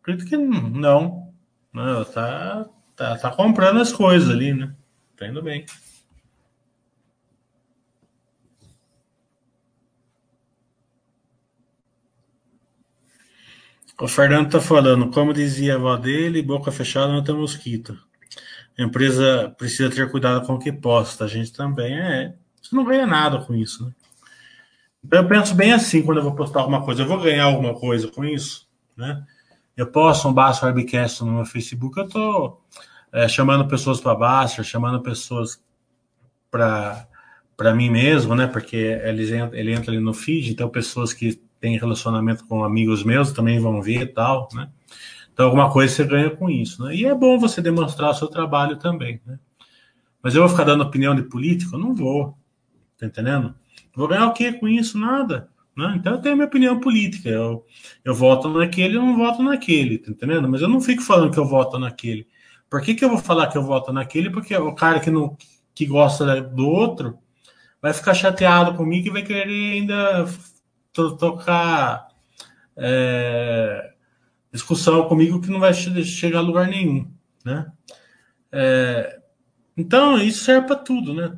Acredito 0.00 0.28
que 0.28 0.36
não. 0.36 1.32
Não, 1.72 2.04
tá, 2.04 2.66
tá, 2.94 3.16
tá 3.16 3.30
comprando 3.30 3.80
as 3.80 3.92
coisas 3.92 4.28
ali, 4.30 4.52
né? 4.52 4.74
Tá 5.16 5.26
indo 5.26 5.42
bem. 5.42 5.64
O 14.00 14.06
Fernando 14.06 14.46
está 14.46 14.60
falando, 14.60 15.10
como 15.10 15.34
dizia 15.34 15.74
a 15.74 15.76
avó 15.76 15.96
dele, 15.96 16.40
boca 16.40 16.70
fechada 16.70 17.12
não 17.12 17.24
tem 17.24 17.34
mosquito. 17.34 17.98
A 18.78 18.82
empresa 18.82 19.52
precisa 19.58 19.90
ter 19.90 20.08
cuidado 20.08 20.46
com 20.46 20.54
o 20.54 20.58
que 20.58 20.70
posta. 20.70 21.24
A 21.24 21.28
gente 21.28 21.52
também 21.52 21.98
é. 21.98 22.34
Você 22.62 22.76
não 22.76 22.84
ganha 22.84 23.06
nada 23.06 23.40
com 23.40 23.54
isso, 23.54 23.84
né? 23.84 23.92
Eu 25.10 25.26
penso 25.26 25.54
bem 25.54 25.72
assim 25.72 26.02
quando 26.02 26.18
eu 26.18 26.24
vou 26.24 26.34
postar 26.34 26.60
alguma 26.60 26.84
coisa. 26.84 27.02
Eu 27.02 27.08
vou 27.08 27.20
ganhar 27.20 27.44
alguma 27.44 27.74
coisa 27.74 28.06
com 28.06 28.24
isso, 28.24 28.68
né? 28.96 29.24
Eu 29.76 29.88
posto 29.88 30.28
um 30.28 30.32
Basso 30.32 30.64
Webcast 30.64 31.24
no 31.24 31.32
meu 31.32 31.44
Facebook, 31.44 31.98
eu 31.98 32.08
tô 32.08 32.60
é, 33.12 33.28
chamando 33.28 33.66
pessoas 33.66 34.00
para 34.00 34.14
Basso, 34.14 34.62
chamando 34.62 35.00
pessoas 35.00 35.60
para 36.50 37.06
para 37.56 37.74
mim 37.74 37.90
mesmo, 37.90 38.36
né? 38.36 38.46
Porque 38.46 38.76
ele 38.76 39.24
ele 39.52 39.72
entra 39.72 39.90
ali 39.90 40.00
no 40.00 40.14
feed, 40.14 40.52
então 40.52 40.68
pessoas 40.68 41.12
que 41.12 41.40
têm 41.60 41.78
relacionamento 41.78 42.46
com 42.46 42.64
amigos 42.64 43.02
meus 43.02 43.32
também 43.32 43.58
vão 43.58 43.80
ver 43.82 44.02
e 44.02 44.06
tal, 44.06 44.48
né? 44.54 44.68
Então 45.32 45.46
alguma 45.46 45.70
coisa 45.70 45.94
você 45.94 46.04
ganha 46.04 46.30
com 46.30 46.50
isso, 46.50 46.84
né? 46.84 46.94
E 46.94 47.06
é 47.06 47.14
bom 47.14 47.38
você 47.38 47.60
demonstrar 47.60 48.14
seu 48.14 48.28
trabalho 48.28 48.76
também, 48.76 49.20
né? 49.26 49.38
Mas 50.22 50.34
eu 50.34 50.42
vou 50.42 50.50
ficar 50.50 50.64
dando 50.64 50.82
opinião 50.82 51.14
de 51.14 51.22
político? 51.22 51.78
Não 51.78 51.94
vou, 51.94 52.36
tá 52.98 53.06
entendendo? 53.06 53.54
Vou 53.94 54.08
ganhar 54.08 54.26
o 54.26 54.32
quê 54.32 54.52
com 54.52 54.66
isso? 54.68 54.98
Nada. 54.98 55.48
Né? 55.76 55.94
Então 55.96 56.14
eu 56.14 56.20
tenho 56.20 56.34
minha 56.34 56.48
opinião 56.48 56.80
política. 56.80 57.28
Eu, 57.28 57.64
eu 58.04 58.12
voto 58.12 58.48
naquele, 58.48 58.96
eu 58.96 59.02
não 59.02 59.16
voto 59.16 59.42
naquele, 59.42 59.98
tá 59.98 60.10
entendendo? 60.10 60.48
Mas 60.48 60.60
eu 60.60 60.68
não 60.68 60.80
fico 60.80 61.02
falando 61.02 61.32
que 61.32 61.38
eu 61.38 61.44
voto 61.44 61.78
naquele. 61.78 62.26
Por 62.68 62.82
que, 62.82 62.94
que 62.94 63.04
eu 63.04 63.08
vou 63.08 63.18
falar 63.18 63.46
que 63.46 63.56
eu 63.56 63.62
voto 63.62 63.92
naquele? 63.92 64.28
Porque 64.28 64.56
o 64.56 64.74
cara 64.74 64.98
que, 64.98 65.10
não, 65.10 65.36
que 65.74 65.86
gosta 65.86 66.40
do 66.42 66.66
outro 66.66 67.16
vai 67.80 67.94
ficar 67.94 68.12
chateado 68.12 68.74
comigo 68.74 69.06
e 69.06 69.10
vai 69.10 69.22
querer 69.22 69.74
ainda 69.74 70.26
tocar 71.16 72.08
é, 72.76 73.92
discussão 74.52 75.08
comigo 75.08 75.40
que 75.40 75.50
não 75.50 75.60
vai 75.60 75.72
chegar 75.74 76.38
a 76.38 76.42
lugar 76.42 76.68
nenhum, 76.68 77.10
né? 77.44 77.70
É, 78.50 79.20
então, 79.76 80.18
isso 80.18 80.44
serve 80.44 80.66
para 80.66 80.76
tudo, 80.76 81.14
né? 81.14 81.36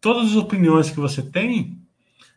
Todas 0.00 0.30
as 0.30 0.36
opiniões 0.36 0.90
que 0.90 1.00
você 1.00 1.22
tem, 1.22 1.80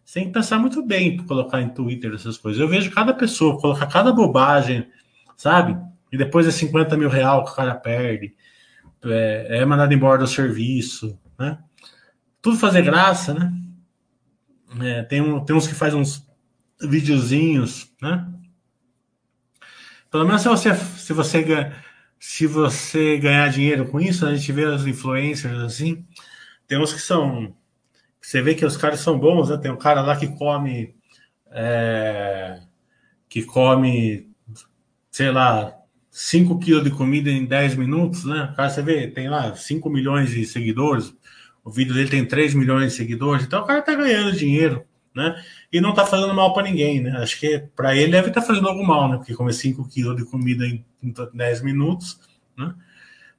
você 0.03 0.19
tem 0.19 0.27
que 0.27 0.33
pensar 0.33 0.59
muito 0.59 0.83
bem 0.85 1.17
para 1.17 1.25
colocar 1.25 1.61
em 1.61 1.69
Twitter 1.69 2.13
essas 2.13 2.37
coisas. 2.37 2.61
Eu 2.61 2.67
vejo 2.67 2.91
cada 2.91 3.13
pessoa 3.13 3.59
colocar 3.59 3.87
cada 3.87 4.11
bobagem, 4.11 4.87
sabe? 5.35 5.77
E 6.11 6.17
depois 6.17 6.47
é 6.47 6.51
50 6.51 6.95
mil 6.97 7.09
real 7.09 7.43
que 7.43 7.51
o 7.51 7.55
cara 7.55 7.75
perde, 7.75 8.33
é, 9.03 9.59
é 9.59 9.65
mandado 9.65 9.93
embora 9.93 10.19
do 10.19 10.27
serviço, 10.27 11.19
né? 11.37 11.59
tudo 12.45 12.59
fazer 12.59 12.83
graça, 12.83 13.33
né? 13.33 13.51
É, 14.79 15.01
tem, 15.01 15.45
tem 15.45 15.55
uns 15.55 15.67
que 15.67 15.73
fazem 15.73 15.99
uns 15.99 16.23
videozinhos, 16.81 17.91
né? 18.01 18.27
Pelo 20.11 20.25
menos 20.25 20.41
se 20.41 20.47
você, 20.47 20.75
se 20.75 21.13
você, 21.13 21.71
se 22.19 22.47
você 22.47 23.17
ganhar 23.17 23.49
dinheiro 23.49 23.87
com 23.87 23.99
isso, 23.99 24.25
a 24.25 24.33
gente 24.35 24.51
vê 24.51 24.65
as 24.65 24.85
influencers 24.85 25.59
assim, 25.59 26.05
tem 26.67 26.79
uns 26.79 26.93
que 26.93 27.01
são. 27.01 27.55
Você 28.21 28.41
vê 28.41 28.55
que 28.55 28.65
os 28.65 28.77
caras 28.77 28.99
são 28.99 29.19
bons, 29.19 29.49
né? 29.49 29.57
Tem 29.57 29.71
um 29.71 29.77
cara 29.77 30.01
lá 30.01 30.15
que 30.15 30.27
come. 30.27 30.95
É, 31.51 32.61
que 33.29 33.43
come, 33.43 34.29
sei 35.11 35.31
lá, 35.31 35.73
5 36.09 36.57
quilos 36.59 36.83
de 36.85 36.91
comida 36.91 37.29
em 37.29 37.45
10 37.45 37.75
minutos, 37.75 38.23
né? 38.23 38.49
O 38.51 38.55
cara, 38.55 38.69
você 38.69 38.81
vê, 38.81 39.07
tem 39.07 39.29
lá 39.29 39.53
5 39.53 39.89
milhões 39.89 40.29
de 40.29 40.45
seguidores. 40.45 41.13
O 41.63 41.69
vídeo 41.69 41.93
dele 41.93 42.09
tem 42.09 42.25
3 42.25 42.53
milhões 42.53 42.91
de 42.91 42.97
seguidores, 42.97 43.45
então 43.45 43.61
o 43.61 43.65
cara 43.65 43.81
tá 43.81 43.93
ganhando 43.93 44.31
dinheiro, 44.31 44.85
né? 45.13 45.35
E 45.75 45.81
não 45.81 45.93
tá 45.93 46.05
fazendo 46.05 46.33
mal 46.33 46.53
para 46.53 46.63
ninguém, 46.63 47.01
né? 47.01 47.17
Acho 47.21 47.37
que 47.37 47.59
para 47.75 47.93
ele 47.93 48.13
deve 48.13 48.29
estar 48.29 48.39
tá 48.39 48.47
fazendo 48.47 48.69
algo 48.69 48.81
mal, 48.81 49.09
né? 49.09 49.17
Porque 49.17 49.35
comer 49.35 49.51
5 49.51 49.89
quilos 49.89 50.15
de 50.15 50.23
comida 50.23 50.65
em 50.65 50.85
10 51.33 51.63
minutos, 51.63 52.17
né? 52.57 52.73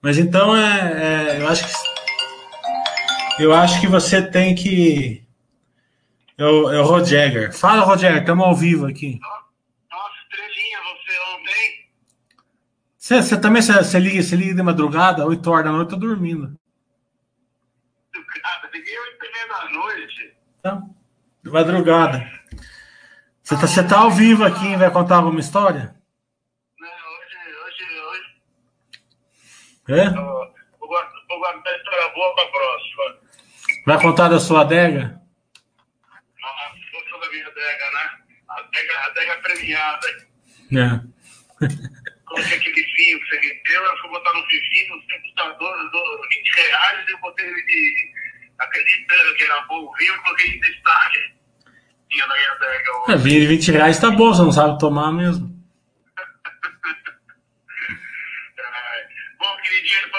Mas 0.02 0.18
então 0.18 0.54
é, 0.54 1.38
é, 1.38 1.40
eu 1.40 1.48
acho 1.48 1.66
que 1.66 3.42
eu 3.42 3.54
acho 3.54 3.80
que 3.80 3.86
você 3.86 4.20
tem 4.20 4.54
que 4.54 5.24
é 6.36 6.44
o, 6.44 6.70
é 6.70 6.78
o 6.78 6.84
Roger. 6.84 7.56
Fala, 7.56 7.84
Roger, 7.84 8.18
estamos 8.18 8.44
ao 8.44 8.54
vivo 8.54 8.86
aqui. 8.86 9.18
Nossa, 9.90 10.14
estrelinha, 10.24 10.78
você 10.82 11.18
ontem. 11.34 11.88
Você, 12.98 13.22
você 13.22 13.40
também 13.40 13.62
você, 13.62 13.72
você, 13.72 13.98
liga, 13.98 14.22
você 14.22 14.36
liga 14.36 14.54
de 14.54 14.62
madrugada, 14.62 15.24
8 15.24 15.50
horas 15.50 15.64
da 15.64 15.72
noite, 15.72 15.92
eu 15.92 15.98
tô 15.98 16.06
dormindo 16.06 16.54
da 19.48 19.70
noite. 19.70 20.34
Então, 20.60 20.95
de 21.46 21.52
madrugada. 21.52 22.28
Você 23.40 23.54
tá, 23.54 23.68
você 23.68 23.86
tá 23.86 24.00
ao 24.00 24.10
vivo 24.10 24.44
aqui, 24.44 24.74
vai 24.74 24.90
contar 24.90 25.14
alguma 25.16 25.38
história? 25.38 25.94
Não, 26.80 26.88
hoje, 26.88 27.36
hoje, 27.64 27.84
hoje. 28.00 28.24
É? 30.00 30.06
Eu, 30.08 30.12
vou 30.80 30.88
guardar 31.38 31.72
a 31.72 31.76
história 31.76 32.08
boa 32.14 32.34
pra 32.34 32.46
próxima. 32.46 33.20
Vai 33.86 34.02
contar 34.02 34.28
da 34.28 34.40
sua 34.40 34.62
adega? 34.62 35.22
Nossa, 36.40 36.72
sou 37.08 37.20
da 37.20 37.30
minha 37.30 37.46
adega, 37.46 37.90
né? 37.92 38.10
A 38.48 38.58
adega, 38.58 38.98
a 38.98 39.06
adega 39.06 39.36
premiada. 39.42 40.08
É. 40.72 41.00
Coloquei 42.26 42.58
aquele 42.58 42.82
vinho 42.82 43.20
que 43.20 43.28
você 43.28 43.38
me 43.38 43.54
deu, 43.68 43.84
eu 43.84 43.96
fui 43.98 44.10
botar 44.10 44.34
no 44.34 44.44
vivinho, 44.48 44.96
no 44.96 45.02
computador, 45.02 46.28
20 46.28 46.56
reais, 46.56 47.08
e 47.08 47.12
eu 47.12 47.20
botei 47.20 47.46
ele 47.46 47.62
de 47.62 48.12
acreditando 48.58 49.34
que 49.36 49.44
era 49.44 49.60
bom 49.62 49.92
vinho, 49.96 50.12
eu 50.12 50.22
coloquei 50.22 50.48
em 50.48 50.60
destaque. 50.60 51.35
É, 53.08 53.16
vinho 53.16 53.40
de 53.40 53.46
20 53.46 53.72
reais 53.72 53.98
tá 54.00 54.10
bom, 54.10 54.32
você 54.32 54.42
não 54.42 54.52
sabe 54.52 54.78
tomar 54.78 55.12
mesmo. 55.12 55.46
bom, 59.38 59.46
aquele 59.58 59.82
dinheiro 59.82 60.10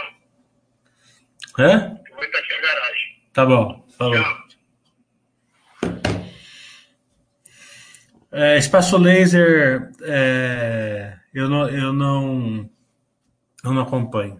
É? 1.59 1.73
Eu 2.09 2.15
vou 2.15 2.23
estar 2.23 2.39
aqui 2.39 2.53
na 2.53 2.61
garagem. 2.61 3.21
Tá 3.33 3.45
bom, 3.45 3.85
falou. 3.97 4.23
É, 8.31 8.57
espaço 8.57 8.97
laser, 8.97 9.91
é, 10.03 11.17
eu, 11.33 11.49
não, 11.49 11.67
eu 11.69 11.91
não, 11.91 12.69
eu 13.63 13.73
não 13.73 13.81
acompanho. 13.81 14.39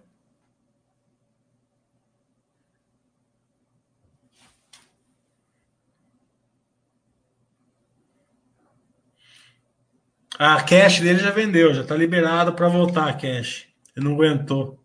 A 10.40 10.62
cash 10.62 11.00
dele 11.00 11.20
já 11.20 11.32
vendeu, 11.32 11.74
já 11.74 11.82
está 11.82 11.96
liberado 11.96 12.54
para 12.54 12.68
voltar 12.70 13.10
a 13.10 13.14
cash. 13.14 13.68
Ele 13.96 14.06
não 14.06 14.14
aguentou. 14.14 14.80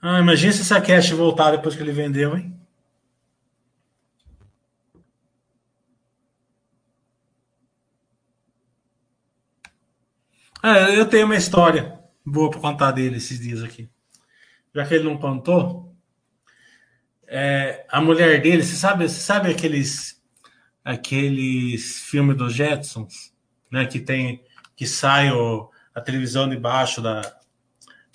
Ah, 0.00 0.20
imagina 0.20 0.52
se 0.52 0.60
essa 0.60 0.80
cash 0.80 1.10
voltar 1.12 1.52
depois 1.52 1.74
que 1.74 1.82
ele 1.82 1.92
vendeu, 1.92 2.36
hein? 2.36 2.54
Ah, 10.62 10.90
eu 10.92 11.08
tenho 11.08 11.26
uma 11.26 11.36
história 11.36 11.98
boa 12.24 12.50
para 12.50 12.60
contar 12.60 12.92
dele 12.92 13.16
esses 13.16 13.40
dias 13.40 13.62
aqui. 13.62 13.88
Já 14.74 14.86
que 14.86 14.94
ele 14.94 15.04
não 15.04 15.18
contou, 15.18 15.96
é, 17.26 17.86
a 17.90 18.00
mulher 18.00 18.40
dele, 18.42 18.62
você 18.62 18.76
sabe, 18.76 19.08
você 19.08 19.20
sabe 19.20 19.50
aqueles 19.50 20.22
aqueles 20.84 22.00
filmes 22.02 22.36
dos 22.36 22.54
Jetsons? 22.54 23.31
Né, 23.72 23.86
que 23.86 23.98
tem 23.98 24.44
que 24.76 24.86
sai 24.86 25.30
o, 25.30 25.70
a 25.94 26.00
televisão 26.00 26.48
debaixo 26.48 27.00
da, 27.00 27.22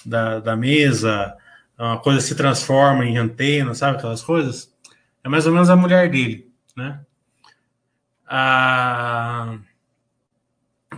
da, 0.05 0.39
da 0.39 0.55
mesa, 0.55 1.35
uma 1.77 1.99
coisa 1.99 2.21
se 2.21 2.35
transforma 2.35 3.05
em 3.05 3.17
antena, 3.17 3.73
sabe 3.73 3.97
aquelas 3.97 4.21
coisas? 4.21 4.73
É 5.23 5.29
mais 5.29 5.45
ou 5.45 5.53
menos 5.53 5.69
a 5.69 5.75
mulher 5.75 6.09
dele, 6.09 6.51
né? 6.75 6.99
A... 8.25 9.57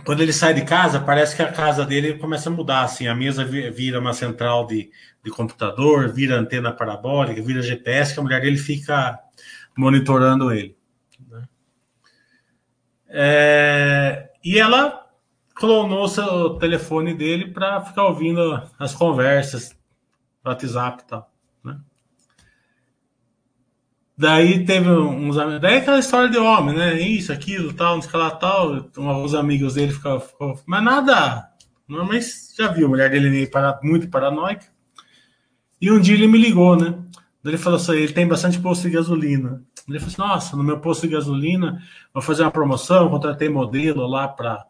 Quando 0.04 0.22
ele 0.22 0.32
sai 0.32 0.54
de 0.54 0.64
casa, 0.64 1.00
parece 1.00 1.36
que 1.36 1.42
a 1.42 1.52
casa 1.52 1.84
dele 1.84 2.14
começa 2.18 2.48
a 2.48 2.52
mudar, 2.52 2.82
assim, 2.82 3.06
a 3.06 3.14
mesa 3.14 3.44
vira 3.44 4.00
uma 4.00 4.14
central 4.14 4.66
de, 4.66 4.90
de 5.22 5.30
computador, 5.30 6.08
vira 6.08 6.36
antena 6.36 6.72
parabólica, 6.72 7.42
vira 7.42 7.60
GPS, 7.60 8.14
que 8.14 8.20
a 8.20 8.22
mulher 8.22 8.40
dele 8.40 8.56
fica 8.56 9.18
monitorando 9.76 10.50
ele. 10.50 10.76
Né? 11.28 11.48
É... 13.08 14.29
E 14.42 14.58
ela 14.58 15.06
clonou 15.54 16.06
o 16.06 16.58
telefone 16.58 17.14
dele 17.14 17.50
para 17.50 17.82
ficar 17.82 18.06
ouvindo 18.06 18.62
as 18.78 18.94
conversas, 18.94 19.76
WhatsApp 20.44 21.02
e 21.02 21.06
tal. 21.06 21.30
Né? 21.62 21.78
Daí 24.16 24.64
teve 24.64 24.90
uns 24.90 25.36
amigos. 25.36 25.60
Daí 25.60 25.76
aquela 25.76 25.98
história 25.98 26.30
de 26.30 26.38
homem, 26.38 26.74
né? 26.74 26.98
Isso, 26.98 27.32
aquilo, 27.32 27.74
tal, 27.74 27.96
não 27.96 28.02
sei 28.02 28.18
lá, 28.18 28.30
tal. 28.30 28.88
Alguns 28.96 29.34
amigos 29.34 29.74
dele 29.74 29.92
ficaram. 29.92 30.20
Ficou, 30.20 30.58
mas 30.66 30.82
nada. 30.82 31.50
Mas 31.86 32.54
já 32.56 32.68
viu, 32.68 32.86
a 32.86 32.88
mulher 32.88 33.10
dele 33.10 33.50
é 33.52 33.86
muito 33.86 34.08
paranoica. 34.08 34.64
E 35.80 35.90
um 35.90 36.00
dia 36.00 36.14
ele 36.14 36.26
me 36.26 36.38
ligou, 36.38 36.76
né? 36.76 36.94
Ele 37.44 37.58
falou 37.58 37.78
assim: 37.78 37.92
ele 37.92 38.12
tem 38.12 38.28
bastante 38.28 38.60
posto 38.60 38.82
de 38.82 38.94
gasolina. 38.94 39.62
Ele 39.90 40.00
falou 40.00 40.12
assim: 40.12 40.22
nossa, 40.22 40.56
no 40.56 40.62
meu 40.62 40.78
posto 40.78 41.06
de 41.06 41.14
gasolina, 41.14 41.82
vou 42.12 42.22
fazer 42.22 42.42
uma 42.42 42.50
promoção, 42.50 43.08
contratei 43.08 43.48
modelo 43.48 44.06
lá 44.06 44.28
para 44.28 44.66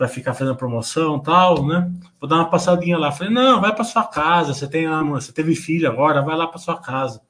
para 0.00 0.08
ficar 0.08 0.32
fazendo 0.32 0.56
promoção 0.56 1.18
tal, 1.18 1.66
né? 1.66 1.92
Vou 2.18 2.26
dar 2.26 2.36
uma 2.36 2.48
passadinha 2.48 2.96
lá. 2.96 3.12
Falei, 3.12 3.30
não, 3.30 3.60
vai 3.60 3.74
para 3.74 3.84
sua 3.84 4.02
casa, 4.02 4.54
você 4.54 4.66
tem 4.66 4.88
você 5.10 5.30
teve 5.30 5.54
filho 5.54 5.86
agora, 5.86 6.22
vai 6.22 6.34
lá 6.34 6.46
para 6.46 6.58
sua 6.58 6.80
casa. 6.80 7.20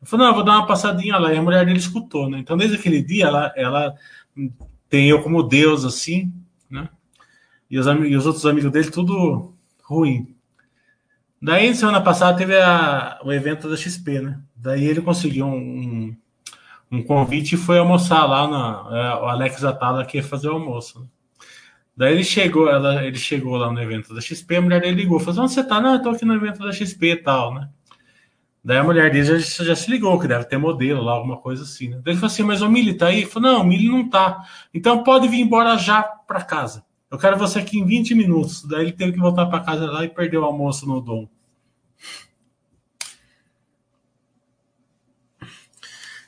Eu 0.00 0.06
falei, 0.06 0.26
não, 0.28 0.34
vou 0.34 0.44
dar 0.44 0.58
uma 0.58 0.66
passadinha 0.66 1.18
lá. 1.18 1.34
E 1.34 1.36
a 1.36 1.42
mulher 1.42 1.66
dele 1.66 1.80
escutou, 1.80 2.30
né? 2.30 2.38
Então, 2.38 2.56
desde 2.56 2.76
aquele 2.76 3.02
dia, 3.02 3.26
ela, 3.26 3.52
ela 3.56 3.94
tem 4.88 5.08
eu 5.08 5.22
como 5.22 5.42
Deus, 5.42 5.84
assim, 5.84 6.32
né? 6.70 6.88
E 7.68 7.80
os, 7.80 7.86
e 7.86 8.16
os 8.16 8.26
outros 8.26 8.46
amigos 8.46 8.70
dele, 8.70 8.92
tudo 8.92 9.52
ruim. 9.82 10.36
Daí, 11.42 11.74
semana 11.74 12.00
passada, 12.00 12.38
teve 12.38 12.56
a, 12.56 13.18
o 13.24 13.32
evento 13.32 13.68
da 13.68 13.76
XP, 13.76 14.20
né? 14.20 14.40
Daí 14.54 14.84
ele 14.84 15.02
conseguiu 15.02 15.46
um, 15.46 16.14
um 16.90 17.02
convite 17.02 17.54
e 17.54 17.58
foi 17.58 17.78
almoçar 17.78 18.24
lá 18.24 18.46
na. 18.46 18.98
É, 18.98 19.14
o 19.22 19.26
Alex 19.26 19.64
Atala 19.64 20.04
que 20.04 20.18
ia 20.18 20.22
fazer 20.22 20.48
o 20.48 20.54
almoço. 20.54 21.00
Né? 21.00 21.06
Daí 21.96 22.12
ele 22.12 22.24
chegou, 22.24 22.68
ela, 22.68 23.04
ele 23.04 23.16
chegou 23.16 23.56
lá 23.56 23.70
no 23.72 23.80
evento 23.80 24.14
da 24.14 24.20
XP, 24.20 24.56
a 24.56 24.60
mulher 24.60 24.80
dele 24.80 25.02
ligou, 25.02 25.20
falou: 25.20 25.44
onde 25.44 25.52
você 25.52 25.62
tá? 25.62 25.80
Não, 25.80 25.94
eu 25.94 26.02
tô 26.02 26.10
aqui 26.10 26.24
no 26.24 26.34
evento 26.34 26.58
da 26.58 26.72
XP 26.72 27.12
e 27.12 27.16
tal, 27.16 27.54
né? 27.54 27.68
Daí 28.64 28.78
a 28.78 28.84
mulher 28.84 29.12
dele 29.12 29.24
já, 29.24 29.64
já, 29.64 29.76
se 29.76 29.90
ligou, 29.90 30.18
que 30.18 30.26
deve 30.26 30.44
ter 30.46 30.56
modelo 30.56 31.02
lá, 31.02 31.12
alguma 31.12 31.36
coisa 31.36 31.62
assim. 31.62 31.88
Né? 31.88 32.00
Daí 32.02 32.14
ele 32.14 32.20
falou 32.20 32.32
assim: 32.32 32.42
Mas 32.42 32.62
o 32.62 32.68
Mili 32.68 32.94
tá 32.94 33.08
aí? 33.08 33.18
Ele 33.18 33.26
falou: 33.26 33.52
Não, 33.52 33.60
o 33.60 33.64
Mili 33.64 33.88
não 33.88 34.08
tá. 34.08 34.42
Então 34.72 35.04
pode 35.04 35.28
vir 35.28 35.40
embora 35.40 35.76
já 35.76 36.02
para 36.02 36.42
casa. 36.42 36.84
Eu 37.10 37.18
quero 37.18 37.36
você 37.36 37.60
aqui 37.60 37.78
em 37.78 37.84
20 37.84 38.14
minutos. 38.14 38.64
Daí 38.64 38.86
ele 38.86 38.92
teve 38.92 39.12
que 39.12 39.20
voltar 39.20 39.46
para 39.46 39.60
casa 39.60 39.86
lá 39.88 40.02
e 40.02 40.08
perdeu 40.08 40.42
o 40.42 40.44
almoço 40.44 40.88
no 40.88 41.00
Dom. 41.00 41.28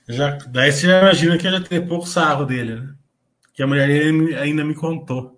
Já, 0.08 0.36
daí 0.48 0.72
você 0.72 0.86
já 0.86 1.00
imagina 1.00 1.38
que 1.38 1.46
eu 1.46 1.50
já 1.52 1.60
tem 1.60 1.86
pouco 1.86 2.06
sarro 2.06 2.44
dele, 2.44 2.76
né? 2.80 2.94
Que 3.54 3.62
a 3.62 3.66
mulher 3.66 3.90
ainda 4.40 4.64
me 4.64 4.74
contou. 4.74 5.35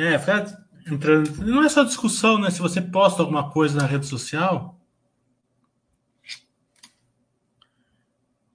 É, 0.00 0.18
ficar 0.18 0.46
entrando. 0.90 1.44
Não 1.44 1.62
é 1.62 1.68
só 1.68 1.84
discussão, 1.84 2.38
né? 2.38 2.50
Se 2.50 2.58
você 2.58 2.80
posta 2.80 3.20
alguma 3.20 3.50
coisa 3.50 3.76
na 3.78 3.86
rede 3.86 4.06
social, 4.06 4.80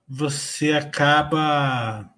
você 0.08 0.72
acaba. 0.72 2.10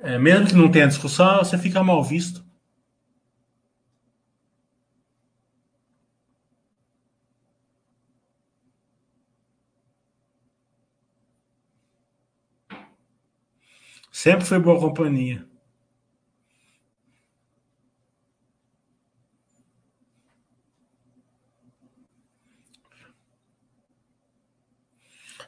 É, 0.00 0.18
mesmo 0.18 0.48
que 0.48 0.54
não 0.54 0.68
tenha 0.68 0.88
discussão, 0.88 1.38
você 1.38 1.56
fica 1.56 1.80
mal 1.80 2.02
visto. 2.02 2.44
Sempre 14.10 14.44
foi 14.44 14.58
boa 14.58 14.80
companhia. 14.80 15.49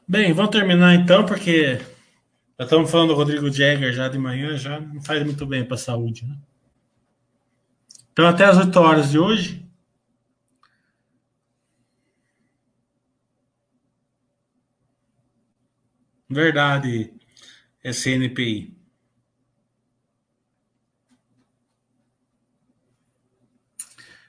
Bem, 0.08 0.32
vamos 0.32 0.50
terminar 0.50 0.94
então, 0.94 1.24
porque 1.24 1.78
já 2.58 2.64
estamos 2.64 2.90
falando 2.90 3.08
do 3.10 3.14
Rodrigo 3.14 3.50
Jagger 3.50 3.92
já 3.92 4.08
de 4.08 4.18
manhã, 4.18 4.56
já 4.56 4.80
não 4.80 5.00
faz 5.00 5.24
muito 5.24 5.46
bem 5.46 5.64
para 5.64 5.76
a 5.76 5.78
saúde. 5.78 6.26
Né? 6.26 6.36
Então, 8.12 8.26
até 8.26 8.44
as 8.44 8.58
8 8.58 8.76
horas 8.78 9.10
de 9.10 9.18
hoje. 9.18 9.64
Verdade 16.28 17.12
CNPI. 17.84 18.76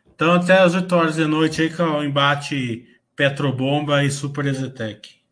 Então, 0.07 0.33
até 0.33 0.59
as 0.59 0.75
8 0.75 0.95
horas 0.95 1.15
da 1.17 1.27
noite 1.27 1.61
aí 1.61 1.73
com 1.75 1.83
o 1.83 2.03
embate 2.03 2.87
Petrobomba 3.15 4.03
e 4.03 4.11
Super 4.11 4.45
Ezetec. 4.45 5.22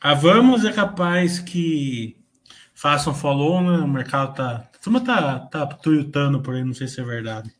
A 0.00 0.14
Vamos 0.14 0.64
é 0.64 0.72
capaz 0.72 1.38
que 1.40 2.16
façam 2.74 3.14
follow, 3.14 3.60
né? 3.62 3.84
O 3.84 3.88
mercado 3.88 4.34
tá. 4.34 4.56
A 4.74 4.78
turma 4.78 5.04
tá, 5.04 5.38
tá 5.40 5.66
tuitando 5.66 6.42
por 6.42 6.54
aí, 6.54 6.64
não 6.64 6.72
sei 6.72 6.88
se 6.88 7.00
é 7.00 7.04
verdade. 7.04 7.54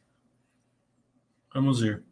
Vamos 1.53 1.81
ver. 1.81 2.10